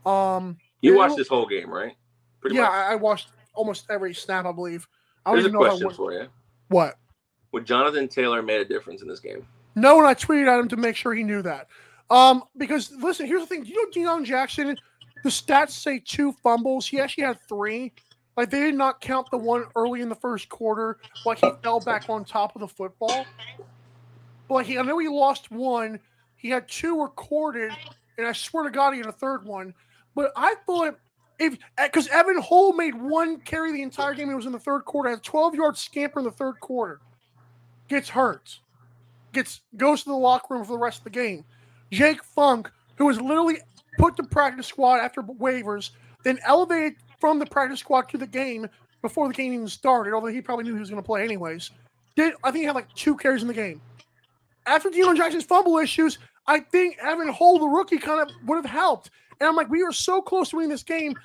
Um, 0.06 0.58
You 0.82 0.98
watched 0.98 1.18
this 1.18 1.28
whole 1.28 1.46
game, 1.46 1.70
right? 1.70 1.94
Pretty 2.40 2.56
yeah, 2.56 2.64
much. 2.64 2.72
I, 2.72 2.92
I 2.94 2.96
watched 2.96 3.30
almost 3.54 3.86
every 3.92 4.14
snap, 4.16 4.46
I 4.46 4.52
believe. 4.52 4.88
I 5.24 5.36
don't 5.36 5.46
a 5.46 5.50
know 5.50 5.64
if 5.66 5.74
I 5.74 5.78
question 5.78 5.96
for 5.96 6.14
you: 6.14 6.28
what. 6.70 6.98
Would 7.52 7.66
Jonathan 7.66 8.08
Taylor 8.08 8.42
made 8.42 8.62
a 8.62 8.66
difference 8.66 9.02
in 9.04 9.08
this 9.08 9.20
game? 9.20 9.46
No, 9.76 10.00
and 10.00 10.08
I 10.08 10.16
tweeted 10.16 10.48
at 10.48 10.60
him 10.60 10.68
to 10.70 10.78
make 10.78 10.96
sure 10.96 11.14
he 11.14 11.24
knew 11.24 11.42
that. 11.44 11.68
Um, 12.12 12.44
because 12.58 12.92
listen, 12.92 13.26
here's 13.26 13.42
the 13.42 13.48
thing. 13.48 13.66
You 13.66 13.76
know, 13.76 13.90
Deon 13.90 14.26
Jackson, 14.26 14.78
the 15.24 15.30
stats 15.30 15.72
say 15.72 16.02
two 16.04 16.34
fumbles. 16.44 16.86
He 16.86 17.00
actually 17.00 17.24
had 17.24 17.40
three. 17.48 17.94
Like 18.36 18.50
they 18.50 18.60
did 18.60 18.76
not 18.76 19.00
count 19.00 19.32
the 19.32 19.38
one 19.38 19.66
early 19.76 20.02
in 20.02 20.10
the 20.10 20.16
first 20.16 20.50
quarter, 20.50 20.98
like 21.26 21.40
he 21.40 21.50
fell 21.64 21.80
back 21.80 22.10
on 22.10 22.26
top 22.26 22.56
of 22.56 22.60
the 22.60 22.68
football. 22.68 23.26
But 24.48 24.54
like 24.54 24.66
he, 24.66 24.78
I 24.78 24.82
know 24.84 24.98
he 24.98 25.08
lost 25.08 25.52
one. 25.52 26.00
He 26.36 26.50
had 26.50 26.68
two 26.68 27.02
recorded, 27.02 27.72
and 28.18 28.28
I 28.28 28.34
swear 28.34 28.66
to 28.66 28.72
God, 28.72 28.92
he 28.92 29.00
had 29.00 29.08
a 29.08 29.14
third 29.14 29.46
one. 29.46 29.74
But 30.14 30.34
I 30.36 30.56
thought 30.66 30.98
if 31.40 31.58
because 31.82 32.08
Evan 32.10 32.42
Hull 32.42 32.74
made 32.74 32.96
one 32.96 33.40
carry 33.40 33.72
the 33.72 33.82
entire 33.82 34.14
game, 34.14 34.30
it 34.30 34.36
was 34.36 34.46
in 34.46 34.52
the 34.52 34.60
third 34.60 34.84
quarter, 34.84 35.10
had 35.10 35.20
a 35.20 35.22
12 35.22 35.56
yard 35.56 35.78
scamper 35.78 36.20
in 36.20 36.26
the 36.26 36.32
third 36.32 36.60
quarter, 36.60 37.00
gets 37.88 38.10
hurt 38.10 38.60
gets 39.34 39.62
goes 39.78 40.04
to 40.04 40.10
the 40.10 40.16
locker 40.16 40.54
room 40.54 40.66
for 40.66 40.74
the 40.74 40.78
rest 40.78 41.00
of 41.00 41.04
the 41.06 41.10
game. 41.10 41.46
Jake 41.92 42.24
Funk, 42.24 42.72
who 42.96 43.06
was 43.06 43.20
literally 43.20 43.58
put 43.98 44.16
to 44.18 44.24
practice 44.24 44.68
squad 44.68 45.00
after 45.00 45.22
waivers, 45.22 45.92
then 46.24 46.40
elevated 46.46 46.96
from 47.20 47.40
the 47.40 47.46
practice 47.46 47.80
squad 47.80 48.10
to 48.10 48.18
the 48.18 48.28
game 48.28 48.68
before 49.02 49.28
the 49.28 49.34
game 49.34 49.54
even 49.54 49.68
started, 49.68 50.14
although 50.14 50.28
he 50.28 50.42
probably 50.42 50.64
knew 50.64 50.74
he 50.74 50.80
was 50.80 50.90
going 50.90 51.02
to 51.02 51.06
play 51.06 51.24
anyways. 51.24 51.72
Did 52.16 52.34
I 52.44 52.52
think 52.52 52.62
he 52.62 52.66
had 52.66 52.76
like 52.76 52.94
two 52.94 53.16
carries 53.16 53.42
in 53.42 53.48
the 53.48 53.54
game. 53.54 53.82
After 54.66 54.90
Deon 54.90 55.18
Jackson's 55.18 55.44
fumble 55.44 55.78
issues, 55.78 56.20
I 56.48 56.60
think 56.60 56.98
Evan 57.02 57.30
Hull, 57.30 57.60
the 57.60 57.68
rookie, 57.68 57.98
kind 57.98 58.22
of 58.22 58.30
would 58.46 58.58
have 58.58 58.66
helped. 58.66 59.10
And 59.40 59.48
I'm 59.48 59.56
like, 59.56 59.70
we 59.70 59.84
were 59.84 59.92
so 59.92 60.22
close 60.22 60.50
to 60.50 60.58
winning 60.58 60.70
this 60.70 60.84
game. 60.84 61.16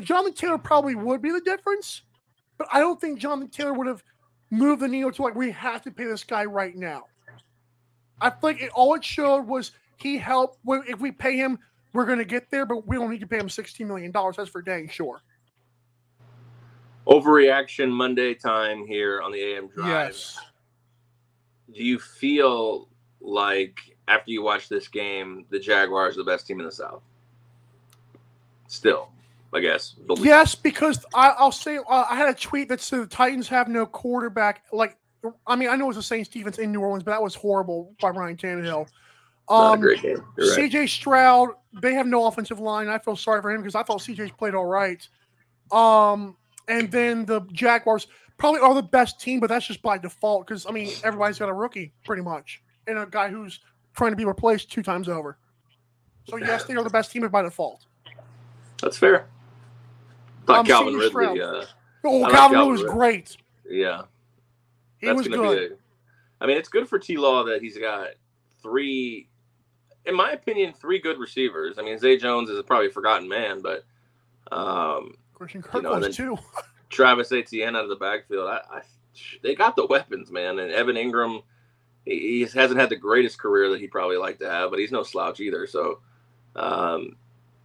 Jonathan 0.00 0.34
Taylor 0.34 0.58
probably 0.58 0.94
would 0.94 1.22
be 1.22 1.30
the 1.30 1.40
difference, 1.40 2.02
but 2.58 2.66
I 2.72 2.80
don't 2.80 3.00
think 3.00 3.18
Jonathan 3.18 3.50
Taylor 3.50 3.74
would 3.74 3.86
have 3.86 4.02
moved 4.50 4.82
the 4.82 4.88
needle 4.88 5.12
to 5.12 5.22
like 5.22 5.34
we 5.34 5.50
have 5.50 5.82
to 5.82 5.90
pay 5.90 6.04
this 6.04 6.24
guy 6.24 6.44
right 6.44 6.74
now. 6.74 7.04
I 8.20 8.30
think 8.30 8.62
it, 8.62 8.70
all 8.74 8.94
it 8.94 9.04
showed 9.04 9.42
was 9.42 9.72
he 9.96 10.18
helped. 10.18 10.58
If 10.66 11.00
we 11.00 11.12
pay 11.12 11.36
him, 11.36 11.58
we're 11.92 12.06
going 12.06 12.18
to 12.18 12.24
get 12.24 12.50
there, 12.50 12.66
but 12.66 12.86
we 12.86 12.96
don't 12.96 13.10
need 13.10 13.20
to 13.20 13.26
pay 13.26 13.38
him 13.38 13.48
$16 13.48 13.86
million. 13.86 14.12
That's 14.12 14.48
for 14.50 14.62
dang 14.62 14.88
sure. 14.88 15.22
Overreaction 17.06 17.90
Monday 17.90 18.34
time 18.34 18.86
here 18.86 19.20
on 19.22 19.32
the 19.32 19.40
AM 19.42 19.68
Drive. 19.68 19.88
Yes. 19.88 20.38
Do 21.74 21.82
you 21.82 21.98
feel 21.98 22.88
like 23.20 23.78
after 24.08 24.30
you 24.30 24.42
watch 24.42 24.68
this 24.68 24.88
game, 24.88 25.44
the 25.50 25.58
Jaguars 25.58 26.14
are 26.16 26.20
the 26.22 26.30
best 26.30 26.46
team 26.46 26.60
in 26.60 26.66
the 26.66 26.72
South? 26.72 27.02
Still, 28.68 29.08
I 29.52 29.60
guess. 29.60 29.90
Believe- 29.92 30.24
Yes, 30.24 30.54
because 30.54 31.04
I, 31.14 31.30
I'll 31.30 31.50
say 31.52 31.78
uh, 31.78 32.04
I 32.08 32.16
had 32.16 32.28
a 32.28 32.34
tweet 32.34 32.68
that 32.68 32.80
said 32.80 33.00
the 33.00 33.06
Titans 33.06 33.48
have 33.48 33.68
no 33.68 33.84
quarterback. 33.84 34.62
Like, 34.72 34.96
I 35.46 35.56
mean, 35.56 35.68
I 35.70 35.76
know 35.76 35.84
it 35.86 35.88
was 35.88 35.96
the 35.96 36.02
Saints 36.02 36.28
defense 36.28 36.58
in 36.58 36.72
New 36.72 36.80
Orleans, 36.80 37.02
but 37.04 37.10
that 37.12 37.22
was 37.22 37.34
horrible 37.34 37.94
by 38.00 38.10
Ryan 38.10 38.36
Tannehill. 38.36 38.88
Not 39.50 39.72
Um, 39.74 39.78
a 39.78 39.82
great 39.82 40.02
right. 40.04 40.18
CJ 40.36 40.88
Stroud, 40.88 41.50
they 41.82 41.94
have 41.94 42.06
no 42.06 42.26
offensive 42.26 42.60
line. 42.60 42.88
I 42.88 42.98
feel 42.98 43.16
sorry 43.16 43.42
for 43.42 43.50
him 43.50 43.60
because 43.60 43.74
I 43.74 43.82
thought 43.82 44.00
CJ's 44.00 44.30
played 44.32 44.54
all 44.54 44.66
right. 44.66 45.06
Um, 45.70 46.36
and 46.68 46.90
then 46.90 47.24
the 47.26 47.40
Jaguars 47.52 48.06
probably 48.38 48.60
are 48.60 48.74
the 48.74 48.82
best 48.82 49.20
team, 49.20 49.40
but 49.40 49.48
that's 49.48 49.66
just 49.66 49.82
by 49.82 49.98
default 49.98 50.46
because 50.46 50.66
I 50.66 50.70
mean 50.70 50.90
everybody's 51.04 51.38
got 51.38 51.48
a 51.48 51.52
rookie 51.54 51.92
pretty 52.04 52.22
much 52.22 52.62
and 52.86 52.98
a 52.98 53.06
guy 53.06 53.28
who's 53.28 53.60
trying 53.94 54.10
to 54.12 54.16
be 54.16 54.24
replaced 54.24 54.70
two 54.70 54.82
times 54.82 55.08
over. 55.08 55.36
So 56.24 56.36
yes, 56.36 56.64
they 56.64 56.74
are 56.74 56.84
the 56.84 56.90
best 56.90 57.10
team 57.10 57.26
by 57.28 57.42
default. 57.42 57.84
That's 58.80 58.96
fair. 58.96 59.26
Thought 60.46 60.60
Um, 60.60 60.66
Calvin 60.66 60.94
CJ 60.94 61.14
Ridley. 61.14 61.42
Uh, 61.42 61.64
Oh, 62.04 62.26
Calvin 62.30 62.68
was 62.68 62.82
great. 62.82 63.36
yeah, 63.68 64.02
He 64.98 65.06
that's 65.06 65.18
was 65.18 65.28
good. 65.28 65.68
be. 65.70 65.74
A, 65.74 65.78
I 66.40 66.46
mean, 66.48 66.56
it's 66.56 66.68
good 66.68 66.88
for 66.88 66.98
T. 66.98 67.16
Law 67.16 67.44
that 67.44 67.62
he's 67.62 67.78
got 67.78 68.08
three, 68.60 69.28
in 70.04 70.16
my 70.16 70.32
opinion, 70.32 70.72
three 70.72 70.98
good 70.98 71.18
receivers. 71.18 71.78
I 71.78 71.82
mean, 71.82 71.98
Zay 71.98 72.16
Jones 72.16 72.50
is 72.50 72.58
a 72.58 72.62
probably 72.62 72.88
a 72.88 72.90
forgotten 72.90 73.28
man, 73.28 73.62
but 73.62 73.84
um, 74.50 75.16
Christian 75.34 75.62
Kirk 75.62 75.82
know, 75.82 75.98
was 75.98 76.16
too. 76.16 76.38
Travis 76.90 77.32
Etienne 77.32 77.76
out 77.76 77.84
of 77.84 77.88
the 77.88 77.96
backfield. 77.96 78.48
I, 78.48 78.60
I, 78.70 78.80
they 79.42 79.54
got 79.54 79.76
the 79.76 79.86
weapons, 79.86 80.30
man. 80.30 80.58
And 80.58 80.70
Evan 80.72 80.96
Engram, 80.96 81.42
he, 82.04 82.18
he 82.18 82.40
hasn't 82.40 82.78
had 82.78 82.90
the 82.90 82.96
greatest 82.96 83.38
career 83.38 83.70
that 83.70 83.80
he'd 83.80 83.90
probably 83.90 84.16
like 84.16 84.38
to 84.40 84.50
have, 84.50 84.70
but 84.70 84.78
he's 84.78 84.92
no 84.92 85.02
slouch 85.02 85.40
either. 85.40 85.66
So, 85.66 86.00
um, 86.54 87.16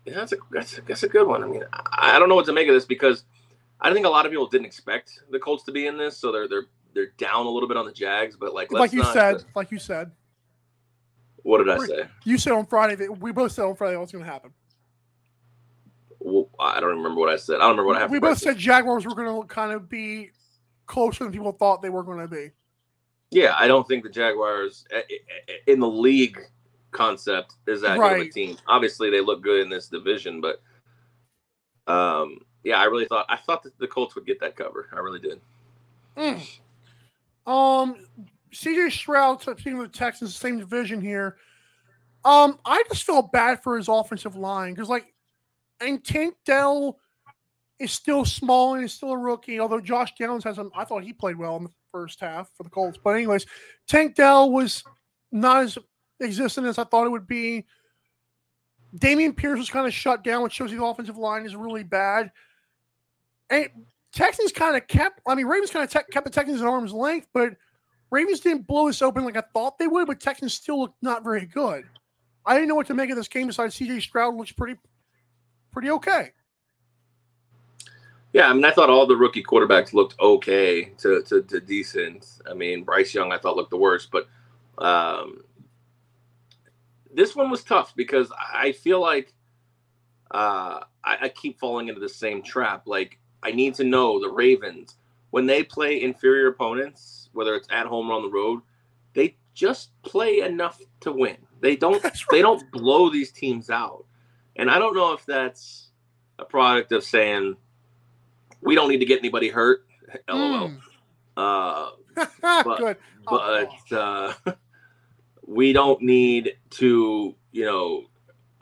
yeah, 0.05 0.15
that's 0.15 0.31
a 0.31 0.37
that's 0.51 0.77
a, 0.77 0.81
that's 0.81 1.03
a 1.03 1.09
good 1.09 1.27
one. 1.27 1.43
I 1.43 1.47
mean, 1.47 1.63
I, 1.73 2.15
I 2.15 2.19
don't 2.19 2.29
know 2.29 2.35
what 2.35 2.45
to 2.45 2.53
make 2.53 2.67
of 2.67 2.73
this 2.73 2.85
because 2.85 3.23
I 3.81 3.93
think 3.93 4.05
a 4.05 4.09
lot 4.09 4.25
of 4.25 4.31
people 4.31 4.47
didn't 4.47 4.65
expect 4.65 5.19
the 5.29 5.39
Colts 5.39 5.63
to 5.65 5.71
be 5.71 5.87
in 5.87 5.97
this, 5.97 6.17
so 6.17 6.31
they're 6.31 6.47
they're 6.47 6.65
they're 6.93 7.11
down 7.17 7.45
a 7.45 7.49
little 7.49 7.67
bit 7.67 7.77
on 7.77 7.85
the 7.85 7.91
Jags. 7.91 8.37
But 8.37 8.53
like, 8.53 8.71
let's 8.71 8.79
like 8.79 8.93
you 8.93 9.01
not, 9.01 9.13
said, 9.13 9.43
like 9.55 9.71
you 9.71 9.79
said, 9.79 10.11
what 11.47 11.59
did 11.59 11.69
I 11.69 11.77
say? 11.85 12.03
you 12.25 12.37
said 12.37 12.51
on 12.51 12.65
Friday 12.65 12.95
that 12.95 13.19
we 13.19 13.31
both 13.31 13.53
said 13.53 13.63
on 13.63 13.75
Friday 13.77 13.95
what's 13.95 14.11
going 14.11 14.25
to 14.25 14.29
happen. 14.29 14.51
Well, 16.19 16.49
I 16.59 16.81
don't 16.81 16.97
remember 16.97 17.21
what 17.21 17.29
I 17.29 17.37
said. 17.37 17.55
I 17.55 17.59
don't 17.59 17.69
remember 17.77 17.87
what 17.87 18.01
have. 18.01 18.11
we 18.11 18.19
both 18.19 18.37
said 18.37 18.57
Jaguars 18.57 19.05
were 19.05 19.15
going 19.15 19.41
to 19.41 19.47
kind 19.47 19.71
of 19.71 19.87
be 19.87 20.31
closer 20.87 21.23
than 21.23 21.31
people 21.31 21.53
thought 21.53 21.81
they 21.81 21.89
were 21.89 22.03
going 22.03 22.19
to 22.19 22.27
be. 22.27 22.51
Yeah, 23.31 23.55
I 23.57 23.67
don't 23.67 23.87
think 23.87 24.03
the 24.03 24.09
Jaguars 24.09 24.83
eh, 24.91 24.97
eh, 24.97 25.43
eh, 25.47 25.53
in 25.67 25.79
the 25.79 25.87
league 25.87 26.37
concept 26.91 27.53
is 27.65 27.79
that 27.79 27.97
good 27.97 28.21
of 28.21 28.27
a 28.27 28.29
team. 28.29 28.57
Obviously, 28.67 29.09
they 29.09 29.21
look 29.21 29.41
good 29.41 29.61
in 29.61 29.69
this 29.69 29.87
division, 29.87 30.41
but 30.41 30.61
um, 31.89 32.39
yeah, 32.65 32.77
I 32.77 32.85
really 32.85 33.05
thought 33.05 33.25
I 33.29 33.37
thought 33.37 33.63
that 33.63 33.79
the 33.79 33.87
Colts 33.87 34.15
would 34.15 34.25
get 34.25 34.41
that 34.41 34.57
cover. 34.57 34.89
I 34.91 34.99
really 34.99 35.19
did. 35.19 35.39
Mm. 36.17 36.59
Um, 37.45 38.05
CJ 38.51 38.91
Stroud, 38.91 39.41
team 39.57 39.77
the 39.77 39.87
Texans, 39.87 40.35
same 40.35 40.57
division 40.57 41.01
here. 41.01 41.37
Um, 42.25 42.59
I 42.65 42.83
just 42.89 43.03
felt 43.03 43.31
bad 43.31 43.61
for 43.63 43.77
his 43.77 43.87
offensive 43.87 44.35
line 44.35 44.73
because, 44.73 44.89
like, 44.89 45.13
and 45.79 46.03
Tank 46.03 46.35
Dell 46.45 46.97
is 47.79 47.91
still 47.91 48.25
small 48.25 48.73
and 48.73 48.83
is 48.83 48.93
still 48.93 49.11
a 49.11 49.17
rookie. 49.17 49.59
Although 49.59 49.79
Josh 49.79 50.13
Downs 50.19 50.43
has, 50.43 50.59
I 50.75 50.83
thought 50.83 51.03
he 51.03 51.13
played 51.13 51.37
well 51.37 51.57
in 51.57 51.63
the 51.63 51.71
first 51.91 52.19
half 52.19 52.49
for 52.55 52.63
the 52.63 52.69
Colts. 52.69 52.97
But 53.01 53.11
anyways, 53.11 53.45
Tank 53.87 54.15
Dell 54.15 54.51
was 54.51 54.83
not 55.31 55.63
as 55.63 55.77
existent 56.21 56.67
as 56.67 56.77
I 56.77 56.83
thought 56.83 57.05
it 57.05 57.11
would 57.11 57.27
be. 57.27 57.65
Dameon 58.97 59.35
Pierce 59.35 59.59
was 59.59 59.69
kind 59.69 59.85
of 59.85 59.93
shut 59.93 60.23
down, 60.23 60.43
which 60.43 60.53
shows 60.53 60.71
the 60.71 60.83
offensive 60.83 61.17
line 61.17 61.45
is 61.45 61.55
really 61.55 61.83
bad. 61.83 62.31
And 63.49 63.69
Texans 64.11 64.51
kind 64.51 64.75
of 64.75 64.87
kept, 64.87 65.21
I 65.27 65.35
mean, 65.35 65.45
Ravens 65.45 65.71
kind 65.71 65.83
of 65.83 65.91
te- 65.91 66.11
kept 66.11 66.25
the 66.25 66.31
Texans 66.31 66.61
at 66.61 66.67
arm's 66.67 66.93
length, 66.93 67.27
but 67.33 67.53
Ravens 68.09 68.39
didn't 68.39 68.67
blow 68.67 68.87
this 68.87 69.01
open 69.01 69.25
like 69.25 69.37
I 69.37 69.43
thought 69.53 69.77
they 69.77 69.87
would, 69.87 70.07
but 70.07 70.19
Texans 70.19 70.53
still 70.53 70.79
looked 70.81 71.01
not 71.01 71.23
very 71.23 71.45
good. 71.45 71.85
I 72.45 72.53
didn't 72.53 72.69
know 72.69 72.75
what 72.75 72.87
to 72.87 72.93
make 72.93 73.09
of 73.09 73.17
this 73.17 73.27
game 73.27 73.47
besides 73.47 73.77
CJ 73.77 74.01
Stroud 74.01 74.35
looks 74.35 74.51
pretty 74.51 74.79
pretty 75.71 75.89
okay. 75.91 76.31
Yeah, 78.33 78.49
I 78.49 78.53
mean, 78.53 78.65
I 78.65 78.71
thought 78.71 78.89
all 78.89 79.05
the 79.05 79.15
rookie 79.15 79.43
quarterbacks 79.43 79.93
looked 79.93 80.19
okay 80.19 80.85
to, 80.99 81.23
to, 81.23 81.41
to 81.43 81.59
decent. 81.59 82.27
I 82.49 82.53
mean, 82.53 82.83
Bryce 82.83 83.13
Young, 83.13 83.31
I 83.31 83.37
thought 83.37 83.55
looked 83.55 83.71
the 83.71 83.77
worst, 83.77 84.09
but 84.11 84.27
um, 84.77 85.43
this 87.13 87.35
one 87.35 87.49
was 87.49 87.63
tough 87.63 87.95
because 87.95 88.31
I 88.53 88.73
feel 88.73 89.01
like 89.01 89.33
uh, 90.31 90.81
I, 91.03 91.17
I 91.21 91.29
keep 91.29 91.57
falling 91.59 91.87
into 91.87 92.01
the 92.01 92.09
same 92.09 92.43
trap. 92.43 92.83
Like, 92.85 93.17
I 93.43 93.51
need 93.51 93.75
to 93.75 93.83
know 93.83 94.19
the 94.19 94.29
Ravens 94.29 94.97
when 95.31 95.45
they 95.45 95.63
play 95.63 96.01
inferior 96.01 96.47
opponents, 96.47 97.26
whether 97.37 97.55
it's 97.55 97.67
at 97.71 97.85
home 97.85 98.09
or 98.09 98.15
on 98.15 98.23
the 98.23 98.29
road, 98.29 98.61
they 99.13 99.37
just 99.53 99.91
play 100.01 100.41
enough 100.41 100.81
to 101.01 101.11
win. 101.11 101.37
They 101.61 101.75
don't 101.75 102.01
That's 102.01 102.25
they 102.31 102.41
don't 102.41 102.69
blow 102.71 103.09
these 103.09 103.31
teams 103.31 103.69
out. 103.69 104.05
And 104.55 104.69
I 104.71 104.79
don't 104.79 104.95
know 104.95 105.13
if 105.13 105.25
that's 105.25 105.89
a 106.39 106.45
product 106.45 106.91
of 106.91 107.03
saying 107.03 107.55
we 108.61 108.75
don't 108.75 108.89
need 108.89 108.99
to 108.99 109.05
get 109.05 109.19
anybody 109.19 109.49
hurt. 109.49 109.85
LOL. 110.29 110.69
Mm. 110.69 110.79
Uh, 111.37 111.89
But- 112.41 112.77
good. 112.79 112.97
Oh, 113.29 113.67
but 113.89 113.95
uh, 113.95 114.33
we 115.45 115.73
don't 115.73 116.01
need 116.01 116.55
to, 116.71 117.35
you 117.51 117.65
know, 117.65 118.05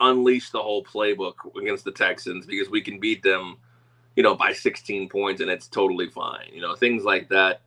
unleash 0.00 0.50
the 0.50 0.60
whole 0.60 0.84
playbook 0.84 1.34
against 1.60 1.84
the 1.84 1.92
Texans 1.92 2.46
because 2.46 2.68
we 2.68 2.80
can 2.80 2.98
beat 2.98 3.22
them, 3.22 3.58
you 4.16 4.24
know, 4.24 4.34
by 4.34 4.52
16 4.52 5.08
points 5.08 5.40
and 5.40 5.48
it's 5.48 5.68
totally 5.68 6.08
fine. 6.10 6.48
You 6.52 6.62
know, 6.62 6.74
things 6.74 7.04
like 7.04 7.28
that. 7.28 7.62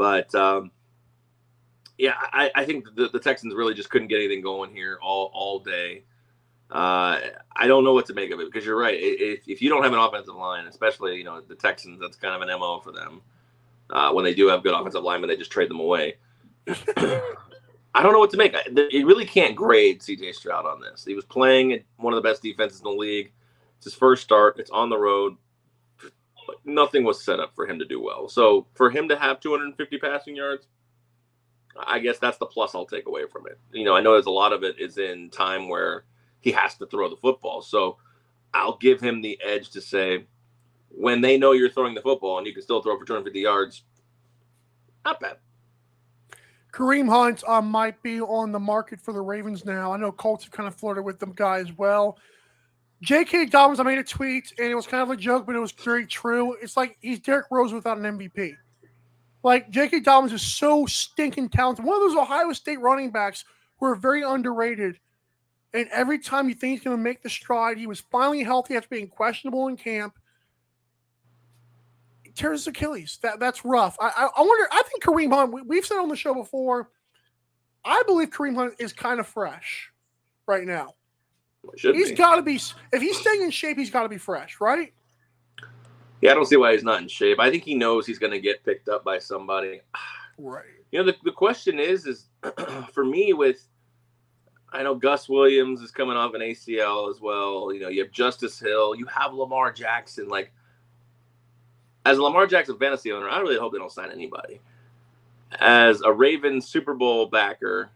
But 0.00 0.34
um, 0.34 0.70
yeah, 1.98 2.14
I, 2.18 2.50
I 2.54 2.64
think 2.64 2.86
the, 2.96 3.08
the 3.08 3.18
Texans 3.18 3.54
really 3.54 3.74
just 3.74 3.90
couldn't 3.90 4.08
get 4.08 4.16
anything 4.16 4.40
going 4.40 4.74
here 4.74 4.98
all 5.02 5.30
all 5.34 5.58
day. 5.58 6.04
Uh, 6.70 7.20
I 7.54 7.66
don't 7.66 7.84
know 7.84 7.92
what 7.92 8.06
to 8.06 8.14
make 8.14 8.30
of 8.30 8.40
it 8.40 8.50
because 8.50 8.64
you're 8.64 8.78
right. 8.78 8.96
If, 8.98 9.46
if 9.46 9.60
you 9.60 9.68
don't 9.68 9.82
have 9.82 9.92
an 9.92 9.98
offensive 9.98 10.34
line, 10.34 10.64
especially 10.64 11.18
you 11.18 11.24
know 11.24 11.42
the 11.42 11.54
Texans, 11.54 12.00
that's 12.00 12.16
kind 12.16 12.34
of 12.34 12.40
an 12.40 12.48
mo 12.58 12.80
for 12.80 12.92
them. 12.92 13.20
Uh, 13.90 14.10
when 14.12 14.24
they 14.24 14.32
do 14.32 14.48
have 14.48 14.62
good 14.62 14.72
offensive 14.72 15.02
linemen, 15.02 15.28
they 15.28 15.36
just 15.36 15.52
trade 15.52 15.68
them 15.68 15.80
away. 15.80 16.14
I 16.96 18.02
don't 18.02 18.14
know 18.14 18.20
what 18.20 18.30
to 18.30 18.38
make. 18.38 18.56
You 18.90 19.06
really 19.06 19.26
can't 19.26 19.54
grade 19.54 20.00
CJ 20.00 20.34
Stroud 20.34 20.64
on 20.64 20.80
this. 20.80 21.04
He 21.04 21.14
was 21.14 21.26
playing 21.26 21.84
one 21.98 22.14
of 22.14 22.22
the 22.22 22.26
best 22.26 22.42
defenses 22.42 22.78
in 22.80 22.84
the 22.84 22.90
league. 22.90 23.32
It's 23.76 23.84
his 23.84 23.94
first 23.94 24.22
start. 24.22 24.58
It's 24.58 24.70
on 24.70 24.88
the 24.88 24.96
road. 24.96 25.36
Nothing 26.64 27.04
was 27.04 27.22
set 27.22 27.40
up 27.40 27.54
for 27.54 27.66
him 27.66 27.78
to 27.78 27.84
do 27.84 28.00
well. 28.00 28.28
So 28.28 28.66
for 28.74 28.90
him 28.90 29.08
to 29.08 29.16
have 29.16 29.40
250 29.40 29.98
passing 29.98 30.36
yards, 30.36 30.66
I 31.76 31.98
guess 31.98 32.18
that's 32.18 32.38
the 32.38 32.46
plus 32.46 32.74
I'll 32.74 32.86
take 32.86 33.06
away 33.06 33.26
from 33.30 33.46
it. 33.46 33.58
You 33.72 33.84
know, 33.84 33.94
I 33.94 34.00
know 34.00 34.12
there's 34.12 34.26
a 34.26 34.30
lot 34.30 34.52
of 34.52 34.64
it 34.64 34.78
is 34.78 34.98
in 34.98 35.30
time 35.30 35.68
where 35.68 36.04
he 36.40 36.50
has 36.52 36.74
to 36.76 36.86
throw 36.86 37.08
the 37.08 37.16
football. 37.16 37.62
So 37.62 37.98
I'll 38.52 38.76
give 38.76 39.00
him 39.00 39.22
the 39.22 39.38
edge 39.44 39.70
to 39.70 39.80
say 39.80 40.26
when 40.88 41.20
they 41.20 41.38
know 41.38 41.52
you're 41.52 41.70
throwing 41.70 41.94
the 41.94 42.00
football 42.00 42.38
and 42.38 42.46
you 42.46 42.52
can 42.52 42.62
still 42.62 42.82
throw 42.82 42.98
for 42.98 43.04
250 43.04 43.40
yards, 43.40 43.82
not 45.04 45.20
bad. 45.20 45.36
Kareem 46.72 47.08
Hunt 47.08 47.42
uh, 47.48 47.60
might 47.60 48.00
be 48.02 48.20
on 48.20 48.52
the 48.52 48.60
market 48.60 49.00
for 49.00 49.12
the 49.12 49.20
Ravens 49.20 49.64
now. 49.64 49.92
I 49.92 49.96
know 49.96 50.12
Colts 50.12 50.44
have 50.44 50.52
kind 50.52 50.68
of 50.68 50.74
flirted 50.74 51.04
with 51.04 51.18
them 51.18 51.32
guy 51.34 51.58
as 51.58 51.72
well. 51.76 52.18
J.K. 53.02 53.46
Dobbins, 53.46 53.80
I 53.80 53.82
made 53.82 53.98
a 53.98 54.04
tweet 54.04 54.52
and 54.58 54.68
it 54.68 54.74
was 54.74 54.86
kind 54.86 55.02
of 55.02 55.10
a 55.10 55.16
joke, 55.16 55.46
but 55.46 55.56
it 55.56 55.60
was 55.60 55.72
very 55.72 56.06
true. 56.06 56.56
It's 56.60 56.76
like 56.76 56.98
he's 57.00 57.18
Derrick 57.18 57.46
Rose 57.50 57.72
without 57.72 57.96
an 57.96 58.04
MVP. 58.04 58.54
Like 59.42 59.70
J.K. 59.70 60.00
Dobbins 60.00 60.34
is 60.34 60.42
so 60.42 60.84
stinking 60.84 61.48
talented. 61.48 61.84
One 61.84 61.96
of 61.96 62.02
those 62.02 62.18
Ohio 62.18 62.52
State 62.52 62.80
running 62.80 63.10
backs 63.10 63.44
who 63.78 63.86
are 63.86 63.94
very 63.94 64.22
underrated. 64.22 64.98
And 65.72 65.88
every 65.92 66.18
time 66.18 66.48
you 66.48 66.54
think 66.54 66.72
he's 66.72 66.84
going 66.84 66.96
to 66.96 67.02
make 67.02 67.22
the 67.22 67.30
stride, 67.30 67.78
he 67.78 67.86
was 67.86 68.00
finally 68.00 68.42
healthy 68.42 68.76
after 68.76 68.88
being 68.88 69.08
questionable 69.08 69.68
in 69.68 69.76
camp. 69.76 70.14
He 72.22 72.32
tears 72.32 72.60
his 72.60 72.66
Achilles. 72.66 73.18
That 73.22 73.40
that's 73.40 73.64
rough. 73.64 73.96
I, 74.00 74.08
I 74.08 74.28
I 74.36 74.40
wonder. 74.42 74.68
I 74.72 74.82
think 74.88 75.02
Kareem 75.02 75.32
Hunt. 75.32 75.52
We, 75.52 75.62
we've 75.62 75.86
said 75.86 75.98
on 75.98 76.08
the 76.08 76.16
show 76.16 76.34
before. 76.34 76.90
I 77.84 78.02
believe 78.06 78.30
Kareem 78.30 78.56
Hunt 78.56 78.74
is 78.78 78.92
kind 78.92 79.20
of 79.20 79.26
fresh 79.26 79.90
right 80.46 80.66
now. 80.66 80.94
Should 81.76 81.94
He's 81.94 82.12
got 82.12 82.36
to 82.36 82.42
be. 82.42 82.60
If 82.92 83.02
he's 83.02 83.18
staying 83.18 83.42
in 83.42 83.50
shape, 83.50 83.78
he's 83.78 83.90
got 83.90 84.02
to 84.02 84.08
be 84.08 84.18
fresh, 84.18 84.60
right? 84.60 84.92
Yeah, 86.20 86.32
I 86.32 86.34
don't 86.34 86.46
see 86.46 86.56
why 86.56 86.72
he's 86.72 86.84
not 86.84 87.00
in 87.00 87.08
shape. 87.08 87.40
I 87.40 87.50
think 87.50 87.64
he 87.64 87.74
knows 87.74 88.06
he's 88.06 88.18
going 88.18 88.32
to 88.32 88.40
get 88.40 88.64
picked 88.64 88.88
up 88.88 89.04
by 89.04 89.18
somebody. 89.18 89.80
Right. 90.42 90.64
You 90.90 90.98
know, 90.98 91.04
the, 91.04 91.16
the 91.22 91.32
question 91.32 91.78
is, 91.78 92.06
is 92.06 92.24
for 92.94 93.04
me 93.04 93.34
with, 93.34 93.62
I 94.72 94.82
know 94.82 94.94
Gus 94.94 95.28
Williams 95.28 95.82
is 95.82 95.90
coming 95.90 96.16
off 96.16 96.32
an 96.32 96.40
ACL 96.40 97.10
as 97.10 97.20
well. 97.20 97.70
You 97.74 97.80
know, 97.80 97.88
you 97.88 98.02
have 98.02 98.10
Justice 98.10 98.58
Hill, 98.58 98.94
you 98.94 99.04
have 99.04 99.34
Lamar 99.34 99.70
Jackson. 99.70 100.30
Like, 100.30 100.50
as 102.06 102.16
a 102.16 102.22
Lamar 102.22 102.46
Jackson 102.46 102.78
fantasy 102.78 103.12
owner, 103.12 103.28
I 103.28 103.40
really 103.40 103.58
hope 103.58 103.72
they 103.72 103.78
don't 103.78 103.92
sign 103.92 104.10
anybody. 104.10 104.62
As 105.60 106.00
a 106.00 106.10
Ravens 106.10 106.66
Super 106.66 106.94
Bowl 106.94 107.26
backer, 107.26 107.90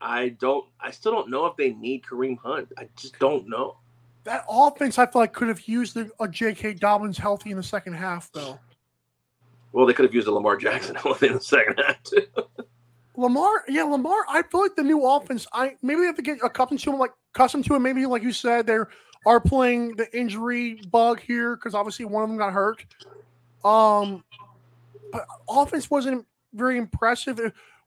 I 0.00 0.30
don't, 0.30 0.64
I 0.80 0.90
still 0.90 1.12
don't 1.12 1.30
know 1.30 1.46
if 1.46 1.56
they 1.56 1.72
need 1.72 2.02
Kareem 2.02 2.38
Hunt. 2.38 2.68
I 2.78 2.88
just 2.96 3.18
don't 3.18 3.48
know. 3.48 3.76
That 4.24 4.44
offense, 4.48 4.98
I 4.98 5.06
feel 5.06 5.22
like 5.22 5.32
could 5.32 5.48
have 5.48 5.66
used 5.66 5.96
a, 5.96 6.08
a 6.20 6.28
J.K. 6.28 6.74
Dobbins 6.74 7.18
healthy 7.18 7.50
in 7.50 7.56
the 7.56 7.62
second 7.62 7.94
half, 7.94 8.30
though. 8.32 8.58
Well, 9.72 9.86
they 9.86 9.92
could 9.92 10.04
have 10.04 10.14
used 10.14 10.28
a 10.28 10.32
Lamar 10.32 10.56
Jackson 10.56 10.94
healthy 10.96 11.28
in 11.28 11.34
the 11.34 11.40
second 11.40 11.80
half 11.84 12.02
too. 12.02 12.26
Lamar, 13.16 13.64
yeah, 13.68 13.82
Lamar. 13.82 14.24
I 14.28 14.42
feel 14.42 14.60
like 14.60 14.76
the 14.76 14.82
new 14.82 15.04
offense. 15.04 15.46
I 15.52 15.76
maybe 15.82 16.00
they 16.02 16.06
have 16.06 16.16
to 16.16 16.22
get 16.22 16.38
accustomed 16.42 16.80
to 16.80 16.92
him, 16.92 16.98
like 16.98 17.10
accustomed 17.34 17.64
to 17.66 17.74
him. 17.74 17.82
Maybe 17.82 18.06
like 18.06 18.22
you 18.22 18.32
said, 18.32 18.66
they 18.66 18.78
are 19.26 19.40
playing 19.40 19.96
the 19.96 20.06
injury 20.16 20.80
bug 20.90 21.20
here 21.20 21.56
because 21.56 21.74
obviously 21.74 22.04
one 22.04 22.22
of 22.22 22.28
them 22.28 22.38
got 22.38 22.52
hurt. 22.52 22.84
Um, 23.64 24.22
but 25.10 25.26
offense 25.48 25.90
wasn't 25.90 26.26
very 26.54 26.78
impressive. 26.78 27.40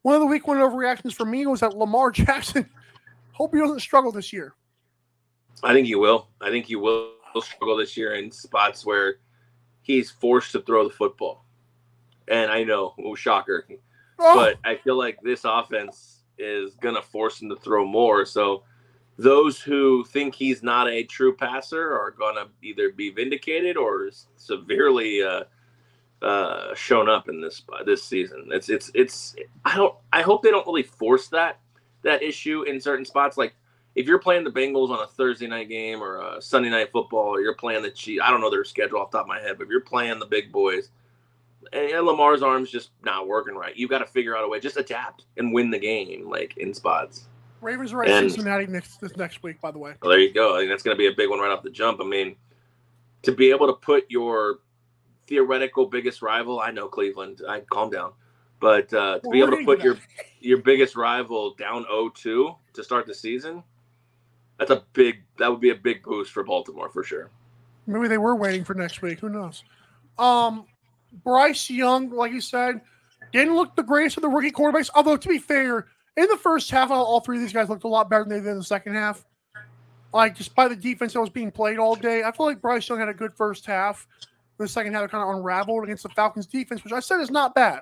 One 0.04 0.16
of 0.16 0.22
the 0.22 0.28
week 0.28 0.48
one 0.48 0.58
overreactions 0.58 1.14
for 1.14 1.26
me 1.26 1.46
was 1.46 1.60
that 1.60 1.78
Lamar 1.78 2.12
Jackson. 2.12 2.70
Hope 3.34 3.54
he 3.54 3.60
doesn't 3.60 3.80
struggle 3.80 4.12
this 4.12 4.34
year. 4.34 4.56
I 5.64 5.74
think 5.74 5.88
he 5.88 5.96
will. 5.96 6.28
I 6.42 6.50
think 6.50 6.66
he 6.66 6.76
will 6.76 7.14
struggle 7.42 7.78
this 7.78 7.96
year 7.96 8.16
in 8.16 8.32
spots 8.32 8.86
where 8.86 9.18
he's 9.82 10.10
forced 10.10 10.52
to 10.54 10.62
throw 10.62 10.88
the 10.88 10.94
football. 10.94 11.46
And 12.28 12.52
I 12.52 12.64
know, 12.64 12.94
oh, 13.04 13.16
shocker, 13.16 13.66
Oh, 14.24 14.36
but 14.36 14.58
I 14.64 14.76
feel 14.76 14.98
like 14.98 15.18
this 15.24 15.42
offense 15.46 16.22
is 16.38 16.76
going 16.76 16.96
to 16.96 17.02
force 17.02 17.42
him 17.42 17.50
to 17.50 17.56
throw 17.56 17.86
more. 17.86 18.26
So 18.26 18.64
those 19.18 19.60
who 19.60 20.04
think 20.06 20.36
he's 20.36 20.62
not 20.62 20.88
a 20.88 21.04
true 21.04 21.36
passer 21.36 21.98
are 21.98 22.12
going 22.12 22.36
to 22.36 22.48
either 22.62 22.92
be 22.92 23.10
vindicated 23.10 23.78
or 23.78 24.10
severely 24.36 25.24
uh, 25.24 25.44
uh, 26.22 26.74
shown 26.76 27.10
up 27.10 27.30
in 27.30 27.42
this 27.42 27.64
this 27.86 28.04
season. 28.04 28.50
It's 28.52 28.70
it's 28.70 28.92
it's. 28.94 29.36
I 29.66 29.76
don't. 29.76 29.96
I 30.14 30.22
hope 30.22 30.44
they 30.44 30.52
don't 30.52 30.66
really 30.68 30.84
force 30.84 31.28
that 31.30 31.60
that 32.04 32.22
issue 32.24 32.64
in 32.64 32.80
certain 32.80 33.06
spots. 33.06 33.38
Like 33.38 33.54
if 33.96 34.08
you're 34.08 34.20
playing 34.20 34.44
the 34.44 34.52
Bengals 34.52 34.90
on 34.90 35.00
a 35.04 35.08
Thursday 35.08 35.48
night 35.48 35.70
game 35.70 36.02
or 36.02 36.22
a 36.22 36.42
Sunday 36.42 36.70
night 36.70 36.92
football, 36.92 37.36
or 37.36 37.42
you're 37.42 37.56
playing 37.56 37.84
the 37.84 37.92
Chiefs. 37.92 38.22
I 38.24 38.30
don't 38.30 38.42
know 38.42 38.50
their 38.50 38.64
schedule 38.64 39.00
off 39.00 39.12
the 39.12 39.18
top 39.18 39.26
of 39.26 39.30
my 39.30 39.40
head, 39.40 39.58
but 39.58 39.66
if 39.66 39.70
you're 39.70 39.82
playing 39.82 40.20
the 40.20 40.26
big 40.26 40.52
boys, 40.52 40.90
and, 41.74 41.92
and 41.92 42.06
Lamar's 42.06 42.42
arm's 42.42 42.72
just 42.72 42.92
not 43.04 43.28
working 43.28 43.56
right, 43.56 43.76
You've 43.76 43.90
got 43.90 44.00
to 44.00 44.06
figure 44.06 44.38
out 44.38 44.44
a 44.44 44.48
way. 44.48 44.60
Just 44.60 44.78
adapt 44.78 45.26
and 45.38 45.54
win 45.54 45.70
the 45.72 45.80
game, 45.80 46.30
like 46.30 46.56
in 46.58 46.74
spots. 46.74 47.28
Ravens 47.62 47.94
are 47.94 48.04
at 48.04 48.10
and- 48.10 48.32
Cincinnati 48.32 48.66
next 48.68 49.02
this 49.02 49.16
next 49.18 49.44
week. 49.44 49.60
By 49.62 49.72
the 49.72 49.78
way, 49.78 49.94
Well, 50.02 50.10
there 50.10 50.20
you 50.20 50.34
go. 50.34 50.56
I 50.56 50.60
think 50.60 50.72
that's 50.72 50.84
going 50.84 50.96
to 50.96 51.00
be 51.00 51.08
a 51.08 51.16
big 51.16 51.30
one 51.30 51.40
right 51.40 51.52
off 51.52 51.62
the 51.64 51.70
jump. 51.70 52.00
I 52.02 52.06
mean, 52.06 52.36
to 53.24 53.32
be 53.32 53.52
able 53.52 53.68
to 53.68 53.74
put 53.74 54.06
your 54.10 54.60
theoretical 55.32 55.86
biggest 55.86 56.22
rival, 56.22 56.60
I 56.60 56.72
know 56.72 56.90
Cleveland, 56.90 57.42
I 57.48 57.62
calm 57.62 57.90
down, 57.90 58.12
but 58.60 58.94
uh, 58.94 59.20
to 59.20 59.22
Well, 59.24 59.32
be 59.32 59.40
able 59.40 59.58
to 59.58 59.66
put 59.66 59.82
your 59.82 59.98
your 60.42 60.58
biggest 60.58 60.98
rival 60.98 61.56
down 61.56 61.86
0-2 61.86 62.14
to 62.74 62.84
start 62.84 63.08
the 63.08 63.14
season, 63.14 63.64
that's 64.60 64.72
a 64.72 64.84
big. 64.92 65.24
That 65.40 65.50
would 65.50 65.62
be 65.62 65.70
a 65.70 65.76
big 65.76 66.04
boost 66.04 66.34
for 66.34 66.44
Baltimore 66.44 66.90
for 66.90 67.04
sure. 67.04 67.30
Maybe 67.88 68.10
they 68.10 68.18
were 68.18 68.36
waiting 68.36 68.66
for 68.66 68.74
next 68.74 69.02
week. 69.02 69.22
Who 69.22 69.30
knows? 69.30 69.64
Um, 70.20 70.66
Bryce 71.24 71.70
Young, 71.70 72.10
like 72.12 72.34
you 72.34 72.42
said, 72.42 72.82
didn't 73.32 73.56
look 73.56 73.76
the 73.76 73.84
greatest 73.84 74.18
of 74.18 74.24
the 74.24 74.30
rookie 74.30 74.52
quarterbacks. 74.52 74.90
Although 74.94 75.18
to 75.18 75.30
be 75.30 75.40
fair, 75.40 75.88
in 76.18 76.28
the 76.28 76.38
first 76.38 76.70
half, 76.70 76.92
all 76.92 77.06
all 77.06 77.22
three 77.22 77.38
of 77.38 77.42
these 77.42 77.54
guys 77.54 77.70
looked 77.70 77.86
a 77.86 77.88
lot 77.88 78.10
better 78.10 78.26
than 78.26 78.34
they 78.34 78.44
did 78.44 78.50
in 78.50 78.58
the 78.58 78.64
second 78.64 78.96
half. 78.96 79.26
Like 80.14 80.38
despite 80.38 80.70
the 80.70 80.76
defense 80.76 81.14
that 81.14 81.22
was 81.22 81.30
being 81.30 81.52
played 81.52 81.80
all 81.80 81.96
day, 81.96 82.24
I 82.24 82.34
feel 82.34 82.46
like 82.46 82.62
Bryce 82.62 82.90
Young 82.90 83.00
had 83.00 83.08
a 83.08 83.14
good 83.14 83.34
first 83.34 83.66
half. 83.66 84.06
The 84.62 84.68
second 84.68 84.94
half 84.94 85.10
kind 85.10 85.28
of 85.28 85.36
unraveled 85.36 85.84
against 85.84 86.04
the 86.04 86.10
Falcons 86.10 86.46
defense, 86.46 86.84
which 86.84 86.94
I 86.94 87.00
said 87.00 87.20
is 87.20 87.32
not 87.32 87.56
bad. 87.56 87.82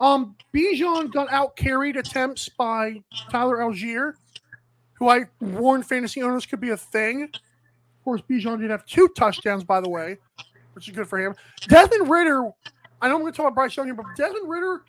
Um, 0.00 0.34
Bijan 0.52 1.12
got 1.12 1.30
out 1.32 1.56
carried 1.56 1.96
attempts 1.96 2.48
by 2.48 3.02
Tyler 3.30 3.58
Allgeier, 3.58 4.14
who 4.94 5.08
I 5.08 5.26
warned 5.40 5.86
fantasy 5.86 6.22
owners 6.22 6.44
could 6.44 6.60
be 6.60 6.70
a 6.70 6.76
thing. 6.76 7.22
Of 7.22 8.04
course, 8.04 8.20
Bijan 8.28 8.60
did 8.60 8.70
have 8.70 8.84
two 8.84 9.08
touchdowns, 9.16 9.62
by 9.62 9.80
the 9.80 9.88
way, 9.88 10.18
which 10.72 10.88
is 10.88 10.94
good 10.94 11.08
for 11.08 11.18
him. 11.20 11.34
Desmond 11.68 12.10
Ridder, 12.10 12.50
I 13.00 13.08
know 13.08 13.14
I'm 13.14 13.20
going 13.20 13.32
to 13.32 13.36
talk 13.36 13.46
about 13.46 13.54
Bryce 13.54 13.76
Young 13.76 13.86
here, 13.86 13.94
but 13.94 14.06
Desmond 14.16 14.48
Ridder, 14.48 14.82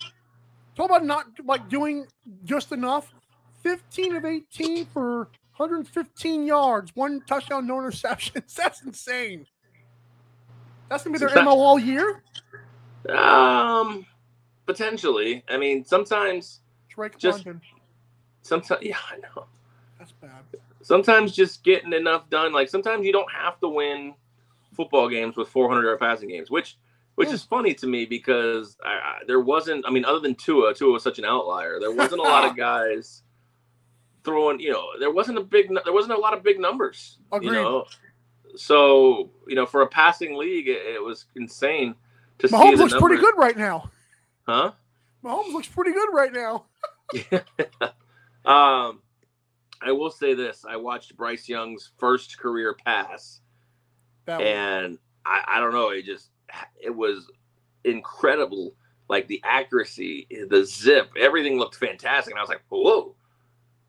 talk 0.76 0.88
about 0.88 1.06
not 1.06 1.28
like 1.46 1.70
doing 1.70 2.08
just 2.44 2.72
enough. 2.72 3.14
15 3.62 4.16
of 4.16 4.26
18 4.26 4.86
for 4.88 5.30
115 5.58 6.46
yards, 6.46 6.96
one 6.96 7.22
touchdown, 7.28 7.68
no 7.68 7.76
interceptions. 7.76 8.54
That's 8.56 8.82
insane. 8.84 9.46
That's 10.90 11.04
to 11.04 11.10
be 11.12 11.18
their 11.20 11.30
MO 11.44 11.52
all 11.52 11.80
year. 11.80 12.24
Um, 13.08 14.06
potentially. 14.66 15.44
I 15.50 15.58
mean, 15.58 15.86
sometimes, 15.86 16.62
Drake 16.90 17.18
Just- 17.18 17.46
London. 17.46 17.62
sometimes, 18.42 18.82
yeah, 18.86 18.98
I 19.12 19.18
know. 19.18 19.46
That's 19.98 20.12
bad. 20.14 20.44
Sometimes 20.82 21.34
just 21.34 21.64
getting 21.64 21.94
enough 21.94 22.30
done. 22.30 22.54
Like 22.54 22.70
sometimes 22.70 23.06
you 23.06 23.12
don't 23.12 23.32
have 23.32 23.60
to 23.60 23.68
win 23.70 24.14
football 24.74 25.10
games 25.10 25.36
with 25.36 25.50
400 25.50 25.84
yard 25.86 26.00
passing 26.00 26.30
games, 26.30 26.50
which 26.50 26.78
which 27.16 27.28
Yeah. 27.28 27.34
is 27.36 27.44
funny 27.44 27.74
to 27.76 27.86
me 27.88 28.06
because 28.06 28.78
I, 28.84 28.90
I, 28.94 29.20
there 29.28 29.42
wasn't. 29.42 29.86
I 29.86 29.92
mean, 29.92 30.06
other 30.06 30.20
than 30.22 30.36
Tua, 30.36 30.74
Tua 30.74 30.94
was 30.94 31.04
such 31.04 31.20
an 31.20 31.26
outlier. 31.26 31.78
There 31.82 31.92
wasn't 31.92 32.22
a 32.22 32.24
lot 32.24 32.46
of 32.50 32.56
guys 32.58 33.24
throwing. 34.24 34.62
You 34.62 34.72
know, 34.72 34.86
there 35.02 35.12
wasn't 35.12 35.38
a 35.38 35.42
big. 35.42 35.68
There 35.84 35.94
wasn't 35.94 36.14
a 36.14 36.20
lot 36.20 36.34
of 36.34 36.44
big 36.44 36.60
numbers. 36.62 37.18
Agreed. 37.32 37.48
You 37.48 37.54
know, 37.54 37.86
so 38.56 39.30
you 39.48 39.56
know, 39.56 39.66
for 39.66 39.82
a 39.82 39.88
passing 39.88 40.38
league, 40.38 40.68
it, 40.68 40.86
it 40.86 41.04
was 41.04 41.26
insane 41.36 41.96
to 42.40 42.48
see 42.48 42.56
Mahomes 42.56 42.78
looks 42.78 42.94
pretty 42.94 43.22
good 43.22 43.36
right 43.38 43.58
now. 43.58 43.90
huh? 44.44 44.72
Mahomes 45.24 45.54
looks 45.54 45.68
pretty 45.68 45.92
good 45.92 46.10
right 46.14 46.34
now. 46.34 46.66
yeah. 47.32 47.42
um, 48.46 49.02
I 49.82 49.92
will 49.92 50.12
say 50.12 50.34
this: 50.34 50.66
I 50.68 50.76
watched 50.78 51.16
Bryce 51.16 51.48
Young's 51.48 51.92
first 51.98 52.38
career 52.40 52.76
pass, 52.86 53.42
That 54.26 54.42
and 54.42 54.98
I, 55.26 55.44
I 55.48 55.60
don't 55.60 55.74
know, 55.74 55.90
it 55.90 56.06
just 56.06 56.30
it 56.82 56.96
was 56.96 57.30
incredible. 57.84 58.76
Like 59.08 59.28
the 59.28 59.42
accuracy, 59.44 60.28
the 60.50 60.64
zip, 60.66 61.10
everything 61.20 61.58
looked 61.58 61.76
fantastic, 61.76 62.32
and 62.32 62.40
I 62.40 62.44
was 62.44 62.50
like, 62.50 62.62
whoa. 62.70 63.16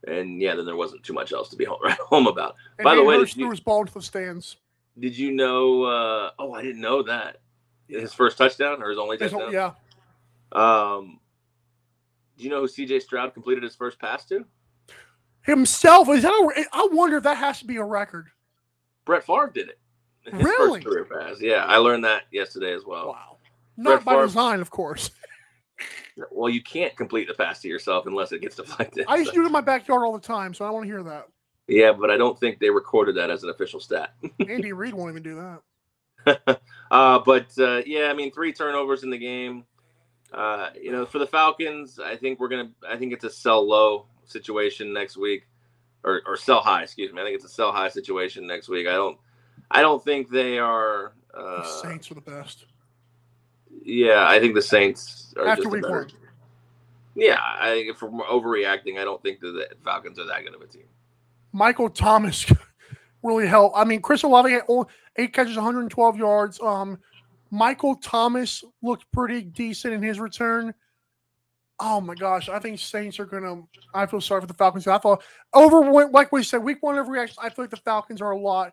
And 0.07 0.41
yeah, 0.41 0.55
then 0.55 0.65
there 0.65 0.77
wasn't 0.77 1.03
too 1.03 1.13
much 1.13 1.33
else 1.33 1.49
to 1.51 1.57
be 1.57 1.65
home, 1.67 1.79
right 1.83 1.99
home 1.99 2.27
about. 2.27 2.55
and 2.79 2.85
by 2.85 2.95
the 2.95 3.03
way, 3.05 3.17
Hurst 3.19 3.35
did 3.35 3.41
you- 3.41 3.45
threw 3.47 3.51
his 3.51 3.61
ball 3.61 3.81
into 3.83 3.93
the 3.95 4.03
stands. 4.03 4.57
Did 4.99 5.17
you 5.17 5.31
know? 5.33 5.85
Uh, 5.85 6.31
oh, 6.39 6.53
I 6.53 6.63
didn't 6.63 6.81
know 6.81 7.03
that. 7.05 7.39
His 7.89 8.13
first 8.13 8.39
touchdown 8.39 8.83
or 8.83 8.91
his 8.91 8.99
only 8.99 9.17
His- 9.19 9.31
touchdown? 9.33 9.53
yeah, 9.53 9.73
Um, 10.53 11.19
do 12.37 12.45
you 12.45 12.51
know 12.51 12.61
who 12.61 12.69
C.J. 12.69 13.01
Stroud 13.01 13.35
completed 13.35 13.63
his 13.63 13.75
first 13.77 13.99
pass 13.99 14.25
to? 14.27 14.45
himself. 15.43 16.09
Is 16.11 16.23
that? 16.23 16.31
A, 16.33 16.65
I 16.73 16.89
wonder 16.93 17.17
if 17.17 17.23
that 17.25 17.37
has 17.39 17.59
to 17.61 17.65
be 17.67 17.77
a 17.77 17.85
record. 17.85 18.29
Brett 19.07 19.25
Favre 19.25 19.51
did 19.53 19.71
it. 19.71 19.79
His 20.23 20.35
Really? 20.45 20.83
First 20.83 20.87
career 20.87 21.05
pass. 21.07 21.41
Yeah, 21.41 21.65
I 21.65 21.79
learned 21.79 22.05
that 22.05 22.25
yesterday 22.31 22.75
as 22.75 22.85
well. 22.85 23.09
Wow. 23.09 23.39
Not 23.77 23.91
Brett 23.91 24.05
by 24.05 24.13
Favre- 24.13 24.27
design, 24.27 24.61
of 24.61 24.71
course. 24.71 25.11
Well, 26.31 26.49
you 26.51 26.63
can't 26.63 26.97
complete 26.97 27.29
the 27.29 27.35
pass 27.35 27.61
to 27.63 27.69
yourself 27.69 28.07
unless 28.07 28.33
it 28.33 28.41
gets 28.41 28.57
deflected. 28.57 29.07
I 29.09 29.17
used 29.17 29.31
to 29.31 29.37
do 29.37 29.43
it 29.43 29.47
in 29.47 29.53
my 29.53 29.61
backyard 29.61 30.03
all 30.03 30.13
the 30.13 30.21
time, 30.21 30.55
so 30.55 30.65
I 30.65 30.69
don't 30.69 30.75
want 30.75 30.87
to 30.87 30.93
hear 30.93 31.03
that. 31.05 31.29
yeah, 31.69 31.93
but 31.93 32.11
I 32.11 32.17
don't 32.17 32.39
think 32.39 32.59
they 32.59 32.71
recorded 32.71 33.17
that 33.17 33.31
as 33.31 33.43
an 33.45 33.51
official 33.51 33.81
stat. 33.81 34.15
Andy 34.49 34.73
Reid 34.73 34.95
won't 34.95 35.11
even 35.11 35.23
do 35.23 35.37
that. 36.27 36.61
uh, 36.91 37.19
but 37.21 37.47
uh, 37.59 37.83
yeah, 37.87 38.09
I 38.11 38.15
mean, 38.15 38.31
three 38.33 38.53
turnovers 38.53 39.03
in 39.05 39.11
the 39.11 39.19
game. 39.19 39.65
Uh, 40.33 40.71
you 40.81 40.93
know, 40.93 41.07
for 41.07 41.19
the 41.19 41.27
Falcons, 41.27 41.99
I 41.99 42.17
think 42.17 42.39
we're 42.39 42.49
gonna. 42.49 42.71
I 42.89 42.97
think 42.97 43.13
it's 43.13 43.25
a 43.25 43.31
sell 43.31 43.67
low 43.67 44.07
situation 44.27 44.93
next 44.93 45.17
week, 45.17 45.47
or 46.05 46.23
or 46.27 46.37
sell 46.37 46.61
high. 46.61 46.83
Excuse 46.83 47.13
me. 47.13 47.21
I 47.21 47.25
think 47.25 47.37
it's 47.37 47.45
a 47.45 47.49
sell 47.49 47.73
high 47.73 47.89
situation 47.89 48.47
next 48.47 48.69
week. 48.69 48.87
I 48.87 48.93
don't. 48.93 49.19
I 49.71 49.81
don't 49.83 50.03
think 50.05 50.31
they 50.31 50.59
are. 50.59 51.15
The 51.33 51.39
Uh, 51.41 51.83
Saints 51.83 52.11
are 52.11 52.15
the 52.15 52.21
best. 52.21 52.67
Yeah, 53.85 54.27
I 54.27 54.39
think 54.41 54.55
the 54.55 54.63
Saints 54.63 55.35
are 55.37 55.47
After 55.47 55.63
just 55.65 55.73
week 55.73 55.83
better- 55.83 55.95
one. 56.01 56.09
Yeah, 57.17 57.39
I 57.41 57.71
think 57.73 57.91
if 57.91 58.01
we're 58.03 58.11
overreacting, 58.25 58.99
I 58.99 59.05
don't 59.05 59.21
think 59.23 59.41
that 59.41 59.51
the 59.53 59.69
Falcons 59.85 60.19
are 60.19 60.27
that 60.27 60.45
good 60.45 60.55
of 60.55 60.61
a 60.63 60.67
team. 60.67 60.85
Michael 61.53 61.91
Thomas 61.91 62.47
really 63.23 63.49
helped. 63.49 63.77
I 63.77 63.85
mean, 63.85 64.01
Chris 64.01 64.23
Olave 64.23 64.51
had 64.51 64.63
eight 65.17 65.33
catches, 65.33 65.57
112 65.57 66.17
yards. 66.17 66.61
Um, 66.61 66.99
Michael 67.51 67.97
Thomas 67.97 68.63
looked 68.81 69.11
pretty 69.13 69.43
decent 69.43 69.93
in 69.93 70.03
his 70.03 70.21
return. 70.21 70.73
Oh 71.81 72.01
my 72.01 72.15
gosh, 72.15 72.49
I 72.49 72.59
think 72.61 72.79
Saints 72.79 73.19
are 73.19 73.25
gonna. 73.27 73.63
I 73.93 74.07
feel 74.07 74.21
sorry 74.21 74.43
for 74.43 74.47
the 74.47 74.55
Falcons. 74.55 74.87
I 74.87 74.99
thought 74.99 75.23
over 75.53 76.09
like 76.11 76.31
we 76.31 76.43
said, 76.43 76.59
week 76.63 76.79
one 76.83 76.95
overreaction. 76.95 77.37
I 77.43 77.49
feel 77.49 77.65
like 77.65 77.71
the 77.71 77.77
Falcons 77.79 78.21
are 78.21 78.31
a 78.33 78.39
lot 78.39 78.73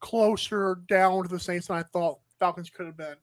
closer 0.00 0.78
down 0.88 1.22
to 1.22 1.28
the 1.28 1.38
Saints 1.38 1.68
than 1.68 1.76
I 1.76 1.82
thought 1.82 2.18
Falcons 2.40 2.68
could 2.70 2.86
have 2.86 2.96
been. 2.96 3.14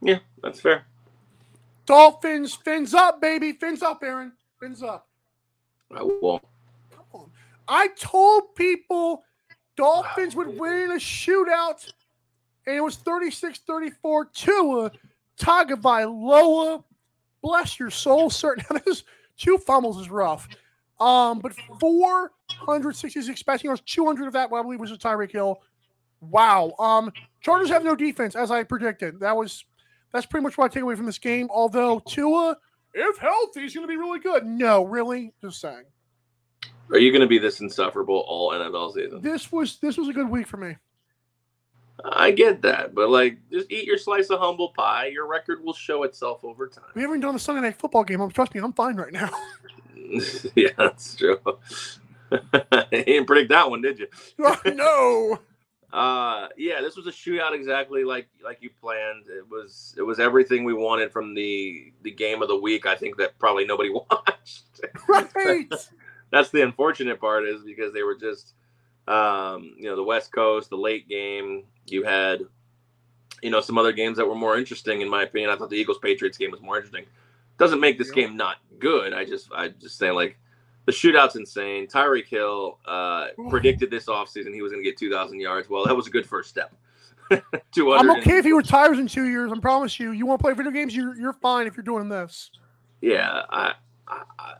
Yeah, 0.00 0.18
that's 0.42 0.60
fair. 0.60 0.84
Dolphins, 1.86 2.54
fins 2.54 2.94
up, 2.94 3.20
baby, 3.20 3.52
fins 3.52 3.82
up, 3.82 4.02
Aaron, 4.02 4.32
fins 4.60 4.82
up. 4.82 5.08
I 5.94 6.02
will. 6.02 6.40
Come 6.90 7.04
on. 7.12 7.30
I 7.68 7.88
told 7.98 8.54
people 8.54 9.24
Dolphins 9.76 10.34
would 10.34 10.58
win 10.58 10.92
a 10.92 10.96
shootout, 10.96 11.90
and 12.66 12.76
it 12.76 12.80
was 12.80 12.96
36 12.96 13.60
34 13.60 14.24
Tua 14.26 14.90
Tagovailoa. 15.38 16.82
Bless 17.42 17.78
your 17.78 17.90
soul, 17.90 18.30
sir. 18.30 18.56
Now, 18.70 18.80
this 18.84 19.04
two 19.36 19.58
fumbles 19.58 20.00
is 20.00 20.10
rough. 20.10 20.48
Um, 21.00 21.40
but 21.40 21.52
466 21.80 23.42
passing 23.42 23.68
yards, 23.68 23.82
200 23.84 24.28
of 24.28 24.32
that, 24.34 24.50
I 24.52 24.62
believe, 24.62 24.80
was 24.80 24.92
a 24.92 24.96
Tyreek 24.96 25.32
Hill. 25.32 25.60
Wow. 26.20 26.72
Um, 26.78 27.12
Chargers 27.40 27.68
have 27.68 27.84
no 27.84 27.94
defense, 27.96 28.36
as 28.36 28.50
I 28.50 28.62
predicted. 28.62 29.20
That 29.20 29.36
was 29.36 29.64
that's 30.14 30.26
pretty 30.26 30.44
much 30.44 30.56
what 30.56 30.66
I 30.66 30.68
take 30.68 30.84
away 30.84 30.94
from 30.94 31.06
this 31.06 31.18
game. 31.18 31.48
Although 31.50 31.98
Tua, 31.98 32.56
if 32.94 33.18
healthy, 33.18 33.64
is 33.64 33.74
going 33.74 33.86
to 33.86 33.92
be 33.92 33.96
really 33.96 34.20
good. 34.20 34.46
No, 34.46 34.84
really, 34.84 35.34
just 35.42 35.60
saying. 35.60 35.82
Are 36.90 36.98
you 36.98 37.10
going 37.10 37.20
to 37.20 37.26
be 37.26 37.38
this 37.38 37.60
insufferable 37.60 38.24
all 38.28 38.52
NFL 38.52 38.94
season? 38.94 39.20
This 39.20 39.50
was 39.50 39.78
this 39.80 39.98
was 39.98 40.08
a 40.08 40.12
good 40.12 40.30
week 40.30 40.46
for 40.46 40.56
me. 40.56 40.76
I 42.04 42.30
get 42.30 42.62
that, 42.62 42.94
but 42.94 43.10
like, 43.10 43.38
just 43.50 43.70
eat 43.70 43.86
your 43.86 43.98
slice 43.98 44.30
of 44.30 44.38
humble 44.38 44.70
pie. 44.70 45.06
Your 45.06 45.26
record 45.26 45.64
will 45.64 45.74
show 45.74 46.04
itself 46.04 46.44
over 46.44 46.68
time. 46.68 46.84
We 46.94 47.02
haven't 47.02 47.20
done 47.20 47.34
the 47.34 47.40
Sunday 47.40 47.62
night 47.62 47.76
football 47.76 48.04
game. 48.04 48.20
Um, 48.20 48.30
Trust 48.30 48.54
me, 48.54 48.60
I'm 48.60 48.72
fine 48.72 48.96
right 48.96 49.12
now. 49.12 49.30
yeah, 50.54 50.70
that's 50.76 51.16
true. 51.16 51.40
you 52.30 52.40
didn't 52.92 53.26
predict 53.26 53.50
that 53.50 53.68
one, 53.68 53.80
did 53.80 53.98
you? 53.98 54.08
no. 54.74 55.40
Uh, 55.94 56.48
yeah, 56.56 56.80
this 56.80 56.96
was 56.96 57.06
a 57.06 57.12
shootout 57.12 57.54
exactly 57.54 58.02
like 58.02 58.26
like 58.42 58.58
you 58.60 58.68
planned. 58.80 59.26
It 59.28 59.48
was 59.48 59.94
it 59.96 60.02
was 60.02 60.18
everything 60.18 60.64
we 60.64 60.74
wanted 60.74 61.12
from 61.12 61.34
the 61.34 61.92
the 62.02 62.10
game 62.10 62.42
of 62.42 62.48
the 62.48 62.56
week. 62.56 62.84
I 62.84 62.96
think 62.96 63.16
that 63.18 63.38
probably 63.38 63.64
nobody 63.64 63.90
watched. 64.10 64.64
Right. 65.08 65.72
That's 66.32 66.50
the 66.50 66.62
unfortunate 66.62 67.20
part 67.20 67.44
is 67.44 67.62
because 67.62 67.94
they 67.94 68.02
were 68.02 68.16
just 68.16 68.54
um, 69.06 69.76
you 69.78 69.84
know 69.84 69.94
the 69.94 70.02
West 70.02 70.32
Coast, 70.32 70.68
the 70.68 70.76
late 70.76 71.08
game. 71.08 71.62
You 71.86 72.02
had 72.02 72.40
you 73.40 73.50
know 73.50 73.60
some 73.60 73.78
other 73.78 73.92
games 73.92 74.16
that 74.16 74.26
were 74.26 74.34
more 74.34 74.58
interesting 74.58 75.00
in 75.00 75.08
my 75.08 75.22
opinion. 75.22 75.50
I 75.50 75.56
thought 75.56 75.70
the 75.70 75.76
Eagles 75.76 75.98
Patriots 75.98 76.36
game 76.36 76.50
was 76.50 76.60
more 76.60 76.74
interesting. 76.74 77.04
Doesn't 77.56 77.78
make 77.78 77.98
this 77.98 78.10
game 78.10 78.36
not 78.36 78.56
good. 78.80 79.12
I 79.12 79.24
just 79.24 79.48
I 79.52 79.68
just 79.68 79.96
say 79.96 80.10
like 80.10 80.40
the 80.86 80.92
shootout's 80.92 81.36
insane. 81.36 81.86
Tyreek 81.86 82.26
Hill 82.26 82.78
uh, 82.86 83.28
predicted 83.48 83.90
this 83.90 84.06
offseason 84.06 84.52
he 84.52 84.62
was 84.62 84.72
going 84.72 84.82
to 84.82 84.88
get 84.88 84.98
2,000 84.98 85.40
yards. 85.40 85.68
Well, 85.68 85.84
that 85.86 85.94
was 85.94 86.06
a 86.06 86.10
good 86.10 86.26
first 86.26 86.50
step. 86.50 86.74
I'm 87.30 88.10
okay 88.18 88.38
if 88.38 88.44
he 88.44 88.52
retires 88.52 88.98
in 88.98 89.06
two 89.06 89.28
years. 89.28 89.50
I 89.50 89.58
promise 89.58 89.98
you. 89.98 90.12
You 90.12 90.26
want 90.26 90.40
to 90.40 90.42
play 90.44 90.52
video 90.52 90.70
games? 90.70 90.94
You're 90.94 91.16
you're 91.16 91.32
fine 91.32 91.66
if 91.66 91.74
you're 91.76 91.84
doing 91.84 92.08
this. 92.08 92.50
Yeah, 93.00 93.42
I, 93.48 93.72
I, 94.06 94.22
I, 94.38 94.54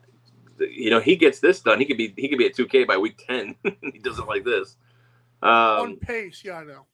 you 0.59 0.91
know, 0.91 0.99
he 0.99 1.14
gets 1.14 1.41
this 1.41 1.61
done. 1.61 1.79
He 1.79 1.85
could 1.85 1.99
be 1.99 2.14
he 2.16 2.29
could 2.29 2.39
be 2.39 2.47
at 2.47 2.55
2K 2.55 2.87
by 2.87 2.97
week 2.97 3.22
10. 3.27 3.55
he 3.93 3.99
does 3.99 4.18
it 4.18 4.27
like 4.27 4.45
this. 4.45 4.77
On 5.43 5.91
Um, 5.91 5.97
pace, 5.97 6.43
yeah, 6.43 6.59
I 6.59 6.64
know. 6.64 6.87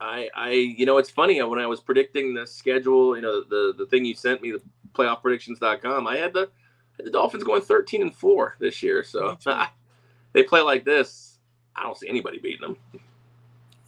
I, 0.00 0.28
I, 0.34 0.50
you 0.50 0.86
know, 0.86 0.98
it's 0.98 1.10
funny 1.10 1.40
when 1.42 1.58
I 1.58 1.66
was 1.66 1.80
predicting 1.80 2.34
the 2.34 2.46
schedule. 2.46 3.14
You 3.14 3.22
know, 3.22 3.42
the 3.42 3.74
the 3.76 3.86
thing 3.86 4.04
you 4.04 4.14
sent 4.14 4.40
me, 4.42 4.52
the 4.52 4.62
playoffpredictions.com. 4.92 6.06
I 6.06 6.16
had 6.16 6.32
the 6.32 6.50
the 6.98 7.10
Dolphins 7.10 7.44
going 7.44 7.62
13 7.62 8.02
and 8.02 8.14
four 8.14 8.56
this 8.60 8.82
year. 8.82 9.02
So 9.04 9.36
they 10.32 10.42
play 10.42 10.60
like 10.60 10.84
this. 10.84 11.38
I 11.76 11.82
don't 11.82 11.98
see 11.98 12.08
anybody 12.08 12.38
beating 12.38 12.60
them. 12.60 12.76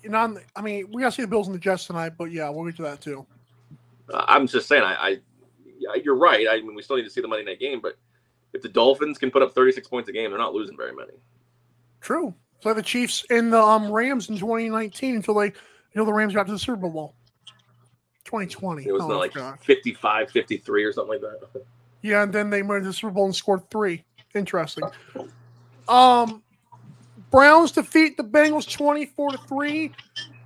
and 0.04 0.16
on, 0.16 0.38
I 0.56 0.60
mean, 0.60 0.88
we 0.92 1.02
got 1.02 1.10
to 1.10 1.14
see 1.16 1.22
the 1.22 1.28
Bills 1.28 1.46
and 1.46 1.54
the 1.54 1.60
Jets 1.60 1.86
tonight, 1.86 2.14
but 2.18 2.32
yeah, 2.32 2.48
we'll 2.48 2.64
get 2.66 2.76
to 2.76 2.82
that 2.82 3.00
too. 3.00 3.24
Uh, 4.12 4.24
I'm 4.26 4.46
just 4.46 4.68
saying, 4.68 4.82
I, 4.82 4.94
I 4.94 5.08
yeah, 5.78 6.00
you're 6.02 6.16
right. 6.16 6.46
I 6.50 6.56
mean, 6.60 6.74
we 6.74 6.82
still 6.82 6.96
need 6.96 7.04
to 7.04 7.10
see 7.10 7.20
the 7.20 7.28
Monday 7.28 7.44
night 7.44 7.60
game, 7.60 7.80
but 7.80 7.96
if 8.52 8.62
the 8.62 8.68
Dolphins 8.68 9.18
can 9.18 9.30
put 9.30 9.42
up 9.42 9.54
36 9.54 9.86
points 9.88 10.08
a 10.08 10.12
game, 10.12 10.30
they're 10.30 10.38
not 10.38 10.54
losing 10.54 10.76
very 10.76 10.92
many. 10.94 11.12
True. 12.00 12.34
So 12.60 12.72
the 12.74 12.82
Chiefs 12.82 13.24
and 13.30 13.52
the 13.52 13.60
um, 13.60 13.90
Rams 13.92 14.28
in 14.30 14.36
2019 14.38 15.16
until 15.16 15.34
they, 15.34 15.46
you 15.46 15.52
know, 15.94 16.04
the 16.04 16.12
Rams 16.12 16.34
got 16.34 16.46
to 16.46 16.52
the 16.52 16.58
Super 16.58 16.88
Bowl. 16.88 17.14
2020. 18.24 18.86
It 18.86 18.92
was 18.92 19.02
Oh, 19.02 19.08
like 19.18 19.34
God. 19.34 19.60
55, 19.60 20.30
53 20.30 20.84
or 20.84 20.92
something 20.92 21.20
like 21.20 21.20
that. 21.20 21.62
Yeah, 22.06 22.22
and 22.22 22.32
then 22.32 22.50
they 22.50 22.62
went 22.62 22.84
to 22.84 22.88
the 22.90 22.92
Super 22.92 23.10
Bowl 23.10 23.24
and 23.24 23.34
scored 23.34 23.68
three. 23.68 24.04
Interesting. 24.32 24.84
Um, 25.88 26.40
Browns 27.32 27.72
defeat 27.72 28.16
the 28.16 28.22
Bengals 28.22 28.70
24 28.70 29.32
to 29.32 29.38
3. 29.38 29.92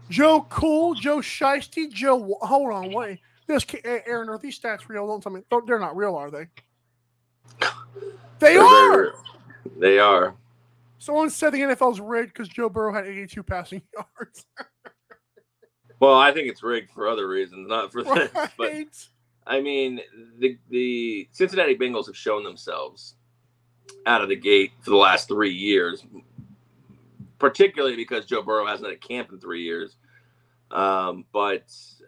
Joe 0.09 0.47
Cool, 0.49 0.95
Joe 0.95 1.19
Shiesty, 1.19 1.93
Joe. 1.93 2.39
Hold 2.41 2.73
on, 2.73 2.93
wait. 2.93 3.21
This 3.47 3.67
Aaron, 3.85 4.31
are 4.31 4.39
these 4.39 4.59
stats 4.59 4.89
real? 4.89 5.07
Don't 5.07 5.23
tell 5.23 5.33
me. 5.33 5.43
oh, 5.51 5.63
They're 5.67 5.79
not 5.79 5.97
real, 5.97 6.17
are 6.17 6.31
they? 6.31 6.47
They 8.39 8.57
are. 8.57 9.13
They 9.77 9.99
are. 9.99 10.35
Someone 10.99 11.29
said 11.29 11.51
the 11.53 11.61
NFL's 11.61 12.01
rigged 12.01 12.33
because 12.33 12.49
Joe 12.49 12.71
Burrow 12.71 12.95
had 12.95 13.07
82 13.07 13.43
passing 13.43 13.83
yards. 13.95 14.47
Well, 15.99 16.15
I 16.15 16.33
think 16.33 16.49
it's 16.49 16.63
rigged 16.63 16.91
for 16.91 17.07
other 17.07 17.29
reasons, 17.29 17.69
not 17.69 17.93
for 17.93 18.03
this. 18.05 18.31
But 18.33 18.51
right? 18.59 19.07
I 19.47 19.61
mean, 19.61 20.01
the 20.38 20.59
the 20.68 21.28
Cincinnati 21.32 21.76
Bengals 21.76 22.07
have 22.07 22.16
shown 22.16 22.45
themselves 22.45 23.14
out 24.07 24.22
of 24.22 24.28
the 24.28 24.36
gate 24.36 24.72
for 24.82 24.91
the 24.91 24.97
last 24.97 25.28
three 25.28 25.53
years, 25.53 26.05
particularly 27.38 27.97
because 27.97 28.26
Joe 28.26 28.43
Burrow 28.43 28.66
hasn't 28.66 28.88
had 28.88 28.97
a 28.97 29.01
camp 29.01 29.32
in 29.32 29.41
three 29.41 29.62
years. 29.62 29.97
Um, 30.70 31.24
but 31.32 31.64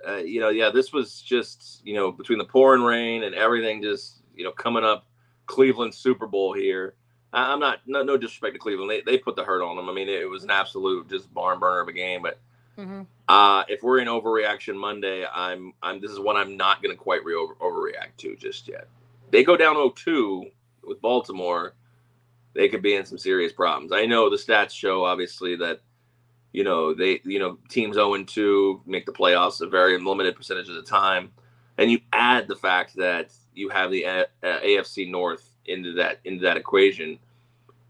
uh, 0.06 0.18
you 0.18 0.40
know, 0.40 0.50
yeah, 0.50 0.70
this 0.70 0.92
was 0.92 1.20
just 1.20 1.80
you 1.84 1.94
know 1.94 2.12
between 2.12 2.38
the 2.38 2.44
pouring 2.44 2.82
rain 2.82 3.24
and 3.24 3.34
everything, 3.34 3.82
just 3.82 4.22
you 4.34 4.44
know 4.44 4.52
coming 4.52 4.84
up 4.84 5.06
Cleveland 5.46 5.94
Super 5.94 6.26
Bowl 6.26 6.52
here. 6.52 6.94
I- 7.32 7.52
I'm 7.52 7.60
not 7.60 7.78
no, 7.86 8.02
no 8.02 8.16
disrespect 8.16 8.54
to 8.54 8.58
Cleveland, 8.60 8.90
they 8.90 9.00
they 9.00 9.18
put 9.18 9.36
the 9.36 9.44
hurt 9.44 9.62
on 9.62 9.76
them. 9.76 9.88
I 9.88 9.92
mean, 9.92 10.08
it 10.08 10.28
was 10.28 10.44
an 10.44 10.50
absolute 10.50 11.08
just 11.08 11.32
barn 11.34 11.58
burner 11.58 11.80
of 11.80 11.88
a 11.88 11.92
game, 11.92 12.22
but. 12.22 12.38
Mhm. 12.78 13.06
Uh, 13.28 13.64
if 13.68 13.82
we're 13.82 13.98
in 14.00 14.08
overreaction 14.08 14.74
Monday, 14.76 15.26
I'm 15.26 15.72
I'm 15.82 16.00
this 16.00 16.10
is 16.10 16.18
one 16.18 16.36
I'm 16.36 16.56
not 16.56 16.82
going 16.82 16.94
to 16.94 17.00
quite 17.02 17.24
re- 17.24 17.34
over, 17.34 17.54
overreact 17.56 18.16
to 18.18 18.36
just 18.36 18.68
yet. 18.68 18.88
They 19.30 19.44
go 19.44 19.56
down 19.56 19.76
0-2 19.76 20.50
with 20.84 21.00
Baltimore, 21.00 21.74
they 22.54 22.68
could 22.68 22.82
be 22.82 22.94
in 22.94 23.04
some 23.06 23.18
serious 23.18 23.52
problems. 23.52 23.92
I 23.92 24.06
know 24.06 24.28
the 24.30 24.36
stats 24.36 24.70
show 24.72 25.04
obviously 25.04 25.56
that 25.56 25.80
you 26.52 26.64
know 26.64 26.94
they 26.94 27.20
you 27.24 27.38
know 27.38 27.58
teams 27.68 27.96
0-2 27.96 28.86
make 28.86 29.06
the 29.06 29.12
playoffs 29.12 29.60
a 29.60 29.68
very 29.68 29.98
limited 29.98 30.36
percentage 30.36 30.68
of 30.68 30.74
the 30.76 30.82
time, 30.82 31.32
and 31.78 31.90
you 31.90 32.00
add 32.12 32.48
the 32.48 32.56
fact 32.56 32.96
that 32.96 33.32
you 33.54 33.68
have 33.70 33.90
the 33.90 34.04
A- 34.04 34.26
uh, 34.42 34.60
AFC 34.60 35.10
North 35.10 35.48
into 35.66 35.94
that 35.94 36.20
into 36.24 36.42
that 36.44 36.56
equation. 36.56 37.18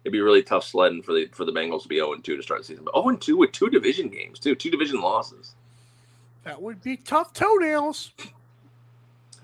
It'd 0.05 0.13
be 0.13 0.21
really 0.21 0.43
tough 0.43 0.65
sledding 0.65 1.03
for 1.03 1.13
the 1.13 1.27
for 1.33 1.45
the 1.45 1.53
Bengals 1.53 1.83
to 1.83 1.89
be 1.89 1.97
0 1.97 2.17
2 2.17 2.37
to 2.37 2.43
start 2.43 2.61
the 2.61 2.65
season. 2.65 2.85
But 2.85 3.01
0 3.01 3.17
2 3.17 3.37
with 3.37 3.53
two 3.53 3.71
division 3.71 4.09
games, 4.09 4.39
too, 4.39 4.55
two 4.55 4.71
division 4.71 5.01
losses. 5.01 5.55
That 6.45 6.61
would 6.61 6.83
be 6.83 6.97
tough 6.97 7.33
toenails. 7.33 8.11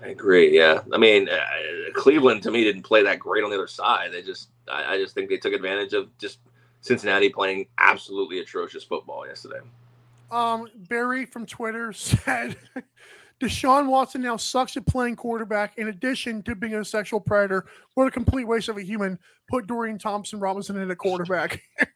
I 0.01 0.07
agree. 0.07 0.55
Yeah, 0.55 0.81
I 0.93 0.97
mean, 0.97 1.29
uh, 1.29 1.39
Cleveland 1.93 2.43
to 2.43 2.51
me 2.51 2.63
didn't 2.63 2.83
play 2.83 3.03
that 3.03 3.19
great 3.19 3.43
on 3.43 3.49
the 3.49 3.55
other 3.57 3.67
side. 3.67 4.11
They 4.11 4.21
just, 4.21 4.49
I, 4.71 4.95
I 4.95 4.97
just 4.97 5.13
think 5.13 5.29
they 5.29 5.37
took 5.37 5.53
advantage 5.53 5.93
of 5.93 6.15
just 6.17 6.39
Cincinnati 6.81 7.29
playing 7.29 7.67
absolutely 7.77 8.39
atrocious 8.39 8.83
football 8.83 9.27
yesterday. 9.27 9.59
Um, 10.31 10.69
Barry 10.87 11.25
from 11.25 11.45
Twitter 11.45 11.91
said 11.93 12.55
Deshaun 13.41 13.87
Watson 13.87 14.21
now 14.21 14.35
sucks 14.37 14.75
at 14.77 14.85
playing 14.85 15.15
quarterback. 15.15 15.77
In 15.77 15.87
addition 15.87 16.43
to 16.43 16.55
being 16.55 16.73
a 16.75 16.83
sexual 16.83 17.19
predator, 17.21 17.65
what 17.95 18.07
a 18.07 18.11
complete 18.11 18.45
waste 18.45 18.67
of 18.69 18.77
a 18.77 18.81
human. 18.83 19.17
Put 19.49 19.65
Dorian 19.67 19.97
Thompson 19.97 20.39
Robinson 20.39 20.77
in 20.77 20.91
a 20.91 20.95
quarterback. 20.95 21.61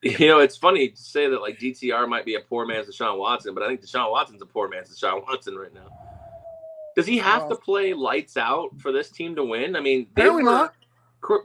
You 0.00 0.28
know, 0.28 0.38
it's 0.38 0.56
funny 0.56 0.90
to 0.90 0.96
say 0.96 1.28
that 1.28 1.40
like 1.42 1.58
DTR 1.58 2.08
might 2.08 2.24
be 2.24 2.36
a 2.36 2.40
poor 2.40 2.64
man's 2.64 2.86
Deshaun 2.86 3.18
Watson, 3.18 3.52
but 3.52 3.64
I 3.64 3.66
think 3.66 3.80
Deshaun 3.82 4.12
Watson's 4.12 4.40
a 4.40 4.46
poor 4.46 4.68
man's 4.68 4.88
Deshaun 4.96 5.24
Watson 5.26 5.56
right 5.56 5.74
now. 5.74 5.88
Does 6.94 7.04
he 7.04 7.18
have 7.18 7.42
Wow. 7.42 7.48
to 7.48 7.56
play 7.56 7.94
lights 7.94 8.36
out 8.36 8.70
for 8.80 8.92
this 8.92 9.10
team 9.10 9.34
to 9.34 9.42
win? 9.44 9.74
I 9.74 9.80
mean, 9.80 10.06
they 10.14 10.22
Apparently 10.22 10.44
were, 10.44 10.50
not. 10.50 10.74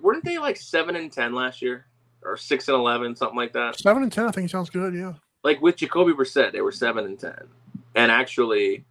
Weren't 0.03 0.23
they 0.23 0.37
like 0.37 0.57
seven 0.57 0.95
and 0.95 1.11
ten 1.11 1.33
last 1.33 1.63
year, 1.63 1.87
or 2.21 2.37
six 2.37 2.67
and 2.67 2.75
eleven, 2.75 3.15
something 3.15 3.35
like 3.37 3.53
that? 3.53 3.79
Seven 3.79 4.03
and 4.03 4.11
ten, 4.11 4.25
I 4.27 4.31
think 4.31 4.51
sounds 4.51 4.69
good. 4.69 4.93
Yeah, 4.93 5.13
Like 5.43 5.59
with 5.59 5.77
Jacoby 5.77 6.13
Brissett, 6.13 6.51
they 6.51 6.61
were 6.61 6.71
seven 6.71 7.05
and 7.05 7.17
ten, 7.19 7.47
and 7.95 8.11
actually, 8.11 8.85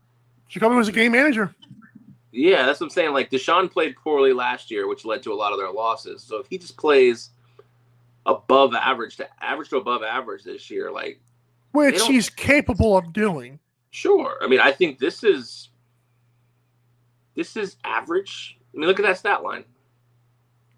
Jacoby 0.48 0.74
was 0.76 0.88
a 0.88 0.92
game 0.92 1.12
manager. 1.12 1.55
yeah, 2.32 2.64
that's 2.66 2.80
what 2.80 2.86
I'm 2.86 2.90
saying. 2.90 3.12
Like 3.12 3.30
Deshaun 3.30 3.70
played 3.70 3.96
poorly 3.96 4.32
last 4.32 4.70
year, 4.70 4.86
which 4.88 5.05
led 5.05 5.22
to 5.24 5.32
a 5.32 5.34
lot 5.34 5.53
of 5.53 5.59
their 5.59 5.70
losses. 5.70 6.22
So 6.22 6.38
if 6.38 6.46
he 6.48 6.59
just 6.59 6.76
plays 6.76 7.30
above 8.26 8.74
average 8.74 9.16
to 9.16 9.28
average 9.42 9.68
to 9.70 9.76
above 9.76 10.03
average 10.03 10.44
this 10.44 10.70
year, 10.70 10.90
like 10.90 11.20
which 11.72 12.03
he's 12.03 12.28
capable 12.28 12.96
of 12.96 13.12
doing. 13.12 13.59
Sure. 13.90 14.38
I 14.40 14.46
mean, 14.46 14.61
I 14.61 14.72
think 14.72 14.98
this 14.98 15.24
is 15.24 15.70
this 17.34 17.57
is 17.57 17.76
average. 17.84 18.59
I 18.74 18.78
mean, 18.78 18.86
look 18.88 18.98
at 18.98 19.05
that 19.05 19.18
stat 19.18 19.42
line. 19.42 19.64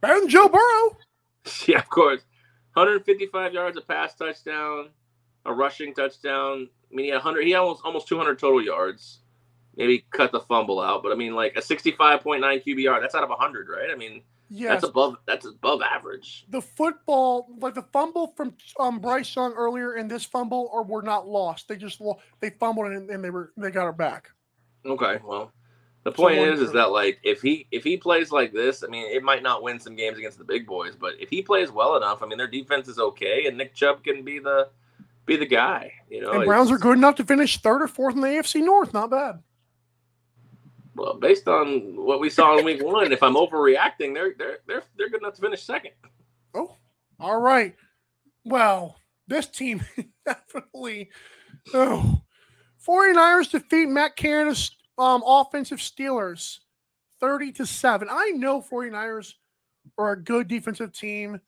Better 0.01 0.21
than 0.21 0.29
Joe 0.29 0.49
Burrow. 0.49 0.97
yeah, 1.67 1.79
of 1.79 1.89
course. 1.89 2.23
155 2.75 3.55
yards, 3.55 3.77
a 3.77 3.81
pass 3.81 4.15
touchdown, 4.15 4.91
a 5.47 5.53
rushing 5.53 5.95
touchdown. 5.95 6.69
I 6.91 6.95
mean, 6.95 7.07
he 7.07 7.11
had 7.11 7.17
100. 7.17 7.45
He 7.45 7.55
almost 7.55 7.83
almost 7.85 8.09
200 8.09 8.39
total 8.39 8.63
yards. 8.63 9.21
Maybe 9.77 10.05
cut 10.11 10.31
the 10.31 10.41
fumble 10.41 10.81
out, 10.81 11.03
but 11.03 11.11
I 11.11 11.17
mean, 11.17 11.35
like 11.35 11.57
a 11.57 11.61
65.9 11.61 12.21
QBR. 12.65 13.01
That's 13.01 13.15
out 13.17 13.25
of 13.25 13.31
100, 13.31 13.69
right? 13.69 13.91
I 13.91 13.97
mean, 13.97 14.23
Yes, 14.51 14.83
that's 14.83 14.85
above 14.85 15.17
that's 15.27 15.47
above 15.47 15.81
average. 15.83 16.45
the 16.49 16.61
football, 16.61 17.49
like 17.59 17.75
the 17.75 17.83
fumble 17.93 18.35
from 18.37 18.55
um, 18.79 19.01
Bryce 19.01 19.35
Young 19.35 19.53
earlier 19.55 19.95
and 19.95 20.09
this 20.09 20.25
fumble, 20.25 20.71
or 20.73 20.85
were 20.85 21.03
not 21.03 21.27
lost. 21.27 21.67
They 21.67 21.77
just 21.77 22.01
they 22.41 22.51
fumbled 22.51 22.87
and, 22.87 23.11
and 23.11 23.25
they 23.25 23.31
were 23.31 23.53
they 23.57 23.71
got 23.71 23.89
it 23.89 23.97
back. 23.97 24.31
Okay, 24.87 25.19
well, 25.25 25.51
the 26.05 26.13
point 26.13 26.39
one 26.39 26.49
is, 26.51 26.61
is 26.61 26.73
that 26.73 26.91
like 26.91 27.19
if 27.25 27.41
he 27.41 27.67
if 27.71 27.83
he 27.83 27.97
plays 27.97 28.31
like 28.31 28.53
this, 28.53 28.85
I 28.85 28.89
mean, 28.89 29.07
it 29.11 29.23
might 29.23 29.43
not 29.43 29.63
win 29.63 29.81
some 29.81 29.97
games 29.97 30.19
against 30.19 30.39
the 30.39 30.45
big 30.45 30.67
boys, 30.67 30.95
but 30.95 31.15
if 31.19 31.31
he 31.31 31.41
plays 31.41 31.71
well 31.73 31.97
enough, 31.97 32.23
I 32.23 32.27
mean, 32.27 32.39
their 32.39 32.47
defense 32.47 32.87
is 32.87 32.99
okay, 32.99 33.47
and 33.47 33.57
Nick 33.57 33.75
Chubb 33.75 34.05
can 34.05 34.23
be 34.23 34.39
the 34.39 34.69
be 35.27 35.37
the 35.37 35.47
guy. 35.47 35.93
You 36.09 36.23
know, 36.23 36.33
and 36.33 36.45
Browns 36.45 36.71
are 36.71 36.79
good 36.79 36.97
enough 36.97 37.17
to 37.17 37.25
finish 37.25 37.59
third 37.59 37.83
or 37.83 37.89
fourth 37.89 38.15
in 38.15 38.21
the 38.21 38.29
AFC 38.29 38.65
North. 38.65 38.93
Not 38.93 39.11
bad. 39.11 39.43
Well, 40.97 41.15
based 41.15 41.49
on 41.49 41.97
what 41.97 42.21
we 42.21 42.31
saw 42.31 42.59
in 42.59 42.65
Week 42.65 42.83
One, 42.85 43.13
if 43.13 43.23
I'm 43.23 43.35
overreacting, 43.35 44.15
they're 44.15 44.35
they're 44.39 44.59
they're 44.67 44.83
they're 44.97 45.09
good 45.09 45.23
enough 45.23 45.35
to 45.35 45.43
finish 45.43 45.63
second. 45.63 45.93
Oh, 46.55 46.77
all 47.19 47.41
right. 47.41 47.75
Well, 48.45 48.97
this 49.27 49.47
team 49.47 49.83
definitely. 50.27 51.11
Oh, 51.73 52.21
49ers 52.87 53.51
defeat 53.51 53.89
Matt 53.89 54.17
Canada's 54.17 54.71
um, 54.99 55.23
offensive 55.27 55.79
Steelers 55.79 56.59
30 57.21 57.53
to 57.53 57.67
7. 57.67 58.09
I 58.11 58.31
know 58.31 58.61
49ers 58.61 59.33
are 59.97 60.13
a 60.13 60.23
good 60.23 60.47
defensive 60.47 60.93
team. 60.93 61.41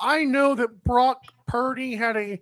I 0.00 0.24
know 0.24 0.54
that 0.54 0.82
Brock 0.82 1.22
Purdy 1.46 1.94
had 1.94 2.16
a 2.16 2.40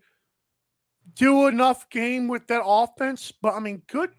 do 1.14 1.46
enough 1.46 1.88
game 1.90 2.28
with 2.28 2.46
that 2.48 2.62
offense, 2.64 3.32
but 3.42 3.55
I 3.55 3.61
mean, 3.61 3.82
good. 3.86 4.11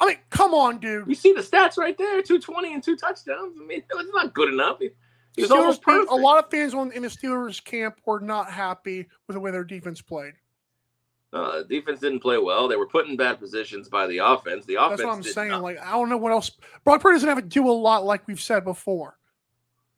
I 0.00 0.06
mean, 0.06 0.16
come 0.30 0.54
on, 0.54 0.78
dude. 0.78 1.06
You 1.08 1.14
see 1.14 1.32
the 1.32 1.42
stats 1.42 1.76
right 1.76 1.96
there: 1.96 2.22
two 2.22 2.38
twenty 2.40 2.72
and 2.74 2.82
two 2.82 2.96
touchdowns. 2.96 3.56
I 3.60 3.64
mean, 3.66 3.82
it's 3.90 4.14
not 4.14 4.34
good 4.34 4.52
enough. 4.52 4.80
Steelers 5.38 5.50
almost 5.50 5.82
perfect. 5.82 6.10
a 6.10 6.14
lot 6.16 6.42
of 6.42 6.50
fans 6.50 6.74
on, 6.74 6.90
in 6.92 7.02
the 7.02 7.08
Steelers 7.08 7.62
camp 7.62 8.00
were 8.04 8.20
not 8.20 8.50
happy 8.50 9.08
with 9.26 9.34
the 9.34 9.40
way 9.40 9.50
their 9.50 9.64
defense 9.64 10.02
played. 10.02 10.34
Uh, 11.32 11.62
defense 11.62 12.00
didn't 12.00 12.20
play 12.20 12.38
well. 12.38 12.66
They 12.66 12.74
were 12.76 12.88
put 12.88 13.06
in 13.06 13.16
bad 13.16 13.38
positions 13.38 13.88
by 13.88 14.08
the 14.08 14.18
offense. 14.18 14.66
The 14.66 14.74
offense. 14.74 15.00
That's 15.00 15.06
what 15.06 15.16
I'm 15.16 15.22
saying. 15.22 15.50
not- 15.50 15.62
Like, 15.62 15.78
I 15.80 15.92
don't 15.92 16.08
know 16.08 16.16
what 16.16 16.32
else. 16.32 16.50
Brock 16.84 17.00
Purdy 17.00 17.14
doesn't 17.16 17.28
have 17.28 17.38
to 17.38 17.44
do 17.44 17.68
a 17.68 17.70
lot, 17.70 18.04
like 18.04 18.26
we've 18.26 18.40
said 18.40 18.64
before. 18.64 19.16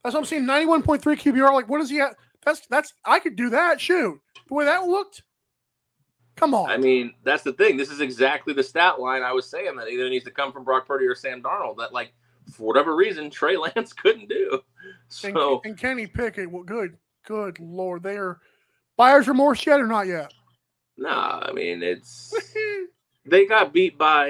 That's 0.05 0.15
what 0.15 0.21
I'm 0.21 0.27
saying. 0.27 0.45
91.3 0.45 1.01
QBR. 1.01 1.55
Like, 1.55 1.69
what 1.69 1.79
does 1.79 1.89
he 1.89 1.97
have? 1.97 2.15
That's 2.45 2.67
that's. 2.67 2.93
I 3.05 3.19
could 3.19 3.37
do 3.37 3.51
that. 3.51 3.81
Shoot, 3.81 4.21
the 4.49 4.55
way 4.55 4.65
that 4.67 4.85
looked. 4.85 5.23
Come 6.43 6.55
on. 6.55 6.69
I 6.71 6.77
mean, 6.77 7.15
that's 7.23 7.45
the 7.45 7.53
thing. 7.53 7.77
This 7.77 7.89
is 7.89 8.01
exactly 8.01 8.53
the 8.53 8.65
stat 8.65 8.99
line 8.99 9.23
I 9.23 9.31
was 9.33 9.49
saying 9.49 9.77
that 9.77 9.87
either 9.89 10.09
needs 10.11 10.25
to 10.25 10.33
come 10.33 10.51
from 10.53 10.65
Brock 10.65 10.89
Purdy 10.89 11.07
or 11.07 11.15
Sam 11.15 11.41
Darnold. 11.41 11.77
That 11.77 11.93
like 11.93 12.13
for 12.53 12.67
whatever 12.67 12.97
reason 12.97 13.31
Trey 13.31 13.57
Lance 13.77 13.93
couldn't 13.93 14.29
do. 14.29 14.51
and, 14.53 14.61
So 15.09 15.61
and 15.65 15.79
Kenny 15.79 16.09
Pickett. 16.09 16.51
Well, 16.51 16.65
good, 16.65 16.97
good 17.25 17.61
lord. 17.61 18.03
They 18.03 18.17
are 18.17 18.41
buyer's 18.97 19.29
remorse 19.29 19.65
yet 19.65 19.81
or 19.81 19.87
not 19.87 20.09
yet? 20.09 20.33
nah, 20.99 21.41
I 21.49 21.53
mean 21.53 21.81
it's 21.83 22.35
they 23.25 23.47
got 23.47 23.73
beat 23.73 23.97
by 23.97 24.29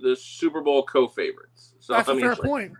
the 0.00 0.14
Super 0.16 0.60
Bowl 0.60 0.84
co-favorites. 0.84 1.74
So 1.80 1.92
That's 1.92 2.08
I 2.08 2.12
a 2.12 2.14
mean, 2.14 2.24
fair 2.24 2.30
like- 2.36 2.40
point. 2.42 2.72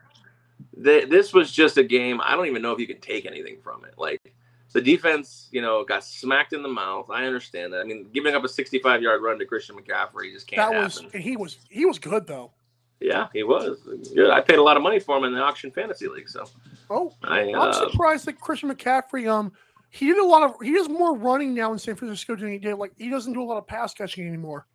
th- 0.84 1.08
this 1.10 1.32
was 1.34 1.50
just 1.50 1.78
a 1.78 1.84
game. 1.84 2.20
I 2.22 2.36
don't 2.36 2.46
even 2.46 2.62
know 2.62 2.70
if 2.72 2.78
you 2.78 2.86
can 2.86 3.00
take 3.00 3.26
anything 3.26 3.58
from 3.60 3.84
it. 3.84 3.94
Like 3.98 4.34
the 4.72 4.80
defense, 4.80 5.48
you 5.50 5.62
know, 5.62 5.84
got 5.84 6.04
smacked 6.04 6.52
in 6.52 6.62
the 6.62 6.68
mouth. 6.68 7.08
I 7.10 7.24
understand 7.24 7.72
that. 7.72 7.80
I 7.80 7.84
mean, 7.84 8.08
giving 8.12 8.34
up 8.34 8.44
a 8.44 8.48
65 8.48 9.02
yard 9.02 9.22
run 9.22 9.38
to 9.38 9.46
Christian 9.46 9.76
McCaffrey 9.76 10.32
just 10.32 10.46
can't 10.46 10.72
that 10.72 10.82
was 10.84 11.00
happen. 11.00 11.20
he 11.20 11.36
was 11.36 11.58
he 11.70 11.84
was 11.86 11.98
good 11.98 12.26
though. 12.26 12.52
Yeah, 13.00 13.28
he 13.32 13.44
was. 13.44 13.78
Good. 14.14 14.30
I 14.30 14.40
paid 14.40 14.58
a 14.58 14.62
lot 14.62 14.76
of 14.76 14.82
money 14.82 14.98
for 14.98 15.16
him 15.16 15.24
in 15.24 15.32
the 15.32 15.40
auction 15.40 15.70
fantasy 15.70 16.08
league, 16.08 16.28
so 16.28 16.44
Oh, 16.90 17.14
I. 17.22 17.42
I'm 17.42 17.54
Uh, 17.54 17.72
surprised 17.90 18.24
that 18.26 18.40
Christian 18.40 18.70
McCaffrey 18.70 19.28
um 19.30 19.52
he 19.90 20.06
did 20.06 20.18
a 20.18 20.24
lot 20.26 20.42
of 20.42 20.54
he 20.62 20.72
does 20.72 20.88
more 20.88 21.16
running 21.16 21.54
now 21.54 21.72
in 21.72 21.78
San 21.78 21.94
Francisco 21.94 22.36
than 22.36 22.50
he 22.52 22.58
did. 22.58 22.74
Like 22.74 22.92
he 22.98 23.08
doesn't 23.08 23.32
do 23.32 23.42
a 23.42 23.44
lot 23.44 23.56
of 23.58 23.66
pass 23.66 23.94
catching 23.94 24.26
anymore. 24.26 24.66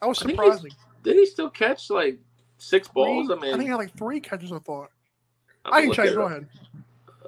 That 0.00 0.08
was 0.08 0.22
I 0.22 0.30
surprising. 0.30 0.70
did 1.02 1.16
he 1.16 1.26
still 1.26 1.50
catch 1.50 1.90
like 1.90 2.18
six 2.58 2.88
balls? 2.88 3.30
I 3.30 3.34
mean, 3.34 3.46
I 3.52 3.56
think 3.56 3.62
he 3.64 3.68
had 3.68 3.76
like 3.76 3.96
three 3.96 4.20
catches. 4.20 4.52
I 4.52 4.58
thought. 4.60 4.88
I'll 5.66 5.74
I 5.74 5.82
can 5.82 5.92
check. 5.92 6.14
Go 6.14 6.22
ahead. 6.26 6.46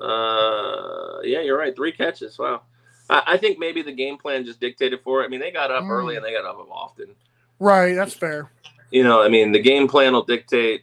Uh, 0.00 1.20
yeah, 1.22 1.40
you're 1.40 1.58
right. 1.58 1.74
Three 1.74 1.92
catches. 1.92 2.38
Wow. 2.38 2.62
I, 3.08 3.22
I 3.26 3.36
think 3.36 3.58
maybe 3.58 3.82
the 3.82 3.92
game 3.92 4.18
plan 4.18 4.44
just 4.44 4.60
dictated 4.60 5.00
for 5.02 5.22
it. 5.22 5.26
I 5.26 5.28
mean, 5.28 5.40
they 5.40 5.50
got 5.50 5.70
up 5.70 5.84
Mm. 5.84 5.90
early 5.90 6.16
and 6.16 6.24
they 6.24 6.32
got 6.32 6.44
up 6.44 6.58
often. 6.70 7.14
Right, 7.58 7.94
that's 7.94 8.14
fair. 8.14 8.50
You 8.90 9.02
know, 9.04 9.22
I 9.22 9.28
mean, 9.28 9.52
the 9.52 9.58
game 9.60 9.88
plan 9.88 10.12
will 10.12 10.22
dictate. 10.24 10.82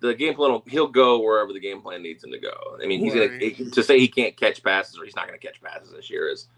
The 0.00 0.14
game 0.14 0.34
plan 0.34 0.50
will 0.52 0.64
he'll 0.68 0.88
go 0.88 1.20
wherever 1.20 1.52
the 1.52 1.60
game 1.60 1.80
plan 1.80 2.02
needs 2.02 2.24
him 2.24 2.32
to 2.32 2.38
go. 2.38 2.52
I 2.82 2.86
mean, 2.86 3.00
he's 3.00 3.14
gonna 3.14 3.38
he- 3.38 3.70
to 3.70 3.82
say 3.82 3.98
he 3.98 4.08
can't 4.08 4.36
catch 4.36 4.62
passes 4.62 4.98
or 4.98 5.04
he's 5.04 5.14
not 5.16 5.26
gonna 5.26 5.38
catch 5.38 5.60
passes 5.62 5.92
this 5.92 6.10
year 6.10 6.28
is 6.28 6.48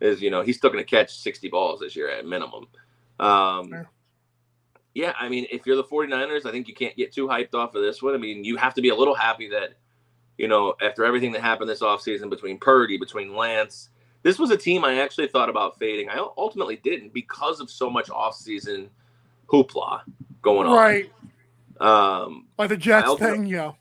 is 0.00 0.20
you 0.20 0.30
know 0.30 0.42
he's 0.42 0.56
still 0.58 0.70
gonna 0.70 0.84
catch 0.84 1.16
60 1.18 1.48
balls 1.48 1.80
this 1.80 1.96
year 1.96 2.08
at 2.10 2.26
minimum. 2.26 2.66
Um, 3.18 3.70
Fair. 3.70 3.88
yeah, 4.94 5.14
I 5.18 5.28
mean, 5.28 5.46
if 5.50 5.66
you're 5.66 5.76
the 5.76 5.84
49ers, 5.84 6.44
I 6.46 6.50
think 6.52 6.68
you 6.68 6.74
can't 6.74 6.94
get 6.96 7.12
too 7.12 7.26
hyped 7.26 7.54
off 7.54 7.74
of 7.74 7.82
this 7.82 8.02
one. 8.02 8.14
I 8.14 8.18
mean, 8.18 8.44
you 8.44 8.56
have 8.56 8.74
to 8.74 8.82
be 8.82 8.90
a 8.90 8.94
little 8.94 9.14
happy 9.14 9.48
that, 9.50 9.74
you 10.38 10.48
know, 10.48 10.74
after 10.82 11.04
everything 11.04 11.32
that 11.32 11.42
happened 11.42 11.68
this 11.68 11.80
offseason 11.80 12.30
between 12.30 12.58
Purdy, 12.58 12.98
between 12.98 13.34
Lance, 13.34 13.90
this 14.22 14.38
was 14.38 14.50
a 14.50 14.56
team 14.56 14.84
I 14.84 15.00
actually 15.00 15.28
thought 15.28 15.48
about 15.48 15.78
fading. 15.78 16.08
I 16.10 16.18
ultimately 16.36 16.76
didn't 16.76 17.12
because 17.12 17.60
of 17.60 17.70
so 17.70 17.88
much 17.88 18.08
offseason 18.08 18.88
hoopla 19.46 20.02
going 20.42 20.66
on. 20.66 20.74
Right, 20.74 21.12
Um, 21.80 22.46
like 22.58 22.68
the 22.68 22.76
Jets 22.76 23.14
thing. 23.14 23.46
Yeah, 23.46 23.72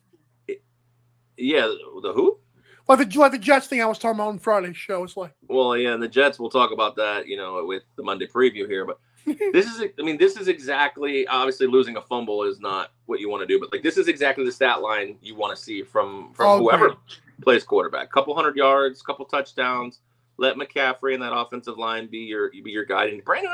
yeah, 1.37 1.67
the 2.01 2.13
who? 2.13 2.39
like 2.87 3.09
the 3.09 3.19
like 3.19 3.31
the 3.31 3.39
Jets 3.39 3.67
thing 3.67 3.81
I 3.81 3.85
was 3.85 3.97
talking 3.97 4.19
about 4.19 4.29
on 4.29 4.39
Friday's 4.39 4.77
show. 4.77 5.03
It's 5.03 5.17
like 5.17 5.33
Well, 5.47 5.75
yeah, 5.75 5.93
and 5.93 6.03
the 6.03 6.07
Jets. 6.07 6.39
We'll 6.39 6.49
talk 6.49 6.71
about 6.71 6.95
that, 6.97 7.27
you 7.27 7.37
know, 7.37 7.65
with 7.65 7.83
the 7.95 8.03
Monday 8.03 8.27
preview 8.27 8.67
here. 8.67 8.85
But 8.85 8.99
this 9.25 9.65
is, 9.65 9.81
I 9.99 10.01
mean, 10.03 10.17
this 10.17 10.37
is 10.37 10.47
exactly. 10.47 11.27
Obviously, 11.27 11.67
losing 11.67 11.97
a 11.97 12.01
fumble 12.01 12.43
is 12.43 12.59
not 12.59 12.91
what 13.07 13.19
you 13.19 13.29
want 13.29 13.41
to 13.41 13.47
do, 13.47 13.59
but 13.59 13.71
like 13.71 13.83
this 13.83 13.97
is 13.97 14.07
exactly 14.07 14.45
the 14.45 14.51
stat 14.51 14.81
line 14.81 15.17
you 15.21 15.35
want 15.35 15.55
to 15.55 15.61
see 15.61 15.81
from 15.83 16.33
from 16.33 16.45
Oh, 16.47 16.57
whoever 16.59 16.87
great. 16.89 16.97
plays 17.41 17.63
quarterback. 17.63 18.11
Couple 18.11 18.35
hundred 18.35 18.55
yards, 18.55 19.01
couple 19.01 19.25
touchdowns. 19.25 19.99
Let 20.37 20.57
McCaffrey 20.57 21.13
and 21.13 21.23
that 21.23 21.33
offensive 21.35 21.77
line 21.77 22.07
be 22.07 22.19
your 22.19 22.49
be 22.51 22.71
your 22.71 22.85
guide. 22.85 23.09
And 23.13 23.23
Brandon 23.23 23.51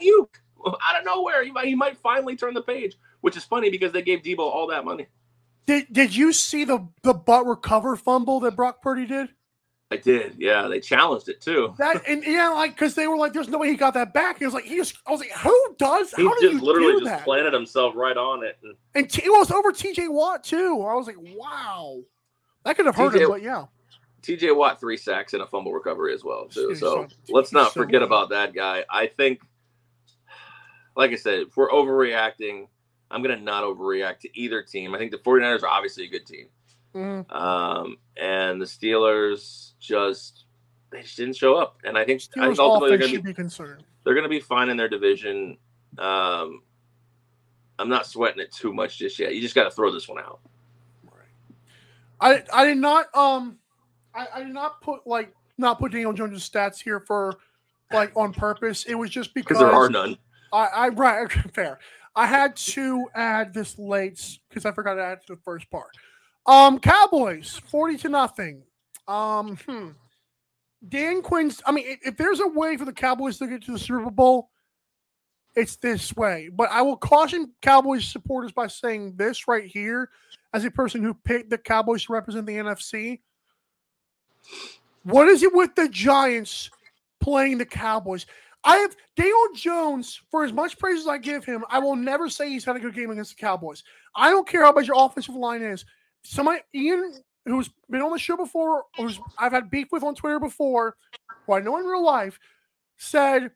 Aiyuk 0.00 0.28
out 0.66 0.98
of 0.98 1.04
nowhere, 1.04 1.44
he 1.44 1.50
might 1.50 1.66
he 1.66 1.74
might 1.74 1.96
finally 1.98 2.36
turn 2.36 2.54
the 2.54 2.62
page, 2.62 2.96
which 3.22 3.36
is 3.36 3.44
funny 3.44 3.70
because 3.70 3.92
they 3.92 4.02
gave 4.02 4.22
Deebo 4.22 4.40
all 4.40 4.66
that 4.68 4.84
money. 4.84 5.06
Did 5.66 5.86
Did 5.92 6.14
you 6.14 6.32
see 6.32 6.64
the 6.64 6.86
the 7.02 7.14
butt 7.14 7.46
recover 7.46 7.96
fumble 7.96 8.40
that 8.40 8.56
Brock 8.56 8.82
Purdy 8.82 9.06
did? 9.06 9.28
I 9.90 9.96
did, 9.96 10.34
yeah. 10.38 10.68
They 10.68 10.80
challenged 10.80 11.30
it 11.30 11.40
too. 11.40 11.74
That 11.78 12.02
and 12.08 12.22
yeah, 12.24 12.50
like 12.50 12.74
because 12.74 12.94
they 12.94 13.06
were 13.06 13.16
like, 13.16 13.32
"There's 13.32 13.48
no 13.48 13.58
way 13.58 13.68
he 13.68 13.74
got 13.76 13.94
that 13.94 14.12
back." 14.12 14.38
He 14.38 14.44
was 14.44 14.52
like, 14.52 14.64
"He 14.64 14.78
was." 14.78 14.92
I 15.06 15.10
was 15.10 15.20
like, 15.20 15.32
"Who 15.32 15.74
does? 15.78 16.12
He 16.12 16.24
How 16.24 16.32
just 16.40 16.42
you 16.42 16.60
literally 16.60 16.92
do 16.92 16.98
just 17.00 17.04
that?" 17.10 17.24
planted 17.24 17.54
himself 17.54 17.94
right 17.96 18.16
on 18.16 18.44
it. 18.44 18.58
And 18.62 18.74
And 18.94 19.10
t- 19.10 19.24
it 19.24 19.30
was 19.30 19.50
over 19.50 19.72
T.J. 19.72 20.08
Watt 20.08 20.44
too. 20.44 20.84
I 20.86 20.94
was 20.94 21.06
like, 21.06 21.16
"Wow, 21.18 22.00
that 22.64 22.76
could 22.76 22.84
have 22.84 22.96
hurt 22.96 23.14
TJ 23.14 23.20
him." 23.22 23.28
But 23.30 23.42
yeah, 23.42 23.64
TJ 24.22 24.54
Watt 24.54 24.78
three 24.78 24.98
sacks 24.98 25.32
and 25.32 25.42
a 25.42 25.46
fumble 25.46 25.72
recovery 25.72 26.12
as 26.12 26.22
well 26.22 26.48
too. 26.48 26.74
So 26.74 27.06
so- 27.08 27.08
let's 27.30 27.52
not 27.52 27.72
so 27.72 27.80
forget 27.80 28.02
about 28.02 28.28
that 28.28 28.52
guy. 28.52 28.84
I 28.90 29.06
think, 29.06 29.40
like 30.96 31.12
I 31.12 31.16
said, 31.16 31.40
if 31.40 31.56
we're 31.56 31.70
overreacting, 31.70 32.66
I'm 33.10 33.22
gonna 33.22 33.40
not 33.40 33.64
overreact 33.64 34.20
to 34.20 34.38
either 34.38 34.62
team. 34.62 34.94
I 34.94 34.98
think 34.98 35.12
the 35.12 35.18
49ers 35.18 35.62
are 35.62 35.68
obviously 35.68 36.04
a 36.04 36.08
good 36.08 36.26
team, 36.26 36.48
Mhm. 36.94 37.30
um, 37.34 37.98
and 38.16 38.60
the 38.60 38.64
Steelers 38.66 39.72
just 39.78 40.44
they 40.90 41.02
just 41.02 41.16
didn't 41.16 41.36
show 41.36 41.54
up. 41.54 41.78
And 41.84 41.98
I 41.98 42.04
think 42.04 42.22
I 42.38 42.46
think 42.46 42.58
ultimately 42.58 42.90
they're 42.90 42.98
gonna 42.98 43.08
should 43.10 43.24
be 43.24 43.30
be 43.30 43.34
concerned. 43.34 43.84
they're 44.04 44.14
gonna 44.14 44.28
be 44.28 44.40
fine 44.40 44.68
in 44.70 44.76
their 44.76 44.88
division. 44.88 45.58
Um, 45.98 46.62
I'm 47.78 47.88
not 47.88 48.06
sweating 48.06 48.40
it 48.40 48.52
too 48.52 48.72
much 48.72 48.98
just 48.98 49.18
yet. 49.18 49.34
You 49.34 49.40
just 49.40 49.54
got 49.54 49.64
to 49.64 49.70
throw 49.70 49.92
this 49.92 50.08
one 50.08 50.18
out. 50.18 50.40
I 52.20 52.42
I 52.52 52.64
did 52.64 52.78
not 52.78 53.14
um 53.16 53.58
I, 54.14 54.26
I 54.34 54.42
did 54.42 54.52
not 54.52 54.80
put 54.80 55.06
like 55.06 55.32
not 55.56 55.78
put 55.78 55.92
Daniel 55.92 56.12
Jones' 56.12 56.48
stats 56.48 56.82
here 56.82 57.00
for 57.00 57.38
like 57.92 58.12
on 58.16 58.32
purpose. 58.32 58.84
It 58.84 58.94
was 58.94 59.10
just 59.10 59.34
because 59.34 59.58
Because 59.58 59.60
there 59.60 59.72
are 59.72 59.88
none. 59.88 60.18
I, 60.52 60.66
I 60.66 60.88
right 60.88 61.30
fair. 61.54 61.78
I 62.16 62.26
had 62.26 62.56
to 62.56 63.06
add 63.14 63.54
this 63.54 63.78
late 63.78 64.38
because 64.48 64.66
I 64.66 64.72
forgot 64.72 64.94
to 64.94 65.02
add 65.02 65.20
to 65.26 65.36
the 65.36 65.40
first 65.44 65.70
part. 65.70 65.90
Um, 66.48 66.80
Cowboys 66.80 67.60
forty 67.66 67.96
to 67.98 68.08
nothing. 68.08 68.64
Um, 69.06 69.58
hmm. 69.66 69.88
Dan 70.88 71.22
Quinn's. 71.22 71.62
I 71.66 71.72
mean, 71.72 71.84
if, 71.86 71.98
if 72.04 72.16
there's 72.16 72.40
a 72.40 72.48
way 72.48 72.76
for 72.76 72.84
the 72.84 72.92
Cowboys 72.92 73.38
to 73.38 73.46
get 73.46 73.62
to 73.64 73.72
the 73.72 73.78
Super 73.78 74.10
Bowl, 74.10 74.50
it's 75.54 75.76
this 75.76 76.16
way. 76.16 76.48
But 76.52 76.70
I 76.70 76.82
will 76.82 76.96
caution 76.96 77.52
Cowboys 77.60 78.04
supporters 78.04 78.52
by 78.52 78.66
saying 78.66 79.14
this 79.16 79.46
right 79.46 79.66
here, 79.66 80.10
as 80.54 80.64
a 80.64 80.70
person 80.70 81.02
who 81.02 81.14
picked 81.14 81.50
the 81.50 81.58
Cowboys 81.58 82.04
to 82.04 82.12
represent 82.12 82.46
the 82.46 82.56
NFC. 82.56 83.20
What 85.02 85.28
is 85.28 85.42
it 85.42 85.54
with 85.54 85.74
the 85.74 85.88
Giants 85.88 86.70
playing 87.20 87.58
the 87.58 87.66
Cowboys? 87.66 88.26
I 88.64 88.76
have 88.78 88.96
Daniel 89.16 89.48
Jones, 89.54 90.20
for 90.30 90.44
as 90.44 90.52
much 90.52 90.78
praise 90.78 91.00
as 91.00 91.06
I 91.06 91.18
give 91.18 91.44
him, 91.44 91.64
I 91.70 91.78
will 91.78 91.96
never 91.96 92.28
say 92.28 92.48
he's 92.48 92.64
had 92.64 92.76
a 92.76 92.80
good 92.80 92.94
game 92.94 93.10
against 93.10 93.36
the 93.36 93.40
Cowboys. 93.40 93.84
I 94.16 94.30
don't 94.30 94.48
care 94.48 94.62
how 94.62 94.72
bad 94.72 94.86
your 94.86 94.96
offensive 94.98 95.34
line 95.34 95.62
is. 95.62 95.84
Somebody, 96.22 96.60
Ian, 96.74 97.14
who's 97.44 97.70
been 97.90 98.02
on 98.02 98.12
the 98.12 98.18
show 98.18 98.36
before, 98.36 98.84
who's 98.96 99.18
I've 99.38 99.52
had 99.52 99.70
beef 99.70 99.88
with 99.90 100.02
on 100.02 100.14
Twitter 100.14 100.40
before, 100.40 100.96
who 101.46 101.54
I 101.54 101.60
know 101.60 101.78
in 101.78 101.84
real 101.84 102.04
life, 102.04 102.38
said, 102.96 103.50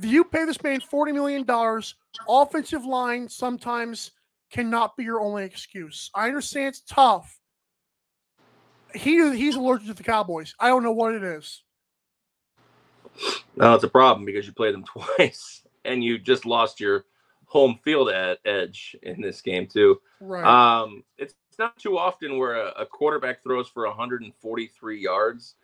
You 0.00 0.24
pay 0.24 0.44
this 0.44 0.62
man 0.62 0.80
$40 0.80 1.12
million. 1.12 1.82
Offensive 2.28 2.84
line 2.84 3.28
sometimes 3.28 4.12
cannot 4.50 4.96
be 4.96 5.04
your 5.04 5.20
only 5.20 5.44
excuse. 5.44 6.10
I 6.14 6.28
understand 6.28 6.68
it's 6.68 6.82
tough. 6.82 7.38
He, 8.94 9.36
he's 9.36 9.56
allergic 9.56 9.88
to 9.88 9.94
the 9.94 10.04
Cowboys. 10.04 10.54
I 10.60 10.68
don't 10.68 10.84
know 10.84 10.92
what 10.92 11.14
it 11.14 11.24
is. 11.24 11.62
No, 13.56 13.74
it's 13.74 13.84
a 13.84 13.88
problem 13.88 14.24
because 14.24 14.46
you 14.46 14.52
played 14.52 14.74
them 14.74 14.84
twice 15.18 15.62
and 15.84 16.02
you 16.02 16.18
just 16.18 16.46
lost 16.46 16.80
your 16.80 17.04
home 17.46 17.78
field 17.84 18.10
ed- 18.10 18.38
edge 18.44 18.96
in 19.02 19.20
this 19.20 19.40
game 19.40 19.66
too. 19.66 20.00
Right. 20.20 20.44
Um, 20.44 21.04
it's, 21.18 21.34
it's 21.54 21.58
not 21.60 21.78
too 21.78 21.96
often 21.96 22.36
where 22.36 22.56
a, 22.56 22.70
a 22.80 22.86
quarterback 22.86 23.44
throws 23.44 23.68
for 23.68 23.86
143 23.86 25.00
yards 25.00 25.54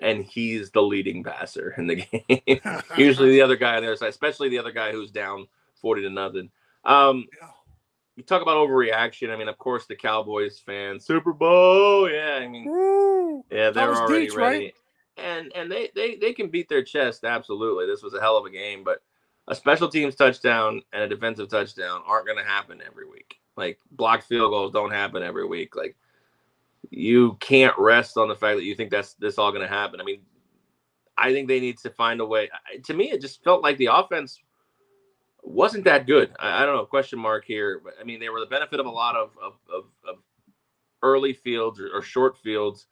and 0.00 0.24
he's 0.24 0.72
the 0.72 0.82
leading 0.82 1.22
passer 1.22 1.72
in 1.78 1.86
the 1.86 1.94
game. 2.28 2.60
Usually 2.96 3.30
the 3.30 3.42
other 3.42 3.54
guy 3.54 3.76
on 3.76 3.82
the 3.82 3.88
other 3.88 3.96
side, 3.96 4.08
especially 4.08 4.48
the 4.48 4.58
other 4.58 4.72
guy 4.72 4.90
who's 4.90 5.12
down 5.12 5.46
40 5.76 6.02
to 6.02 6.10
nothing. 6.10 6.50
Um, 6.84 7.28
you 8.16 8.24
talk 8.24 8.42
about 8.42 8.56
overreaction. 8.56 9.30
I 9.30 9.36
mean, 9.36 9.46
of 9.46 9.56
course, 9.56 9.86
the 9.86 9.94
Cowboys 9.94 10.58
fans, 10.58 11.04
Super 11.04 11.32
Bowl. 11.32 12.10
Yeah, 12.10 12.40
I 12.42 12.48
mean, 12.48 12.68
Woo! 12.68 13.44
yeah, 13.52 13.70
they're 13.70 13.94
already 13.94 14.26
Deets, 14.26 14.36
ready. 14.36 14.58
right? 14.58 14.74
And 15.16 15.52
and 15.54 15.70
they, 15.70 15.90
they 15.94 16.16
they 16.16 16.32
can 16.32 16.48
beat 16.48 16.68
their 16.68 16.82
chest 16.82 17.22
absolutely. 17.22 17.86
This 17.86 18.02
was 18.02 18.14
a 18.14 18.20
hell 18.20 18.36
of 18.36 18.46
a 18.46 18.50
game, 18.50 18.82
but 18.82 19.00
a 19.46 19.54
special 19.54 19.88
teams 19.88 20.16
touchdown 20.16 20.82
and 20.92 21.04
a 21.04 21.08
defensive 21.08 21.48
touchdown 21.48 22.02
aren't 22.04 22.26
going 22.26 22.38
to 22.38 22.44
happen 22.44 22.80
every 22.84 23.06
week. 23.08 23.39
Like 23.56 23.78
blocked 23.92 24.24
field 24.24 24.50
goals 24.50 24.72
don't 24.72 24.90
happen 24.90 25.22
every 25.22 25.46
week. 25.46 25.76
Like 25.76 25.96
you 26.90 27.36
can't 27.40 27.76
rest 27.78 28.16
on 28.16 28.28
the 28.28 28.34
fact 28.34 28.56
that 28.56 28.64
you 28.64 28.74
think 28.74 28.90
that's 28.90 29.14
this 29.14 29.38
all 29.38 29.52
going 29.52 29.62
to 29.62 29.68
happen. 29.68 30.00
I 30.00 30.04
mean, 30.04 30.22
I 31.18 31.32
think 31.32 31.48
they 31.48 31.60
need 31.60 31.78
to 31.78 31.90
find 31.90 32.20
a 32.20 32.24
way. 32.24 32.48
To 32.84 32.94
me, 32.94 33.10
it 33.10 33.20
just 33.20 33.44
felt 33.44 33.62
like 33.62 33.76
the 33.76 33.90
offense 33.92 34.40
wasn't 35.42 35.84
that 35.84 36.06
good. 36.06 36.32
I, 36.38 36.62
I 36.62 36.66
don't 36.66 36.76
know, 36.76 36.86
question 36.86 37.18
mark 37.18 37.44
here, 37.44 37.80
but 37.84 37.94
I 38.00 38.04
mean, 38.04 38.20
they 38.20 38.28
were 38.30 38.40
the 38.40 38.46
benefit 38.46 38.80
of 38.80 38.86
a 38.86 38.90
lot 38.90 39.16
of 39.16 39.30
of, 39.42 39.54
of, 39.72 39.84
of 40.08 40.16
early 41.02 41.32
fields 41.34 41.80
or, 41.80 41.90
or 41.94 42.02
short 42.02 42.38
fields. 42.38 42.86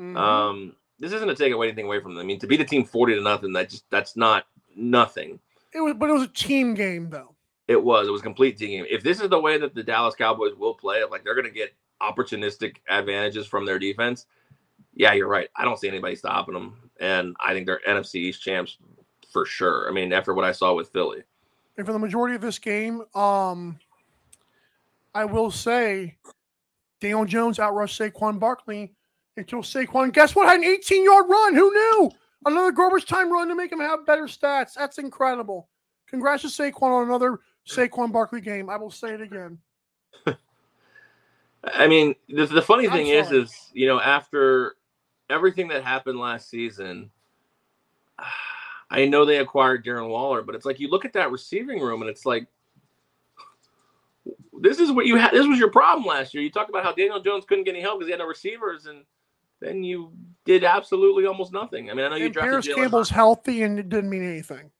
Mhm. 0.00 0.16
Um, 0.16 0.76
this 0.98 1.12
isn't 1.12 1.28
to 1.28 1.34
take 1.34 1.52
away 1.52 1.66
anything 1.66 1.86
away 1.86 2.00
from 2.00 2.14
them. 2.14 2.22
I 2.22 2.26
mean, 2.26 2.38
to 2.38 2.46
beat 2.46 2.60
a 2.60 2.64
team 2.64 2.84
forty 2.84 3.14
to 3.14 3.20
nothing, 3.20 3.52
that 3.54 3.70
just 3.70 3.84
that's 3.90 4.16
not 4.16 4.46
nothing. 4.76 5.40
it 5.74 5.80
was, 5.80 5.94
but 5.98 6.08
it 6.10 6.12
was 6.12 6.22
a 6.22 6.28
team 6.28 6.74
game 6.74 7.10
though. 7.10 7.31
It 7.72 7.82
was. 7.82 8.06
It 8.06 8.10
was 8.10 8.22
complete 8.22 8.58
team 8.58 8.82
game. 8.82 8.86
If 8.90 9.02
this 9.02 9.20
is 9.20 9.28
the 9.28 9.40
way 9.40 9.58
that 9.58 9.74
the 9.74 9.82
Dallas 9.82 10.14
Cowboys 10.14 10.54
will 10.54 10.74
play, 10.74 11.02
like 11.10 11.24
they're 11.24 11.34
going 11.34 11.46
to 11.46 11.50
get 11.50 11.74
opportunistic 12.00 12.76
advantages 12.88 13.46
from 13.46 13.64
their 13.64 13.78
defense, 13.78 14.26
yeah, 14.94 15.14
you're 15.14 15.28
right. 15.28 15.48
I 15.56 15.64
don't 15.64 15.78
see 15.78 15.88
anybody 15.88 16.14
stopping 16.14 16.54
them, 16.54 16.90
and 17.00 17.34
I 17.40 17.54
think 17.54 17.66
they're 17.66 17.80
NFC 17.88 18.16
East 18.16 18.42
champs 18.42 18.76
for 19.32 19.46
sure. 19.46 19.88
I 19.88 19.92
mean, 19.92 20.12
after 20.12 20.34
what 20.34 20.44
I 20.44 20.52
saw 20.52 20.74
with 20.74 20.90
Philly, 20.90 21.22
And 21.78 21.86
for 21.86 21.92
the 21.92 21.98
majority 21.98 22.34
of 22.34 22.42
this 22.42 22.58
game, 22.58 23.02
um, 23.14 23.78
I 25.14 25.24
will 25.24 25.50
say 25.50 26.18
Daniel 27.00 27.24
Jones 27.24 27.58
outrushed 27.58 28.12
Saquon 28.12 28.38
Barkley 28.38 28.92
until 29.38 29.62
Saquon, 29.62 30.12
guess 30.12 30.34
what, 30.34 30.46
had 30.48 30.58
an 30.58 30.64
18 30.64 31.04
yard 31.04 31.26
run. 31.28 31.54
Who 31.54 31.72
knew? 31.72 32.10
Another 32.44 32.72
garbage 32.72 33.06
time 33.06 33.32
run 33.32 33.48
to 33.48 33.54
make 33.54 33.72
him 33.72 33.80
have 33.80 34.04
better 34.04 34.24
stats. 34.24 34.74
That's 34.74 34.98
incredible. 34.98 35.68
Congrats 36.08 36.42
to 36.42 36.48
Saquon 36.48 36.82
on 36.82 37.08
another 37.08 37.38
Saquon 37.68 38.12
Barkley 38.12 38.40
game. 38.40 38.68
I 38.68 38.76
will 38.76 38.90
say 38.90 39.14
it 39.14 39.20
again. 39.20 39.58
I 41.64 41.86
mean, 41.86 42.14
the, 42.28 42.46
the 42.46 42.62
funny 42.62 42.86
I'm 42.86 42.92
thing 42.92 43.08
is, 43.08 43.28
sorry. 43.28 43.42
is 43.42 43.70
you 43.72 43.86
know, 43.86 44.00
after 44.00 44.76
everything 45.30 45.68
that 45.68 45.84
happened 45.84 46.18
last 46.18 46.48
season, 46.48 47.10
I 48.90 49.06
know 49.06 49.24
they 49.24 49.38
acquired 49.38 49.86
Darren 49.86 50.10
Waller, 50.10 50.42
but 50.42 50.54
it's 50.54 50.66
like 50.66 50.78
you 50.78 50.90
look 50.90 51.06
at 51.06 51.14
that 51.14 51.30
receiving 51.30 51.80
room 51.80 52.02
and 52.02 52.10
it's 52.10 52.26
like, 52.26 52.46
this 54.60 54.78
is 54.78 54.92
what 54.92 55.06
you 55.06 55.16
had. 55.16 55.32
This 55.32 55.46
was 55.46 55.58
your 55.58 55.70
problem 55.70 56.06
last 56.06 56.34
year. 56.34 56.42
You 56.42 56.50
talked 56.50 56.68
about 56.68 56.84
how 56.84 56.92
Daniel 56.92 57.20
Jones 57.20 57.44
couldn't 57.46 57.64
get 57.64 57.74
any 57.74 57.80
help 57.80 57.98
because 57.98 58.08
he 58.08 58.12
had 58.12 58.18
no 58.18 58.26
receivers, 58.26 58.84
and 58.84 59.04
then 59.60 59.82
you 59.82 60.12
did 60.44 60.62
absolutely 60.62 61.24
almost 61.26 61.52
nothing. 61.52 61.90
I 61.90 61.94
mean, 61.94 62.04
I 62.04 62.08
know 62.10 62.16
you 62.16 62.26
And 62.26 62.34
drafted 62.34 62.50
Parris 62.50 62.68
Jalen 62.68 62.74
Campbell's 62.74 63.10
healthy 63.10 63.62
and 63.62 63.78
it 63.78 63.88
didn't 63.88 64.10
mean 64.10 64.28
anything. 64.28 64.70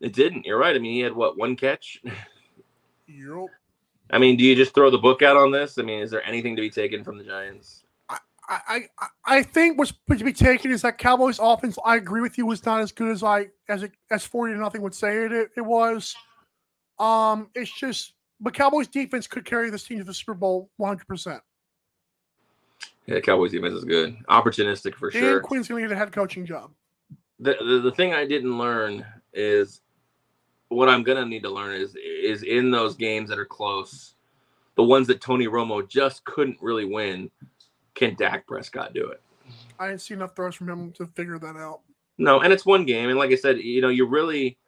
It 0.00 0.12
didn't. 0.12 0.44
You're 0.44 0.58
right. 0.58 0.74
I 0.74 0.78
mean, 0.78 0.92
he 0.92 1.00
had 1.00 1.14
what 1.14 1.38
one 1.38 1.56
catch. 1.56 2.02
Yep. 3.06 3.46
I 4.10 4.18
mean, 4.18 4.36
do 4.36 4.44
you 4.44 4.54
just 4.54 4.74
throw 4.74 4.90
the 4.90 4.98
book 4.98 5.20
out 5.20 5.36
on 5.36 5.50
this? 5.50 5.78
I 5.78 5.82
mean, 5.82 6.00
is 6.00 6.10
there 6.10 6.24
anything 6.26 6.56
to 6.56 6.62
be 6.62 6.70
taken 6.70 7.04
from 7.04 7.18
the 7.18 7.24
Giants? 7.24 7.84
I, 8.48 8.88
I 8.98 9.06
I 9.24 9.42
think 9.42 9.78
what's 9.78 9.92
to 10.10 10.24
be 10.24 10.32
taken 10.32 10.70
is 10.70 10.82
that 10.82 10.98
Cowboys 10.98 11.38
offense. 11.40 11.78
I 11.84 11.96
agree 11.96 12.20
with 12.20 12.36
you 12.36 12.46
was 12.46 12.64
not 12.64 12.80
as 12.80 12.92
good 12.92 13.10
as 13.10 13.22
I 13.22 13.48
as 13.68 13.82
it 13.82 13.92
as 14.10 14.24
forty 14.24 14.52
to 14.52 14.58
nothing 14.58 14.82
would 14.82 14.94
say 14.94 15.24
it 15.24 15.32
it, 15.32 15.50
it 15.56 15.60
was. 15.62 16.14
Um, 16.98 17.50
it's 17.54 17.72
just 17.72 18.14
but 18.40 18.54
Cowboys 18.54 18.88
defense 18.88 19.26
could 19.26 19.44
carry 19.44 19.70
this 19.70 19.84
team 19.84 19.98
to 19.98 20.04
the 20.04 20.14
Super 20.14 20.34
Bowl 20.34 20.70
one 20.76 20.88
hundred 20.88 21.06
percent. 21.06 21.42
Yeah, 23.06 23.20
Cowboys 23.20 23.52
defense 23.52 23.74
is 23.74 23.84
good, 23.84 24.16
opportunistic 24.28 24.94
for 24.94 25.10
Dan 25.10 25.22
sure. 25.22 25.40
Quinn's 25.40 25.68
going 25.68 25.82
to 25.82 25.88
get 25.88 25.94
a 25.94 25.98
head 25.98 26.12
coaching 26.12 26.44
job. 26.46 26.70
the, 27.38 27.56
the 27.64 27.80
the 27.80 27.92
thing 27.92 28.12
I 28.12 28.26
didn't 28.26 28.58
learn 28.58 29.04
is 29.32 29.80
what 30.74 30.88
I'm 30.88 31.02
gonna 31.02 31.26
need 31.26 31.42
to 31.42 31.50
learn 31.50 31.74
is 31.74 31.94
is 31.96 32.42
in 32.42 32.70
those 32.70 32.94
games 32.96 33.28
that 33.30 33.38
are 33.38 33.44
close, 33.44 34.14
the 34.76 34.84
ones 34.84 35.06
that 35.08 35.20
Tony 35.20 35.46
Romo 35.46 35.88
just 35.88 36.24
couldn't 36.24 36.58
really 36.60 36.84
win. 36.84 37.30
Can 37.94 38.14
Dak 38.16 38.46
Prescott 38.46 38.92
do 38.92 39.06
it? 39.08 39.22
I 39.78 39.88
didn't 39.88 40.00
see 40.00 40.14
enough 40.14 40.34
throws 40.34 40.54
from 40.56 40.68
him 40.68 40.92
to 40.92 41.06
figure 41.06 41.38
that 41.38 41.56
out. 41.56 41.80
No, 42.18 42.40
and 42.40 42.52
it's 42.52 42.66
one 42.66 42.84
game, 42.84 43.08
and 43.08 43.18
like 43.18 43.30
I 43.30 43.36
said, 43.36 43.58
you 43.58 43.80
know, 43.80 43.88
you 43.88 44.06
really 44.06 44.58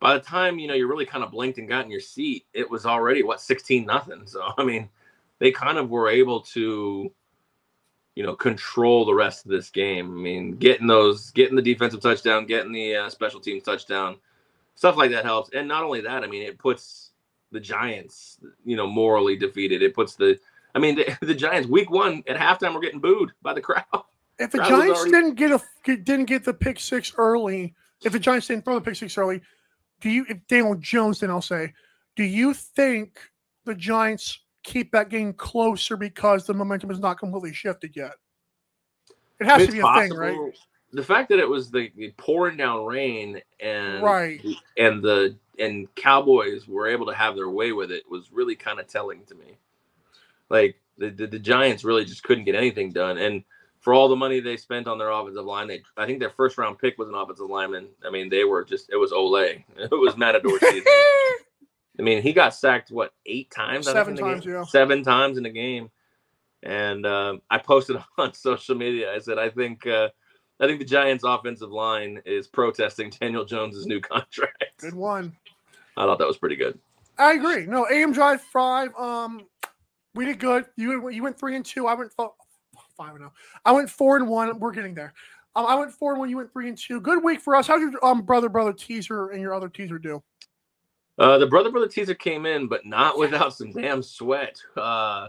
by 0.00 0.14
the 0.14 0.20
time 0.20 0.58
you 0.58 0.68
know 0.68 0.74
you 0.74 0.86
really 0.86 1.06
kind 1.06 1.24
of 1.24 1.30
blinked 1.30 1.58
and 1.58 1.68
got 1.68 1.84
in 1.84 1.90
your 1.90 2.00
seat, 2.00 2.46
it 2.52 2.70
was 2.70 2.86
already 2.86 3.22
what 3.22 3.40
sixteen 3.40 3.86
nothing. 3.86 4.26
So 4.26 4.52
I 4.58 4.64
mean, 4.64 4.88
they 5.38 5.50
kind 5.50 5.78
of 5.78 5.90
were 5.90 6.08
able 6.08 6.40
to, 6.40 7.12
you 8.14 8.22
know, 8.22 8.34
control 8.34 9.04
the 9.04 9.14
rest 9.14 9.44
of 9.44 9.50
this 9.50 9.70
game. 9.70 10.06
I 10.06 10.20
mean, 10.20 10.56
getting 10.56 10.86
those, 10.86 11.30
getting 11.30 11.56
the 11.56 11.62
defensive 11.62 12.00
touchdown, 12.00 12.46
getting 12.46 12.72
the 12.72 12.96
uh, 12.96 13.10
special 13.10 13.40
teams 13.40 13.62
touchdown, 13.62 14.16
stuff 14.76 14.96
like 14.96 15.10
that 15.10 15.24
helps. 15.24 15.50
And 15.52 15.66
not 15.66 15.82
only 15.82 16.00
that, 16.02 16.22
I 16.22 16.26
mean, 16.28 16.42
it 16.42 16.58
puts 16.58 17.10
the 17.50 17.58
Giants, 17.58 18.38
you 18.64 18.76
know, 18.76 18.86
morally 18.86 19.36
defeated. 19.36 19.82
It 19.82 19.94
puts 19.94 20.14
the, 20.14 20.38
I 20.74 20.78
mean, 20.78 20.94
the, 21.20 21.26
the 21.26 21.34
Giants 21.34 21.68
week 21.68 21.90
one 21.90 22.22
at 22.28 22.36
halftime 22.36 22.74
were 22.74 22.80
getting 22.80 23.00
booed 23.00 23.32
by 23.42 23.52
the 23.52 23.60
crowd. 23.60 23.84
If 24.38 24.50
the 24.50 24.58
Crowd 24.58 24.68
Giants 24.68 25.00
already- 25.00 25.12
didn't 25.12 25.34
get 25.34 25.50
a 25.50 25.60
didn't 25.96 26.26
get 26.26 26.44
the 26.44 26.52
pick 26.54 26.78
six 26.78 27.12
early, 27.16 27.74
if 28.04 28.12
the 28.12 28.18
Giants 28.18 28.46
didn't 28.46 28.64
throw 28.64 28.74
the 28.74 28.82
pick 28.82 28.94
six 28.96 29.16
early, 29.16 29.40
do 30.00 30.10
you? 30.10 30.26
If 30.28 30.46
Daniel 30.46 30.74
Jones, 30.74 31.20
then 31.20 31.30
I'll 31.30 31.40
say, 31.40 31.72
do 32.16 32.22
you 32.22 32.52
think 32.52 33.18
the 33.64 33.74
Giants 33.74 34.40
keep 34.62 34.92
that 34.92 35.08
game 35.08 35.32
closer 35.32 35.96
because 35.96 36.44
the 36.44 36.52
momentum 36.52 36.90
is 36.90 36.98
not 36.98 37.18
completely 37.18 37.54
shifted 37.54 37.96
yet? 37.96 38.12
It 39.40 39.46
has 39.46 39.62
It's 39.62 39.70
to 39.70 39.72
be 39.72 39.80
a 39.80 39.94
thing, 39.94 40.12
right? 40.12 40.36
The 40.96 41.02
fact 41.04 41.28
that 41.28 41.38
it 41.38 41.48
was 41.48 41.70
the, 41.70 41.92
the 41.96 42.10
pouring 42.16 42.56
down 42.56 42.86
rain 42.86 43.40
and 43.60 44.02
Right. 44.02 44.40
and 44.76 45.02
the 45.02 45.36
and 45.58 45.94
Cowboys 45.94 46.66
were 46.68 46.86
able 46.88 47.06
to 47.06 47.14
have 47.14 47.34
their 47.34 47.48
way 47.50 47.72
with 47.72 47.90
it 47.90 48.02
was 48.10 48.30
really 48.32 48.56
kind 48.56 48.80
of 48.80 48.86
telling 48.86 49.24
to 49.26 49.34
me. 49.34 49.56
Like 50.48 50.76
the, 50.98 51.10
the 51.10 51.26
the 51.26 51.38
Giants 51.38 51.84
really 51.84 52.04
just 52.04 52.22
couldn't 52.22 52.44
get 52.44 52.54
anything 52.54 52.92
done, 52.92 53.18
and 53.18 53.44
for 53.80 53.92
all 53.92 54.08
the 54.08 54.16
money 54.16 54.40
they 54.40 54.56
spent 54.56 54.88
on 54.88 54.98
their 54.98 55.10
offensive 55.10 55.44
line, 55.44 55.68
they 55.68 55.82
I 55.96 56.06
think 56.06 56.18
their 56.18 56.30
first 56.30 56.56
round 56.58 56.78
pick 56.78 56.98
was 56.98 57.08
an 57.08 57.14
offensive 57.14 57.48
lineman. 57.48 57.88
I 58.04 58.10
mean, 58.10 58.28
they 58.28 58.44
were 58.44 58.64
just 58.64 58.90
it 58.90 58.96
was 58.96 59.12
Ole, 59.12 59.34
it 59.76 59.90
was 59.90 60.16
Matador 60.16 60.58
season. 60.58 60.82
I 61.98 62.02
mean, 62.02 62.22
he 62.22 62.32
got 62.32 62.54
sacked 62.54 62.90
what 62.90 63.12
eight 63.24 63.50
times? 63.50 63.86
Seven 63.86 64.16
times, 64.16 64.44
yeah. 64.44 64.64
Seven 64.64 65.02
times 65.02 65.36
in 65.36 65.44
the 65.44 65.50
game. 65.50 65.90
And 66.62 67.06
um, 67.06 67.42
I 67.50 67.58
posted 67.58 67.96
on 68.18 68.34
social 68.34 68.74
media. 68.74 69.14
I 69.14 69.18
said, 69.18 69.38
I 69.38 69.50
think, 69.50 69.86
uh, 69.86 70.08
I 70.58 70.66
think 70.66 70.78
the 70.78 70.86
Giants' 70.86 71.24
offensive 71.24 71.70
line 71.70 72.20
is 72.24 72.46
protesting 72.46 73.10
Daniel 73.20 73.44
Jones's 73.44 73.86
new 73.86 74.00
contract. 74.00 74.64
Good 74.78 74.94
one. 74.94 75.36
I 75.96 76.04
thought 76.04 76.18
that 76.18 76.26
was 76.26 76.38
pretty 76.38 76.56
good. 76.56 76.78
I 77.18 77.34
agree. 77.34 77.66
No, 77.66 77.86
AM 77.90 78.12
Drive 78.12 78.42
five. 78.42 78.94
Um, 78.96 79.46
we 80.14 80.24
did 80.24 80.38
good. 80.38 80.66
You 80.76 81.08
you 81.10 81.22
went 81.22 81.38
three 81.38 81.56
and 81.56 81.64
two. 81.64 81.86
I 81.86 81.94
went 81.94 82.12
fo- 82.12 82.34
five 82.96 83.10
and 83.10 83.18
zero. 83.18 83.32
I 83.64 83.72
went 83.72 83.90
four 83.90 84.16
and 84.16 84.28
one. 84.28 84.58
We're 84.58 84.72
getting 84.72 84.94
there. 84.94 85.14
Um, 85.54 85.66
I 85.66 85.74
went 85.74 85.92
four 85.92 86.12
and 86.12 86.20
one. 86.20 86.28
You 86.28 86.36
went 86.36 86.52
three 86.52 86.68
and 86.68 86.76
two. 86.76 87.00
Good 87.00 87.24
week 87.24 87.40
for 87.40 87.56
us. 87.56 87.66
How 87.66 87.78
did 87.78 87.92
your 87.92 88.04
um 88.04 88.22
brother 88.22 88.48
brother 88.48 88.72
teaser 88.72 89.30
and 89.30 89.40
your 89.40 89.54
other 89.54 89.68
teaser 89.68 89.98
do? 89.98 90.22
Uh, 91.18 91.38
the 91.38 91.46
brother 91.46 91.70
brother 91.70 91.88
teaser 91.88 92.14
came 92.14 92.44
in, 92.44 92.66
but 92.66 92.84
not 92.84 93.18
without 93.18 93.54
some 93.54 93.72
damn 93.72 94.02
sweat. 94.02 94.60
Uh, 94.76 95.28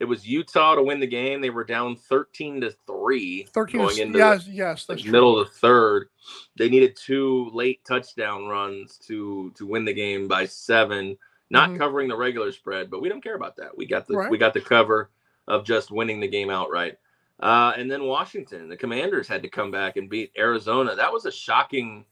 it 0.00 0.04
was 0.06 0.26
Utah 0.26 0.74
to 0.74 0.82
win 0.82 1.00
the 1.00 1.06
game. 1.06 1.40
They 1.40 1.50
were 1.50 1.64
down 1.64 1.96
thirteen 1.96 2.60
to 2.62 2.70
three 2.86 3.44
Thirteen. 3.52 3.80
going 3.80 3.98
into 3.98 4.18
yes, 4.18 4.46
yes, 4.46 4.86
the 4.86 4.96
middle 5.04 5.38
of 5.38 5.46
the 5.46 5.54
third. 5.54 6.08
They 6.56 6.68
needed 6.68 6.96
two 6.96 7.50
late 7.52 7.84
touchdown 7.84 8.46
runs 8.46 8.98
to 9.06 9.52
to 9.56 9.66
win 9.66 9.84
the 9.84 9.92
game 9.94 10.26
by 10.28 10.46
seven, 10.46 11.16
not 11.50 11.70
Mhm. 11.70 11.78
covering 11.78 12.08
the 12.08 12.16
regular 12.16 12.50
spread. 12.52 12.90
But 12.90 13.00
we 13.02 13.08
don't 13.08 13.22
care 13.22 13.36
about 13.36 13.56
that. 13.56 13.76
We 13.76 13.86
got 13.86 14.06
the 14.06 14.16
Right. 14.16 14.30
we 14.30 14.38
got 14.38 14.54
the 14.54 14.60
cover 14.60 15.10
of 15.46 15.64
just 15.64 15.90
winning 15.90 16.20
the 16.20 16.28
game 16.28 16.50
outright. 16.50 16.98
Uh, 17.40 17.72
and 17.76 17.90
then 17.90 18.04
Washington, 18.04 18.68
the 18.68 18.76
Commanders 18.76 19.26
had 19.28 19.42
to 19.42 19.48
come 19.48 19.70
back 19.70 19.96
and 19.96 20.08
beat 20.08 20.32
Arizona. 20.38 20.94
That 20.94 21.12
was 21.12 21.26
a 21.26 21.32
shocking 21.32 22.04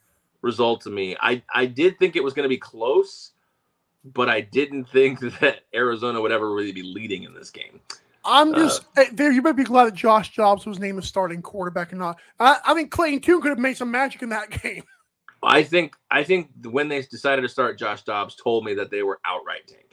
result 0.42 0.80
to 0.82 0.90
me. 0.90 1.16
I 1.20 1.42
I 1.54 1.66
did 1.66 1.98
think 1.98 2.16
it 2.16 2.24
was 2.24 2.34
going 2.34 2.44
to 2.44 2.48
be 2.48 2.58
close, 2.58 3.31
but 4.04 4.28
I 4.28 4.40
didn't 4.40 4.84
think 4.86 5.20
that 5.40 5.60
Arizona 5.74 6.20
would 6.20 6.32
ever 6.32 6.52
really 6.52 6.72
be 6.72 6.82
leading 6.82 7.24
in 7.24 7.34
this 7.34 7.50
game. 7.50 7.80
I'm 8.24 8.54
Uh, 8.54 8.58
just 8.58 8.84
eh, 8.96 9.06
there. 9.12 9.32
You 9.32 9.42
better 9.42 9.54
be 9.54 9.64
glad 9.64 9.86
that 9.86 9.94
Josh 9.94 10.34
Dobbs 10.36 10.64
was 10.64 10.78
named 10.78 10.98
the 10.98 11.02
starting 11.02 11.42
quarterback 11.42 11.90
and 11.92 11.98
not. 12.00 12.18
I, 12.38 12.58
I 12.64 12.74
think 12.74 12.90
Clayton 12.92 13.20
Tune 13.20 13.40
could 13.40 13.48
have 13.50 13.58
made 13.58 13.76
some 13.76 13.90
magic 13.90 14.22
in 14.22 14.28
that 14.28 14.50
game. 14.62 14.84
I 15.42 15.64
think 15.64 15.96
I 16.10 16.22
think 16.22 16.50
when 16.64 16.88
they 16.88 17.02
decided 17.02 17.42
to 17.42 17.48
start, 17.48 17.78
Josh 17.78 18.02
Dobbs 18.02 18.36
told 18.36 18.64
me 18.64 18.74
that 18.74 18.90
they 18.90 19.02
were 19.02 19.18
outright 19.24 19.66
tanking. 19.66 19.88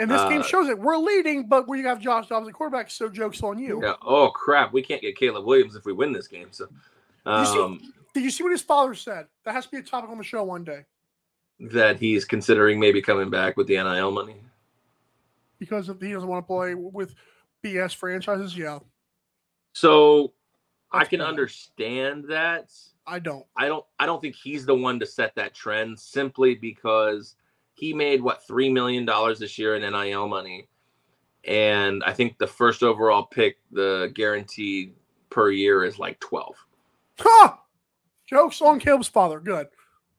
And 0.00 0.10
this 0.10 0.22
game 0.22 0.40
Uh, 0.40 0.44
shows 0.44 0.68
it. 0.68 0.76
We're 0.76 0.96
leading, 0.96 1.46
but 1.46 1.68
we 1.68 1.82
have 1.82 2.00
Josh 2.00 2.26
Dobbs 2.26 2.48
at 2.48 2.54
quarterback, 2.54 2.90
so 2.90 3.08
jokes 3.08 3.40
on 3.44 3.60
you. 3.60 3.80
Yeah. 3.80 3.94
Oh 4.02 4.30
crap, 4.30 4.72
we 4.72 4.82
can't 4.82 5.00
get 5.00 5.16
Caleb 5.16 5.44
Williams 5.44 5.76
if 5.76 5.84
we 5.84 5.92
win 5.92 6.12
this 6.12 6.26
game. 6.26 6.48
So, 6.50 6.66
You 7.24 7.44
see- 7.46 7.58
um, 7.60 7.80
Did 8.14 8.24
you 8.24 8.30
see 8.30 8.42
what 8.42 8.50
his 8.50 8.62
father 8.62 8.94
said? 8.96 9.26
That 9.44 9.54
has 9.54 9.66
to 9.66 9.70
be 9.70 9.76
a 9.78 9.82
topic 9.82 10.10
on 10.10 10.18
the 10.18 10.24
show 10.24 10.42
one 10.42 10.64
day 10.64 10.84
that 11.60 11.98
he's 11.98 12.24
considering 12.24 12.78
maybe 12.80 13.00
coming 13.00 13.30
back 13.30 13.56
with 13.56 13.66
the 13.66 13.76
NIL 13.76 14.10
money. 14.10 14.36
because 15.58 15.88
if 15.88 16.00
he 16.00 16.12
doesn't 16.12 16.28
want 16.28 16.44
to 16.44 16.46
play 16.46 16.74
with 16.74 17.14
BS 17.64 17.94
franchises. 17.94 18.56
Yeah, 18.56 18.80
So 19.72 20.32
I 20.92 21.04
can 21.04 21.20
understand 21.20 22.24
that. 22.28 22.70
I 23.06 23.18
don't. 23.18 23.44
I 23.56 23.68
don't. 23.68 23.84
I 23.98 24.06
don't 24.06 24.20
think 24.20 24.34
he's 24.34 24.66
the 24.66 24.74
one 24.74 24.98
to 25.00 25.06
set 25.06 25.34
that 25.36 25.54
trend 25.54 25.98
simply 25.98 26.54
because 26.54 27.36
he 27.74 27.92
made 27.92 28.20
what 28.22 28.46
three 28.46 28.70
million 28.70 29.04
dollars 29.04 29.38
this 29.38 29.58
year 29.58 29.76
in 29.76 29.82
NIL 29.82 30.28
money, 30.28 30.68
and 31.44 32.02
I 32.04 32.12
think 32.12 32.38
the 32.38 32.46
first 32.46 32.82
overall 32.82 33.24
pick, 33.24 33.56
the 33.72 34.10
guaranteed 34.14 34.94
per 35.30 35.50
year 35.50 35.84
is 35.84 35.98
like 35.98 36.18
twelve. 36.20 36.56
Ha! 37.20 37.60
Jokes 38.26 38.62
on 38.62 38.80
Caleb's 38.80 39.08
father. 39.08 39.38
Good. 39.40 39.68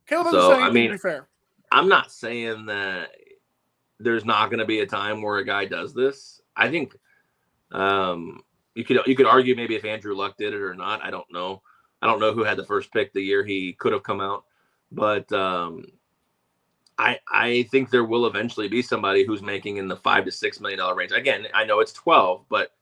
Caleb 0.06 0.30
So, 0.30 0.52
I 0.52 0.70
mean- 0.70 0.88
to 0.88 0.94
be 0.94 0.98
fair. 0.98 1.28
I'm 1.72 1.88
not 1.88 2.12
saying 2.12 2.66
that 2.66 3.10
there's 3.98 4.24
not 4.24 4.50
going 4.50 4.60
to 4.60 4.64
be 4.64 4.80
a 4.80 4.86
time 4.86 5.20
where 5.20 5.38
a 5.38 5.44
guy 5.44 5.64
does 5.64 5.94
this. 5.94 6.40
I 6.56 6.70
think 6.70 6.96
um, 7.72 8.42
you 8.74 8.84
could 8.84 9.00
you 9.06 9.16
could 9.16 9.26
argue 9.26 9.56
maybe 9.56 9.74
if 9.74 9.84
Andrew 9.84 10.14
Luck 10.14 10.36
did 10.36 10.54
it 10.54 10.60
or 10.60 10.74
not. 10.74 11.04
I 11.04 11.10
don't 11.10 11.30
know. 11.32 11.62
I 12.00 12.06
don't 12.06 12.20
know 12.20 12.32
who 12.32 12.44
had 12.44 12.56
the 12.56 12.64
first 12.64 12.92
pick 12.92 13.12
the 13.12 13.20
year 13.20 13.44
he 13.44 13.72
could 13.72 13.92
have 13.92 14.04
come 14.04 14.20
out, 14.20 14.44
but 14.92 15.30
um, 15.32 15.86
I 16.98 17.18
I 17.30 17.64
think 17.70 17.90
there 17.90 18.04
will 18.04 18.26
eventually 18.26 18.68
be 18.68 18.82
somebody 18.82 19.24
who's 19.24 19.42
making 19.42 19.78
in 19.78 19.88
the 19.88 19.96
five 19.96 20.24
to 20.26 20.30
six 20.30 20.60
million 20.60 20.78
dollar 20.78 20.94
range. 20.94 21.12
Again, 21.12 21.46
I 21.52 21.64
know 21.64 21.80
it's 21.80 21.92
twelve, 21.92 22.44
but 22.48 22.72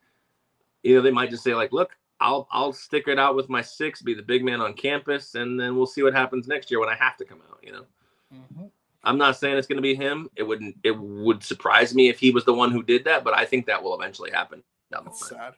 you 0.83 0.95
know 0.95 1.01
they 1.01 1.11
might 1.11 1.31
just 1.31 1.45
say 1.45 1.55
like, 1.55 1.72
look. 1.72 1.97
I'll 2.21 2.49
I'll 2.51 2.73
stick 2.73 3.09
it 3.09 3.19
out 3.19 3.37
with 3.37 3.49
my 3.49 3.61
six, 3.61 4.01
be 4.03 4.15
the 4.15 4.23
big 4.23 4.45
man 4.45 4.61
on 4.61 4.75
campus, 4.75 5.35
and 5.35 5.59
then 5.59 5.77
we'll 5.77 5.87
see 5.87 6.03
what 6.03 6.15
happens 6.15 6.47
next 6.47 6.71
year 6.71 6.81
when 6.81 6.89
I 6.89 6.95
have 6.95 7.17
to 7.19 7.25
come 7.25 7.41
out. 7.51 7.59
You 7.62 7.73
know. 7.73 7.87
I'm 9.07 9.19
not 9.19 9.37
saying 9.37 9.59
it's 9.59 9.67
going 9.67 9.77
to 9.77 9.83
be 9.83 9.95
him. 9.95 10.31
It 10.35 10.43
wouldn't. 10.45 10.77
It 10.83 10.99
would 10.99 11.43
surprise 11.43 11.95
me 11.95 12.09
if 12.09 12.19
he 12.19 12.31
was 12.31 12.45
the 12.45 12.55
one 12.55 12.73
who 12.73 12.83
did 12.83 13.05
that, 13.05 13.23
but 13.23 13.35
I 13.35 13.45
think 13.45 13.67
that 13.67 13.83
will 13.83 13.95
eventually 13.95 14.31
happen 14.31 14.62
down 14.91 15.05
the 15.05 15.11
That's 15.11 15.31
line. 15.31 15.41
sad. 15.41 15.55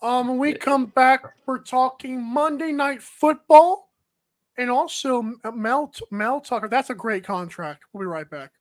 Um, 0.00 0.28
when 0.28 0.38
we 0.38 0.52
Yeah. 0.52 0.56
come 0.58 0.86
back, 0.86 1.24
we're 1.46 1.58
talking 1.58 2.22
Monday 2.22 2.72
Night 2.72 3.02
Football, 3.02 3.92
and 4.56 4.70
also 4.70 5.22
Mel 5.52 5.92
Mel 6.10 6.40
Tucker. 6.40 6.68
That's 6.68 6.90
a 6.90 6.94
great 6.94 7.24
contract. 7.24 7.84
We'll 7.92 8.00
be 8.02 8.06
right 8.06 8.28
back. 8.28 8.52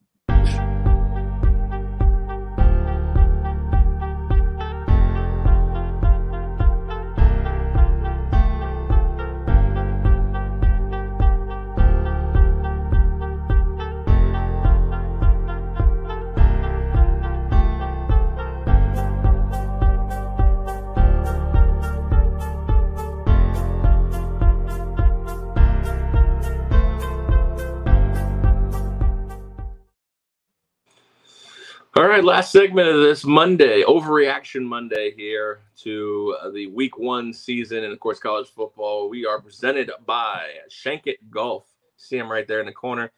Right, 32.11 32.25
last 32.25 32.51
segment 32.51 32.89
of 32.89 32.99
this 32.99 33.23
Monday, 33.23 33.83
overreaction 33.83 34.63
Monday 34.63 35.13
here 35.15 35.61
to 35.77 36.35
uh, 36.41 36.49
the 36.49 36.67
week 36.67 36.97
one 36.97 37.31
season 37.31 37.85
and, 37.85 37.93
of 37.93 38.01
course, 38.01 38.19
college 38.19 38.49
football. 38.49 39.09
We 39.09 39.25
are 39.25 39.39
presented 39.39 39.89
by 40.05 40.45
Shankit 40.69 41.15
Golf. 41.29 41.63
See 41.95 42.17
him 42.17 42.29
right 42.29 42.45
there 42.45 42.59
in 42.59 42.65
the 42.65 42.73
corner. 42.73 43.09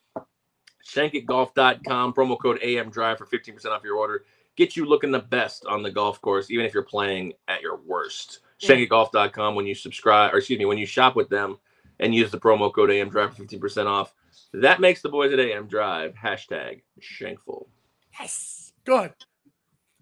ShankitGolf.com, 0.85 2.13
promo 2.13 2.37
code 2.39 2.59
AM 2.61 2.91
Drive 2.91 3.17
for 3.17 3.25
15% 3.25 3.65
off 3.65 3.83
your 3.83 3.97
order. 3.97 4.25
Get 4.57 4.77
you 4.77 4.85
looking 4.85 5.09
the 5.09 5.19
best 5.19 5.65
on 5.65 5.81
the 5.81 5.89
golf 5.89 6.21
course, 6.21 6.51
even 6.51 6.63
if 6.63 6.71
you're 6.71 6.83
playing 6.83 7.33
at 7.47 7.61
your 7.61 7.77
worst. 7.77 8.41
Yeah. 8.59 8.75
ShankitGolf.com, 8.75 9.55
when 9.55 9.65
you 9.65 9.73
subscribe, 9.73 10.35
or 10.35 10.37
excuse 10.37 10.59
me, 10.59 10.65
when 10.65 10.77
you 10.77 10.85
shop 10.85 11.15
with 11.15 11.29
them 11.29 11.57
and 11.99 12.13
use 12.13 12.29
the 12.29 12.39
promo 12.39 12.71
code 12.71 12.91
AM 12.91 13.09
Drive 13.09 13.35
for 13.35 13.43
15% 13.43 13.87
off, 13.87 14.13
that 14.53 14.79
makes 14.79 15.01
the 15.01 15.09
boys 15.09 15.33
at 15.33 15.39
AM 15.39 15.65
Drive 15.65 16.13
hashtag 16.13 16.81
Shankful. 16.99 17.67
Yes. 18.19 18.62
Good. 18.85 19.13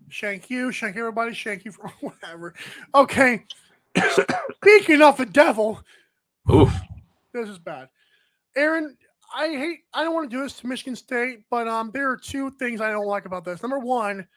Shank 0.09 0.49
you, 0.49 0.71
shank 0.71 0.97
everybody, 0.97 1.33
shank 1.33 1.63
you 1.63 1.71
for 1.71 1.87
whatever. 2.01 2.53
Okay. 2.93 3.45
Speaking 4.55 5.01
of 5.01 5.17
the 5.17 5.25
devil, 5.25 5.81
Oof. 6.53 6.73
this 7.33 7.47
is 7.47 7.59
bad. 7.59 7.89
Aaron, 8.55 8.97
I 9.33 9.47
hate 9.49 9.79
I 9.93 10.03
don't 10.03 10.13
want 10.13 10.29
to 10.29 10.35
do 10.35 10.43
this 10.43 10.59
to 10.59 10.67
Michigan 10.67 10.95
State, 10.95 11.43
but 11.49 11.67
um 11.67 11.91
there 11.93 12.09
are 12.09 12.17
two 12.17 12.51
things 12.51 12.81
I 12.81 12.91
don't 12.91 13.05
like 13.05 13.25
about 13.25 13.45
this. 13.45 13.61
Number 13.61 13.79
one, 13.79 14.27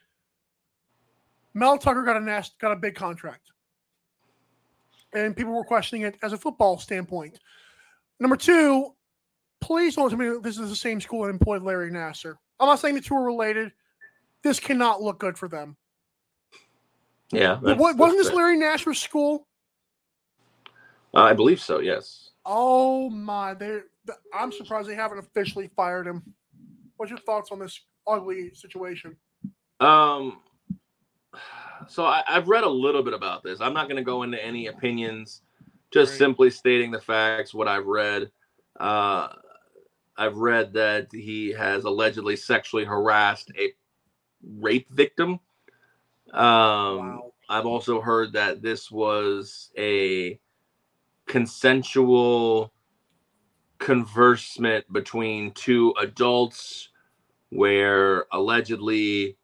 Mel 1.55 1.79
Tucker 1.79 2.03
got 2.03 2.17
a 2.17 2.21
nast, 2.21 2.59
got 2.59 2.73
a 2.73 2.77
big 2.77 2.95
contract. 2.95 3.51
And 5.13 5.37
people 5.37 5.53
were 5.53 5.65
questioning 5.65 6.03
it 6.03 6.17
as 6.23 6.33
a 6.33 6.37
football 6.37 6.79
standpoint. 6.79 7.39
Number 8.19 8.37
two, 8.37 8.95
please 9.61 9.97
don't 9.97 10.09
tell 10.11 10.19
me 10.19 10.29
that 10.29 10.43
this 10.43 10.59
is 10.59 10.69
the 10.69 10.77
same 10.77 11.01
school 11.01 11.23
that 11.23 11.31
employed 11.31 11.63
Larry 11.63 11.91
Nassar. 11.91 12.37
I'm 12.59 12.67
not 12.67 12.81
saying 12.81 12.97
the 12.97 13.01
two 13.01 13.15
are 13.15 13.25
related. 13.25 13.73
This 14.45 14.61
cannot 14.61 15.03
look 15.03 15.19
good 15.19 15.37
for 15.39 15.49
them. 15.49 15.77
Yeah. 17.33 17.59
that's- 17.63 17.79
wasn't 17.79 17.99
that's 17.99 18.15
this. 18.29 18.33
Larry 18.33 18.57
Nassar's 18.59 18.99
school? 19.01 19.49
Uh, 21.15 21.23
I 21.23 21.33
believe 21.33 21.61
so. 21.61 21.81
Yes. 21.81 22.31
Oh 22.45 23.09
my! 23.09 23.55
They, 23.55 23.69
th- 24.07 24.19
I'm 24.35 24.53
surprised 24.53 24.89
they 24.89 24.95
haven't 24.95 25.19
officially 25.19 25.71
fired 25.75 26.07
him. 26.07 26.23
What's 26.99 27.11
your 27.11 27.21
thoughts 27.21 27.51
on 27.51 27.59
this 27.59 27.81
ugly 28.07 28.51
situation? 28.55 29.17
Um. 29.81 30.41
So 31.89 32.05
I, 32.05 32.23
I've 32.29 32.49
read 32.49 32.65
a 32.65 32.69
little 32.69 33.03
bit 33.03 33.15
about 33.15 33.43
this. 33.43 33.61
I'm 33.61 33.73
not 33.75 33.89
going 33.89 33.97
to 33.97 34.03
go 34.05 34.23
into 34.25 34.43
any 34.45 34.67
opinions. 34.69 35.43
Just 35.93 36.13
Right. 36.13 36.19
simply 36.19 36.51
stating 36.51 36.91
the 36.91 37.01
facts. 37.01 37.55
What 37.55 37.67
I've 37.69 37.87
read. 37.87 38.31
Uh, 38.79 39.29
I've 40.17 40.37
read 40.37 40.73
that 40.75 41.09
he 41.13 41.51
has 41.53 41.85
allegedly 41.85 42.37
sexually 42.37 42.85
harassed 42.85 43.51
a 43.59 43.73
rape 44.59 44.91
victim. 44.91 45.41
Um, 46.33 46.41
wow. 46.41 47.33
I've 47.49 47.67
also 47.67 48.01
heard 48.01 48.33
that 48.33 48.63
this 48.63 48.91
was 48.91 49.71
a 49.77 50.39
consensual 51.27 52.73
conversement 53.79 54.91
between 54.93 55.53
two 55.53 55.95
adults 56.01 56.89
where 57.51 58.25
allegedly 58.33 59.37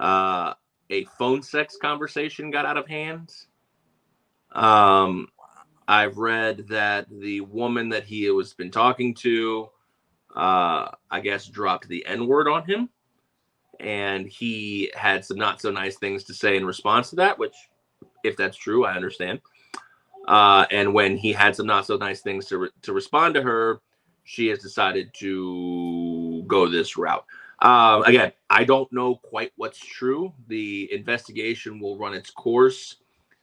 uh, 0.00 0.54
a 0.90 1.04
phone 1.18 1.42
sex 1.42 1.76
conversation 1.80 2.50
got 2.50 2.66
out 2.66 2.76
of 2.76 2.86
hand. 2.88 3.32
Um, 4.52 5.28
I've 5.86 6.18
read 6.18 6.68
that 6.68 7.06
the 7.10 7.40
woman 7.42 7.88
that 7.90 8.04
he 8.04 8.28
was 8.30 8.54
been 8.54 8.70
talking 8.70 9.14
to, 9.16 9.68
uh, 10.34 10.90
I 11.10 11.20
guess, 11.20 11.46
dropped 11.46 11.88
the 11.88 12.04
N 12.06 12.26
word 12.26 12.48
on 12.48 12.64
him 12.64 12.88
and 13.80 14.28
he 14.28 14.90
had 14.94 15.24
some 15.24 15.38
not 15.38 15.60
so 15.60 15.70
nice 15.70 15.96
things 15.96 16.24
to 16.24 16.34
say 16.34 16.56
in 16.56 16.64
response 16.64 17.10
to 17.10 17.16
that, 17.16 17.38
which, 17.38 17.54
if 18.24 18.36
that's 18.36 18.56
true, 18.56 18.84
I 18.84 18.94
understand. 18.94 19.40
Uh, 20.28 20.66
and 20.70 20.92
when 20.92 21.16
he 21.16 21.32
had 21.32 21.56
some 21.56 21.66
not 21.66 21.86
so 21.86 21.96
nice 21.96 22.20
things 22.20 22.46
to 22.46 22.58
re- 22.58 22.70
to 22.82 22.92
respond 22.92 23.34
to 23.34 23.42
her, 23.42 23.80
she 24.24 24.48
has 24.48 24.60
decided 24.60 25.12
to 25.14 26.44
go 26.46 26.68
this 26.68 26.96
route. 26.96 27.24
Um, 27.62 28.04
again, 28.04 28.32
I 28.48 28.64
don't 28.64 28.90
know 28.92 29.16
quite 29.16 29.52
what's 29.56 29.78
true. 29.78 30.32
The 30.48 30.88
investigation 30.92 31.80
will 31.80 31.98
run 31.98 32.14
its 32.14 32.30
course. 32.30 32.96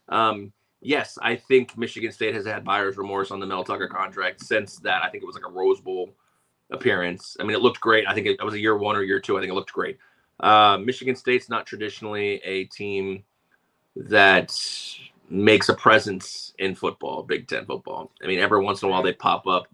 Um, 0.08 0.52
yes, 0.80 1.18
I 1.20 1.36
think 1.36 1.76
Michigan 1.76 2.10
State 2.10 2.34
has 2.34 2.46
had 2.46 2.64
buyer's 2.64 2.96
remorse 2.96 3.30
on 3.30 3.38
the 3.40 3.46
Mel 3.46 3.64
Tucker 3.64 3.88
contract 3.88 4.40
since 4.40 4.76
that. 4.78 5.02
I 5.02 5.08
think 5.08 5.22
it 5.22 5.26
was 5.26 5.36
like 5.36 5.46
a 5.46 5.52
Rose 5.52 5.80
Bowl 5.80 6.14
appearance. 6.70 7.36
I 7.38 7.44
mean, 7.44 7.56
it 7.56 7.62
looked 7.62 7.80
great. 7.80 8.06
I 8.08 8.14
think 8.14 8.26
it, 8.26 8.36
it 8.40 8.44
was 8.44 8.54
a 8.54 8.60
year 8.60 8.76
one 8.76 8.96
or 8.96 9.02
year 9.02 9.20
two. 9.20 9.36
I 9.36 9.40
think 9.40 9.50
it 9.50 9.54
looked 9.54 9.72
great. 9.72 9.98
Uh, 10.40 10.78
Michigan 10.78 11.16
State's 11.16 11.48
not 11.48 11.66
traditionally 11.66 12.40
a 12.44 12.64
team 12.64 13.24
that 13.96 14.56
makes 15.30 15.68
a 15.68 15.74
presence 15.74 16.54
in 16.58 16.74
football, 16.74 17.22
Big 17.22 17.48
Ten 17.48 17.66
football. 17.66 18.10
I 18.22 18.26
mean, 18.26 18.38
every 18.38 18.62
once 18.62 18.82
in 18.82 18.88
a 18.88 18.92
while 18.92 19.02
they 19.02 19.12
pop 19.12 19.46
up. 19.46 19.66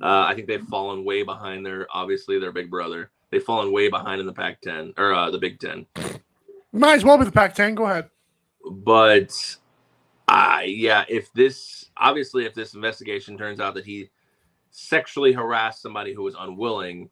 Uh, 0.00 0.26
I 0.28 0.34
think 0.34 0.46
they've 0.46 0.62
fallen 0.62 1.04
way 1.04 1.22
behind 1.22 1.66
their 1.66 1.86
obviously 1.92 2.38
their 2.38 2.52
big 2.52 2.70
brother. 2.70 3.10
They've 3.30 3.42
fallen 3.42 3.72
way 3.72 3.88
behind 3.88 4.20
in 4.20 4.26
the 4.26 4.32
Pac-10 4.32 4.98
or 4.98 5.12
uh, 5.12 5.30
the 5.30 5.38
Big 5.38 5.58
Ten. 5.58 5.86
Might 6.72 6.94
as 6.94 7.04
well 7.04 7.18
be 7.18 7.24
the 7.24 7.32
Pac-10. 7.32 7.74
Go 7.74 7.86
ahead. 7.86 8.08
But 8.70 9.56
I 10.28 10.64
yeah, 10.64 11.04
if 11.08 11.32
this 11.32 11.86
obviously 11.96 12.44
if 12.44 12.54
this 12.54 12.74
investigation 12.74 13.36
turns 13.36 13.60
out 13.60 13.74
that 13.74 13.84
he 13.84 14.10
sexually 14.70 15.32
harassed 15.32 15.82
somebody 15.82 16.12
who 16.12 16.22
was 16.22 16.36
unwilling, 16.38 17.10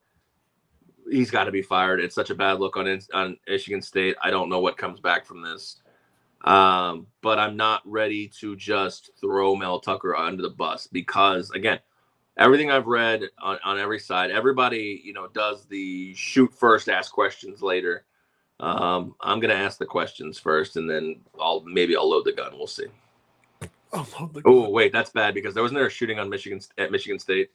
he's 1.11 1.31
got 1.31 1.45
to 1.45 1.53
be 1.53 1.63
fired. 1.63 2.01
It's 2.01 2.15
such 2.15 2.31
a 2.31 2.35
bad 2.35 2.61
look 2.61 2.77
on 2.77 3.01
on 3.15 3.37
Michigan 3.47 3.83
State. 3.83 4.17
I 4.23 4.31
don't 4.31 4.49
know 4.49 4.61
what 4.61 4.77
comes 4.77 5.01
back 5.01 5.25
from 5.25 5.43
this. 5.43 5.81
Um, 6.45 7.07
but 7.23 7.39
I'm 7.39 7.57
not 7.57 7.83
ready 7.85 8.29
to 8.41 8.55
just 8.55 9.11
throw 9.21 9.57
Mel 9.57 9.81
Tucker 9.81 10.15
under 10.15 10.43
the 10.43 10.51
bus 10.51 10.87
because 10.87 11.51
again, 11.51 11.81
everything 12.37 12.71
I've 12.71 12.87
read 12.87 13.25
on, 13.41 13.59
on 13.65 13.79
every 13.79 13.99
side, 13.99 14.31
everybody, 14.31 15.01
you 15.05 15.13
know, 15.13 15.27
does 15.29 15.67
the 15.67 16.15
shoot 16.15 16.53
first, 16.55 16.89
ask 16.89 17.13
questions 17.13 17.63
later. 17.63 18.05
Um, 18.61 19.15
I'm 19.21 19.41
gonna 19.41 19.55
ask 19.55 19.79
the 19.79 19.87
questions 19.87 20.39
first, 20.39 20.77
and 20.77 20.89
then 20.89 21.21
I'll 21.39 21.63
maybe 21.63 21.97
I'll 21.97 22.09
load 22.09 22.25
the 22.25 22.33
gun. 22.33 22.53
We'll 22.57 22.67
see. 22.67 22.87
Oh, 24.45 24.71
wait, 24.71 24.93
that's 24.93 25.11
bad 25.11 25.35
because 25.35 25.53
there 25.53 25.63
wasn't 25.63 25.79
there 25.79 25.87
a 25.87 25.91
shooting 25.91 26.19
on 26.19 26.29
Michigan 26.29 26.61
at 26.79 26.91
Michigan 26.91 27.19
State 27.19 27.51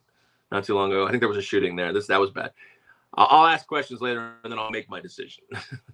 not 0.52 0.64
too 0.64 0.76
long 0.76 0.92
ago. 0.92 1.06
I 1.06 1.10
think 1.10 1.22
there 1.22 1.30
was 1.30 1.38
a 1.38 1.42
shooting 1.42 1.76
there. 1.76 1.94
This 1.94 2.08
that 2.08 2.20
was 2.20 2.30
bad. 2.30 2.52
I'll, 3.14 3.46
ask 3.46 3.68
questions 3.68 4.02
later, 4.02 4.34
and 4.44 4.52
then 4.52 4.60
I'll 4.60 4.72
make 4.72 4.90
my 4.90 5.02
decision. 5.02 5.44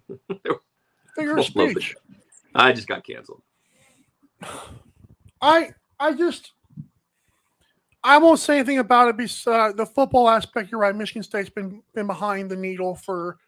figure 1.16 1.36
of 1.36 1.44
speech. 1.44 1.94
I 2.54 2.72
just 2.72 2.86
got 2.86 3.04
canceled. 3.04 3.42
I 5.40 5.70
I 5.98 6.12
just 6.12 6.52
I 8.04 8.18
won't 8.18 8.38
say 8.38 8.58
anything 8.58 8.78
about 8.78 9.08
it. 9.08 9.16
Because 9.16 9.46
uh, 9.46 9.72
the 9.72 9.86
football 9.86 10.28
aspect, 10.28 10.70
you're 10.70 10.80
right. 10.80 10.94
Michigan 10.94 11.22
State's 11.22 11.50
been 11.50 11.82
been 11.94 12.06
behind 12.06 12.50
the 12.50 12.56
needle 12.56 12.94
for 12.94 13.38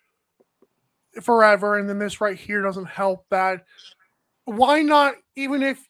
forever, 1.22 1.78
and 1.78 1.88
then 1.88 1.98
this 1.98 2.20
right 2.20 2.36
here 2.36 2.62
doesn't 2.62 2.88
help 2.88 3.26
that. 3.30 3.64
Why 4.44 4.82
not? 4.82 5.14
Even 5.36 5.62
if 5.62 5.88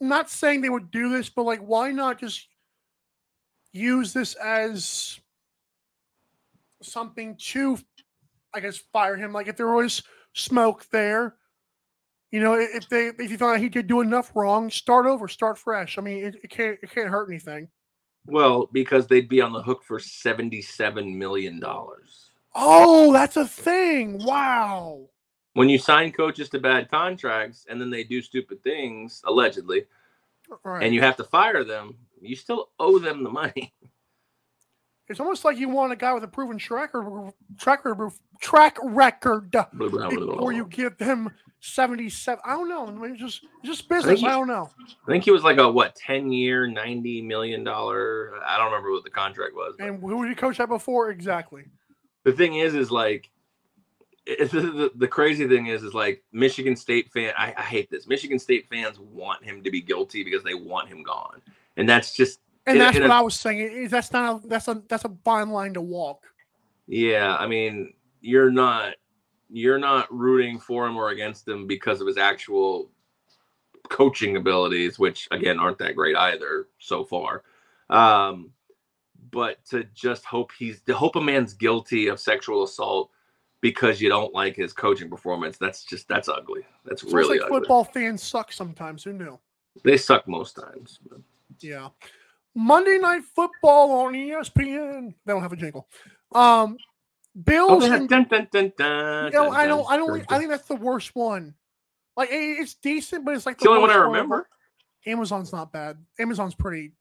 not 0.00 0.30
saying 0.30 0.60
they 0.60 0.68
would 0.68 0.90
do 0.90 1.08
this, 1.08 1.28
but 1.30 1.44
like, 1.44 1.60
why 1.60 1.90
not 1.90 2.20
just 2.20 2.48
use 3.72 4.12
this 4.12 4.34
as 4.34 5.18
something 6.84 7.36
to, 7.50 7.78
I 8.54 8.60
guess, 8.60 8.78
fire 8.92 9.16
him? 9.16 9.32
Like, 9.32 9.48
if 9.48 9.56
there 9.56 9.70
was 9.72 10.02
smoke 10.32 10.86
there, 10.90 11.36
you 12.30 12.40
know, 12.40 12.54
if 12.54 12.88
they 12.88 13.06
if 13.18 13.30
you 13.30 13.38
find 13.38 13.62
he 13.62 13.68
did 13.68 13.86
do 13.86 14.00
enough 14.00 14.32
wrong, 14.34 14.68
start 14.70 15.06
over, 15.06 15.28
start 15.28 15.56
fresh. 15.58 15.98
I 15.98 16.00
mean, 16.00 16.24
it, 16.24 16.36
it 16.42 16.50
can't 16.50 16.78
it 16.82 16.90
can't 16.90 17.08
hurt 17.08 17.28
anything. 17.28 17.68
Well, 18.26 18.68
because 18.72 19.06
they'd 19.06 19.28
be 19.28 19.40
on 19.40 19.52
the 19.52 19.62
hook 19.62 19.84
for 19.84 19.98
seventy-seven 20.00 21.16
million 21.18 21.60
dollars. 21.60 22.30
Oh, 22.54 23.12
that's 23.12 23.36
a 23.36 23.46
thing. 23.46 24.24
Wow. 24.24 25.08
when 25.54 25.68
you 25.68 25.78
sign 25.78 26.10
coaches 26.12 26.48
to 26.50 26.58
bad 26.58 26.90
contracts 26.90 27.66
and 27.68 27.80
then 27.80 27.90
they 27.90 28.02
do 28.02 28.20
stupid 28.22 28.62
things 28.64 29.22
allegedly, 29.26 29.84
Right. 30.64 30.82
and 30.84 30.92
you 30.94 31.00
have 31.00 31.16
to 31.18 31.24
fire 31.24 31.62
them, 31.64 31.96
you 32.20 32.34
still 32.34 32.70
owe 32.80 32.98
them 32.98 33.22
the 33.22 33.30
money. 33.30 33.72
it's 35.08 35.20
almost 35.20 35.44
like 35.44 35.58
you 35.58 35.68
want 35.68 35.92
a 35.92 35.96
guy 35.96 36.12
with 36.14 36.24
a 36.24 36.28
proven 36.28 36.58
track 36.58 36.94
record, 36.94 37.32
track 37.58 37.84
record, 37.84 38.12
track 38.40 38.78
record 38.82 39.50
before 39.76 40.52
you 40.52 40.64
give 40.66 40.96
them 40.98 41.30
seventy-seven. 41.60 42.42
I 42.44 42.52
don't 42.52 42.68
know. 42.68 42.86
I 42.86 42.90
mean, 42.90 43.16
just 43.16 43.42
just 43.64 43.88
business. 43.88 44.20
he- 44.20 44.26
I 44.26 44.30
don't 44.32 44.48
know. 44.48 44.70
I 45.06 45.10
think 45.10 45.24
he 45.24 45.30
was 45.30 45.42
like 45.44 45.58
a 45.58 45.70
what 45.70 45.94
ten 45.94 46.30
year, 46.32 46.66
ninety 46.66 47.20
million 47.22 47.64
dollar. 47.64 48.32
I 48.46 48.56
don't 48.56 48.66
remember 48.66 48.90
what 48.92 49.04
the 49.04 49.10
contract 49.10 49.54
was. 49.54 49.74
but- 49.78 49.86
And 49.88 50.00
who 50.00 50.22
did 50.24 50.30
you 50.30 50.36
coach 50.36 50.58
that 50.58 50.68
before? 50.68 51.10
Exactly. 51.10 51.64
the 52.24 52.32
thing 52.32 52.54
is 52.56 52.74
is 52.74 52.90
like 52.90 53.30
it, 54.26 54.50
the, 54.50 54.60
the, 54.60 54.90
the 54.94 55.08
crazy 55.08 55.46
thing 55.46 55.66
is 55.66 55.82
is 55.82 55.92
like 55.92 56.24
michigan 56.32 56.74
state 56.74 57.12
fan 57.12 57.34
I, 57.36 57.52
I 57.58 57.60
hate 57.60 57.90
this 57.90 58.06
michigan 58.06 58.38
state 58.38 58.66
fans 58.70 58.98
want 58.98 59.44
him 59.44 59.62
to 59.62 59.70
be 59.70 59.82
guilty 59.82 60.24
because 60.24 60.42
they 60.42 60.54
want 60.54 60.88
him 60.88 61.02
gone 61.02 61.42
and 61.76 61.86
that's 61.86 62.14
just 62.16 62.40
And 62.66 62.80
that's 62.80 62.98
what 62.98 63.10
I 63.10 63.20
was 63.20 63.34
saying. 63.34 63.58
Is 63.60 63.90
that's 63.90 64.12
not 64.12 64.42
a 64.44 64.46
that's 64.48 64.68
a 64.68 64.82
that's 64.88 65.04
a 65.04 65.12
fine 65.24 65.50
line 65.50 65.74
to 65.74 65.80
walk. 65.80 66.24
yeah 66.86 67.36
i 67.38 67.46
mean 67.46 67.92
you're 68.20 68.50
not 68.50 68.94
you're 69.50 69.78
not 69.78 70.06
rooting 70.12 70.58
for 70.58 70.86
him 70.86 70.96
or 70.96 71.10
against 71.10 71.46
him 71.48 71.66
because 71.66 72.00
of 72.00 72.06
his 72.06 72.16
actual 72.18 72.90
coaching 73.88 74.36
abilities 74.36 74.98
which 74.98 75.28
again 75.30 75.58
aren't 75.58 75.78
that 75.78 75.94
great 75.94 76.16
either 76.16 76.68
so 76.78 77.04
far 77.04 77.42
um 77.90 78.50
but 79.30 79.62
to 79.64 79.84
just 79.94 80.24
hope 80.24 80.50
he's 80.58 80.80
to 80.82 80.94
hope 80.94 81.16
a 81.16 81.20
man's 81.20 81.52
guilty 81.54 82.08
of 82.08 82.18
sexual 82.20 82.62
assault 82.64 83.10
because 83.60 84.00
you 84.00 84.08
don't 84.08 84.32
like 84.34 84.56
his 84.56 84.72
coaching 84.72 85.08
performance 85.10 85.56
that's 85.58 85.84
just 85.84 86.06
that's 86.08 86.28
ugly 86.28 86.62
that's 86.84 87.02
really 87.04 87.38
like 87.38 87.46
ugly 87.46 87.60
football 87.60 87.84
fans 87.84 88.22
suck 88.22 88.52
sometimes. 88.52 89.04
Who 89.04 89.12
knew? 89.12 89.38
they 89.84 89.96
suck 89.96 90.26
most 90.28 90.54
times 90.56 90.98
but- 91.08 91.20
Yeah. 91.60 91.88
Monday 92.54 92.98
Night 92.98 93.22
Football 93.34 93.90
on 94.06 94.14
E 94.14 94.30
ESPN. 94.30 95.14
They 95.24 95.32
don't 95.32 95.42
have 95.42 95.52
a 95.52 95.56
jingle. 95.56 95.88
Um, 96.34 96.76
Oh, 97.36 97.40
Bills. 97.42 97.84
and, 97.86 98.08
dun, 98.08 98.26
dun, 98.30 98.46
dun, 98.52 98.72
dun, 98.78 99.24
you 99.26 99.30
know, 99.32 99.46
dun, 99.46 99.54
I 99.56 99.66
don't. 99.66 99.90
I 99.90 99.96
don't. 99.96 100.24
I 100.30 100.38
think 100.38 100.50
that's 100.50 100.68
the 100.68 100.76
worst 100.76 101.16
one. 101.16 101.54
Like 102.16 102.30
it- 102.30 102.60
it's 102.60 102.74
decent, 102.74 103.24
but 103.24 103.34
it's 103.34 103.44
like 103.44 103.56
it's 103.56 103.64
the 103.64 103.70
only 103.70 103.80
one 103.80 103.90
I 103.90 103.96
remember. 103.96 104.48
Amazon's 105.04 105.52
not 105.52 105.72
bad. 105.72 105.98
Amazon's 106.20 106.54
pretty 106.54 106.92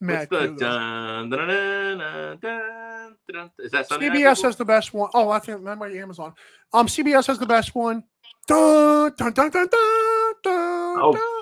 mad. 0.00 0.28
the 0.30 0.54
dun, 0.56 1.30
dun, 1.30 2.38
dun, 2.40 3.50
Is 3.58 3.72
that 3.72 3.88
Sunday 3.88 4.08
CBS 4.08 4.42
has 4.42 4.54
the 4.54 4.64
best 4.64 4.94
one. 4.94 5.10
Oh, 5.14 5.30
I 5.30 5.40
think 5.40 5.64
that 5.64 5.76
might 5.78 5.92
be 5.92 5.98
Amazon. 5.98 6.32
Um, 6.72 6.86
CBS 6.86 7.26
has 7.26 7.38
the 7.40 7.46
best 7.46 7.74
one. 7.74 8.04
Dun, 8.46 9.12
dun, 9.18 9.32
dun, 9.32 9.50
dun, 9.50 9.66
dun, 9.66 10.34
dun, 10.44 10.98
Oh. 11.02 11.35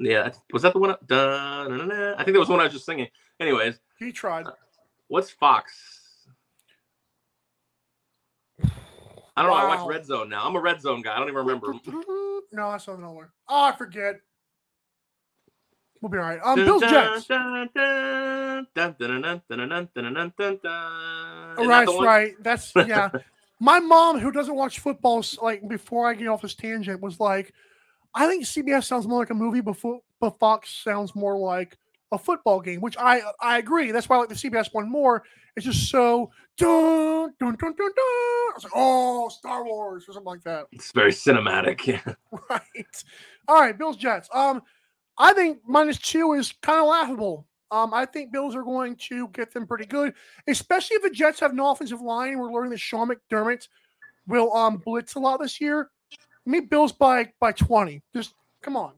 Yeah, 0.00 0.30
was 0.52 0.62
that 0.62 0.72
the 0.72 0.78
one? 0.78 0.96
Da, 1.06 1.68
na, 1.68 1.76
na, 1.76 1.84
na. 1.84 2.14
I 2.14 2.24
think 2.24 2.34
that 2.34 2.38
was 2.38 2.48
the 2.48 2.54
one 2.54 2.60
I 2.60 2.64
was 2.64 2.72
just 2.72 2.86
singing. 2.86 3.08
Anyways, 3.40 3.78
he 3.98 4.12
tried. 4.12 4.46
Uh, 4.46 4.52
what's 5.08 5.30
Fox? 5.30 5.72
I 9.36 9.42
don't 9.42 9.50
wow. 9.50 9.62
know. 9.62 9.66
I 9.66 9.76
watch 9.76 9.88
Red 9.88 10.06
Zone 10.06 10.28
now. 10.28 10.46
I'm 10.46 10.54
a 10.54 10.60
Red 10.60 10.80
Zone 10.80 11.02
guy. 11.02 11.14
I 11.14 11.18
don't 11.18 11.28
even 11.28 11.44
remember. 11.44 11.74
No, 12.52 12.68
I 12.68 12.76
saw 12.78 12.94
another 12.94 13.14
one. 13.14 13.26
Oh, 13.48 13.64
I 13.64 13.72
forget. 13.72 14.20
We'll 16.00 16.10
be 16.10 16.18
all 16.18 16.24
right. 16.24 16.40
Um, 16.44 16.56
Bills 16.56 16.82
Jets. 16.82 17.26
Oh, 17.30 17.36
right, 21.66 21.88
right. 21.88 22.34
That's 22.40 22.72
yeah. 22.76 23.10
My 23.58 23.80
mom, 23.80 24.18
who 24.18 24.30
doesn't 24.30 24.54
watch 24.54 24.80
football, 24.80 25.24
like 25.40 25.66
before 25.66 26.06
I 26.06 26.14
get 26.14 26.28
off 26.28 26.42
this 26.42 26.54
tangent, 26.54 27.00
was 27.00 27.18
like, 27.18 27.54
"I 28.14 28.26
think 28.26 28.44
CBS 28.44 28.84
sounds 28.84 29.06
more 29.06 29.18
like 29.20 29.30
a 29.30 29.34
movie, 29.34 29.60
but, 29.60 29.76
fo- 29.76 30.02
but 30.20 30.38
Fox 30.38 30.70
sounds 30.70 31.14
more 31.14 31.36
like 31.38 31.76
a 32.12 32.18
football 32.18 32.60
game." 32.60 32.80
Which 32.80 32.96
I 32.98 33.22
I 33.40 33.58
agree. 33.58 33.90
That's 33.90 34.08
why 34.08 34.16
I 34.16 34.20
like 34.20 34.28
the 34.28 34.34
CBS 34.34 34.72
one 34.72 34.90
more. 34.90 35.24
It's 35.56 35.66
just 35.66 35.88
so 35.90 36.30
dun 36.58 37.32
dun 37.38 37.56
dun 37.56 37.74
dun 37.74 37.76
dun. 37.76 37.94
I 37.96 38.52
was 38.54 38.64
like, 38.64 38.72
"Oh, 38.74 39.28
Star 39.28 39.64
Wars" 39.64 40.04
or 40.08 40.12
something 40.12 40.26
like 40.26 40.42
that. 40.44 40.66
It's 40.72 40.92
very 40.92 41.12
cinematic. 41.12 41.86
Yeah. 41.86 42.14
right. 42.50 43.04
All 43.48 43.60
right, 43.60 43.76
Bills 43.76 43.96
Jets. 43.96 44.28
Um, 44.32 44.62
I 45.18 45.32
think 45.32 45.58
minus 45.66 45.98
two 45.98 46.32
is 46.32 46.52
kind 46.62 46.80
of 46.80 46.88
laughable. 46.88 47.46
Um, 47.70 47.92
I 47.92 48.04
think 48.04 48.32
Bills 48.32 48.54
are 48.54 48.62
going 48.62 48.96
to 49.08 49.28
get 49.28 49.52
them 49.52 49.66
pretty 49.66 49.86
good, 49.86 50.14
especially 50.46 50.96
if 50.96 51.02
the 51.02 51.10
Jets 51.10 51.40
have 51.40 51.54
no 51.54 51.70
offensive 51.70 52.00
line. 52.00 52.38
We're 52.38 52.52
learning 52.52 52.70
that 52.70 52.80
Sean 52.80 53.10
McDermott 53.10 53.68
will 54.26 54.54
um 54.54 54.78
blitz 54.78 55.14
a 55.14 55.18
lot 55.18 55.40
this 55.40 55.60
year. 55.60 55.90
Me 56.46 56.60
Bills 56.60 56.92
by 56.92 57.32
by 57.40 57.52
twenty. 57.52 58.02
Just 58.14 58.34
come 58.60 58.76
on. 58.76 58.92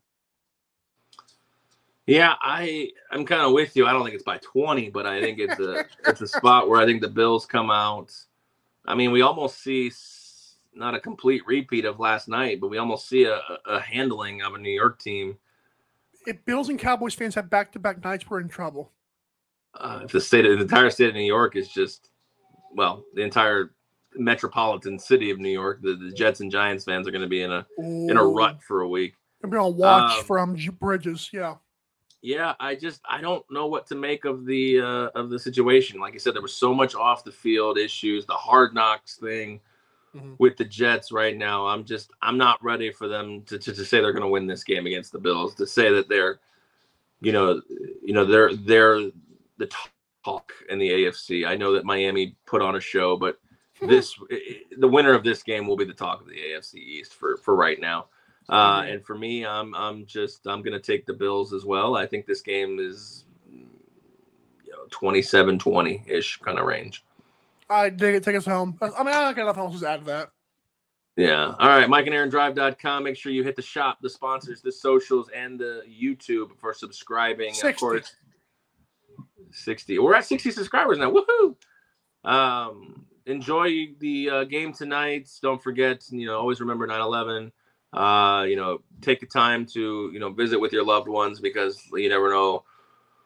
Yeah, 2.07 2.35
I 2.41 2.93
I'm 3.11 3.25
kind 3.27 3.43
of 3.43 3.53
with 3.53 3.77
you. 3.77 3.87
I 3.87 3.93
don't 3.93 4.05
think 4.05 4.15
it's 4.15 4.25
by 4.25 4.39
20, 4.39 4.91
but 4.91 5.07
I 5.07 5.21
think 5.21 5.41
it's 5.41 5.59
a 5.59 5.85
it's 6.07 6.21
a 6.21 6.29
spot 6.29 6.69
where 6.69 6.81
I 6.81 6.87
think 6.87 7.03
the 7.03 7.09
Bills 7.09 7.47
come 7.47 7.71
out. 7.71 8.13
I 8.87 8.95
mean, 8.95 9.11
we 9.11 9.23
almost 9.23 9.61
see 9.61 9.91
not 10.73 10.95
a 10.95 11.01
complete 11.01 11.43
repeat 11.47 11.85
of 11.85 11.99
last 11.99 12.29
night, 12.29 12.61
but 12.61 12.69
we 12.69 12.79
almost 12.79 13.09
see 13.09 13.25
a, 13.25 13.41
a 13.67 13.81
handling 13.81 14.43
of 14.43 14.55
a 14.55 14.59
New 14.59 14.71
York 14.71 15.01
team. 15.01 15.37
If 16.27 16.45
Bills 16.45 16.69
and 16.69 16.79
Cowboys 16.79 17.15
fans 17.15 17.35
have 17.35 17.51
back 17.51 17.73
to 17.73 17.79
back 17.81 18.05
nights, 18.05 18.29
we're 18.31 18.41
in 18.41 18.49
trouble. 18.49 18.93
Uh, 19.75 20.01
if 20.05 20.13
the 20.13 20.21
state 20.21 20.47
of 20.47 20.57
the 20.57 20.63
entire 20.63 20.91
state 20.91 21.09
of 21.09 21.15
New 21.15 21.21
York 21.21 21.57
is 21.57 21.69
just 21.69 22.11
well, 22.73 23.05
the 23.15 23.23
entire 23.23 23.73
metropolitan 24.19 24.99
city 24.99 25.31
of 25.31 25.39
New 25.39 25.51
York, 25.51 25.81
the, 25.83 25.95
the 25.97 26.11
Jets 26.13 26.41
and 26.41 26.51
Giants 26.51 26.85
fans 26.85 27.07
are 27.07 27.11
going 27.11 27.23
to 27.23 27.29
be 27.29 27.43
in 27.43 27.53
a 27.53 27.67
in 27.79 28.17
a 28.17 28.25
rut 28.25 28.63
for 28.63 28.83
a 28.83 28.89
week. 28.89 29.15
I'm 29.45 29.51
Gonna 29.51 29.63
be 29.63 29.67
on 29.73 29.77
watch 29.77 30.19
Um, 30.19 30.25
from 30.25 30.57
Bridges. 30.81 31.31
Yeah. 31.33 31.57
yeah 32.23 32.55
i 32.59 32.75
just 32.75 33.01
i 33.09 33.21
don't 33.21 33.45
know 33.51 33.67
what 33.67 33.87
to 33.87 33.95
make 33.95 34.25
of 34.25 34.47
the 34.47 34.81
uh 34.81 35.09
of 35.15 35.29
the 35.29 35.39
situation 35.39 36.01
like 36.01 36.15
i 36.15 36.17
said 36.17 36.35
there 36.35 36.43
was 36.43 36.57
so 36.57 36.73
much 36.75 36.95
off 36.95 37.23
the 37.23 37.31
field 37.31 37.77
issues 37.79 38.25
the 38.27 38.33
hard 38.33 38.75
knocks 38.75 39.17
thing 39.19 39.61
Mhm. 40.17 40.35
with 40.39 40.57
the 40.57 40.65
jets 40.65 41.13
right 41.13 41.37
now 41.37 41.67
i'm 41.67 41.85
just 41.85 42.11
i'm 42.23 42.39
not 42.39 42.63
ready 42.65 42.91
for 42.91 43.07
them 43.07 43.43
to, 43.43 43.59
to, 43.59 43.73
to 43.75 43.85
say 43.85 44.01
they're 44.01 44.13
going 44.13 44.23
to 44.23 44.29
win 44.29 44.47
this 44.47 44.65
game 44.65 44.87
against 44.87 45.13
the 45.13 45.19
bills 45.19 45.55
to 45.57 45.67
say 45.67 45.93
that 45.93 46.09
they're 46.09 46.41
you 47.21 47.33
know 47.33 47.61
you 48.03 48.15
know 48.15 48.25
they're 48.25 48.55
they're 48.55 49.11
the 49.59 49.69
talk 50.25 50.53
in 50.71 50.79
the 50.79 50.89
afc 51.05 51.47
i 51.47 51.55
know 51.55 51.71
that 51.73 51.85
miami 51.85 52.35
put 52.47 52.63
on 52.63 52.77
a 52.77 52.81
show 52.81 53.15
but 53.17 53.39
this 53.83 54.15
the 54.79 54.89
winner 54.89 55.13
of 55.13 55.25
this 55.25 55.43
game 55.43 55.67
will 55.67 55.77
be 55.77 55.85
the 55.85 55.93
talk 55.93 56.21
of 56.21 56.27
the 56.27 56.37
afc 56.55 56.75
east 56.75 57.15
for 57.15 57.37
for 57.37 57.55
right 57.55 57.81
now 57.81 58.07
uh, 58.49 58.85
and 58.87 59.05
for 59.05 59.17
me, 59.17 59.45
I'm 59.45 59.75
I'm 59.75 60.07
just 60.07 60.47
I'm 60.47 60.63
gonna 60.63 60.81
take 60.81 61.05
the 61.07 61.13
Bills 61.13 61.53
as 61.53 61.65
well. 61.65 61.97
I 61.97 62.07
think 62.07 62.27
this 62.27 62.41
game 62.41 62.79
is 62.79 63.25
you 63.51 64.73
know 64.73 64.87
27-20 64.91 66.09
ish 66.09 66.39
kind 66.39 66.59
of 66.59 66.67
range. 66.67 67.05
I 67.69 67.91
dig 67.91 68.15
it. 68.15 68.23
Take 68.23 68.37
us 68.37 68.47
home. 68.47 68.79
I 68.81 68.87
mean, 68.87 69.09
I 69.09 69.25
don't 69.25 69.37
got 69.37 69.47
nothing 69.47 69.63
else 69.63 69.81
to 69.81 69.89
add 69.89 70.01
to 70.01 70.07
that. 70.07 70.31
Yeah. 71.17 71.55
All 71.59 71.69
right. 71.69 71.89
Mike 71.89 72.07
and 72.07 72.15
Aaron 72.15 72.29
Drive.com. 72.29 73.03
Make 73.03 73.17
sure 73.17 73.33
you 73.33 73.43
hit 73.43 73.57
the 73.57 73.63
shop, 73.63 73.99
the 74.01 74.11
sponsors, 74.11 74.61
the 74.61 74.71
socials, 74.71 75.29
and 75.35 75.59
the 75.59 75.83
YouTube 75.89 76.51
for 76.59 76.73
subscribing. 76.73 77.51
Of 77.51 77.57
60. 77.57 77.81
course. 77.81 78.15
60. 79.51 79.99
We're 79.99 80.15
at 80.15 80.27
60 80.27 80.51
subscribers 80.53 80.99
now. 80.99 81.11
Woohoo! 81.11 81.57
Um, 82.31 83.06
enjoy 83.27 83.89
the 83.99 84.31
uh, 84.31 84.45
game 84.45 84.73
tonight. 84.73 85.29
Don't 85.43 85.63
forget, 85.63 86.05
you 86.11 86.27
know, 86.27 86.39
always 86.39 86.61
remember 86.61 86.87
9/11. 86.87 87.53
Uh, 87.93 88.45
you 88.45 88.57
know, 88.57 88.79
take 89.01 89.21
the 89.21 89.27
time 89.27 89.65
to 89.67 90.11
you 90.13 90.19
know 90.19 90.31
visit 90.31 90.61
with 90.61 90.73
your 90.73 90.85
loved 90.85 91.09
ones 91.09 91.41
because 91.41 91.81
you 91.93 92.09
never 92.09 92.31
know 92.31 92.65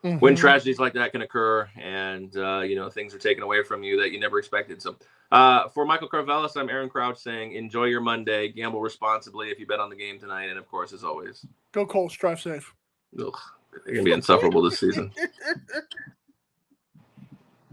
when 0.03 0.35
Mhm. 0.35 0.39
tragedies 0.39 0.79
like 0.79 0.93
that 0.95 1.13
can 1.13 1.23
occur 1.23 1.69
and 1.77 2.37
uh, 2.37 2.61
you 2.61 2.75
know 2.77 2.89
things 2.91 3.15
are 3.15 3.19
taken 3.19 3.43
away 3.43 3.63
from 3.63 3.83
you 3.83 4.01
that 4.01 4.13
you 4.13 4.19
never 4.21 4.39
expected 4.39 4.81
so 4.81 4.97
uh, 5.31 5.69
for 5.69 5.85
michael 5.85 6.09
carvelis 6.09 6.57
i'm 6.57 6.69
aaron 6.71 6.89
crouch 6.89 7.19
saying 7.19 7.53
enjoy 7.53 7.85
your 7.85 8.01
monday 8.01 8.49
gamble 8.49 8.81
responsibly 8.81 9.51
if 9.51 9.59
you 9.59 9.67
bet 9.67 9.79
on 9.79 9.91
the 9.91 9.97
game 9.97 10.19
tonight 10.19 10.45
and 10.51 10.59
of 10.59 10.67
course 10.69 10.93
as 10.93 11.05
always 11.05 11.45
Go 11.73 11.85
Colts. 11.87 12.15
Drive 12.17 12.41
safe. 12.41 12.75
ugh, 13.19 13.37
they're 13.85 13.95
gonna 13.95 14.05
be 14.05 14.13
insufferable 14.13 14.63
this 14.63 14.79
season 14.81 15.13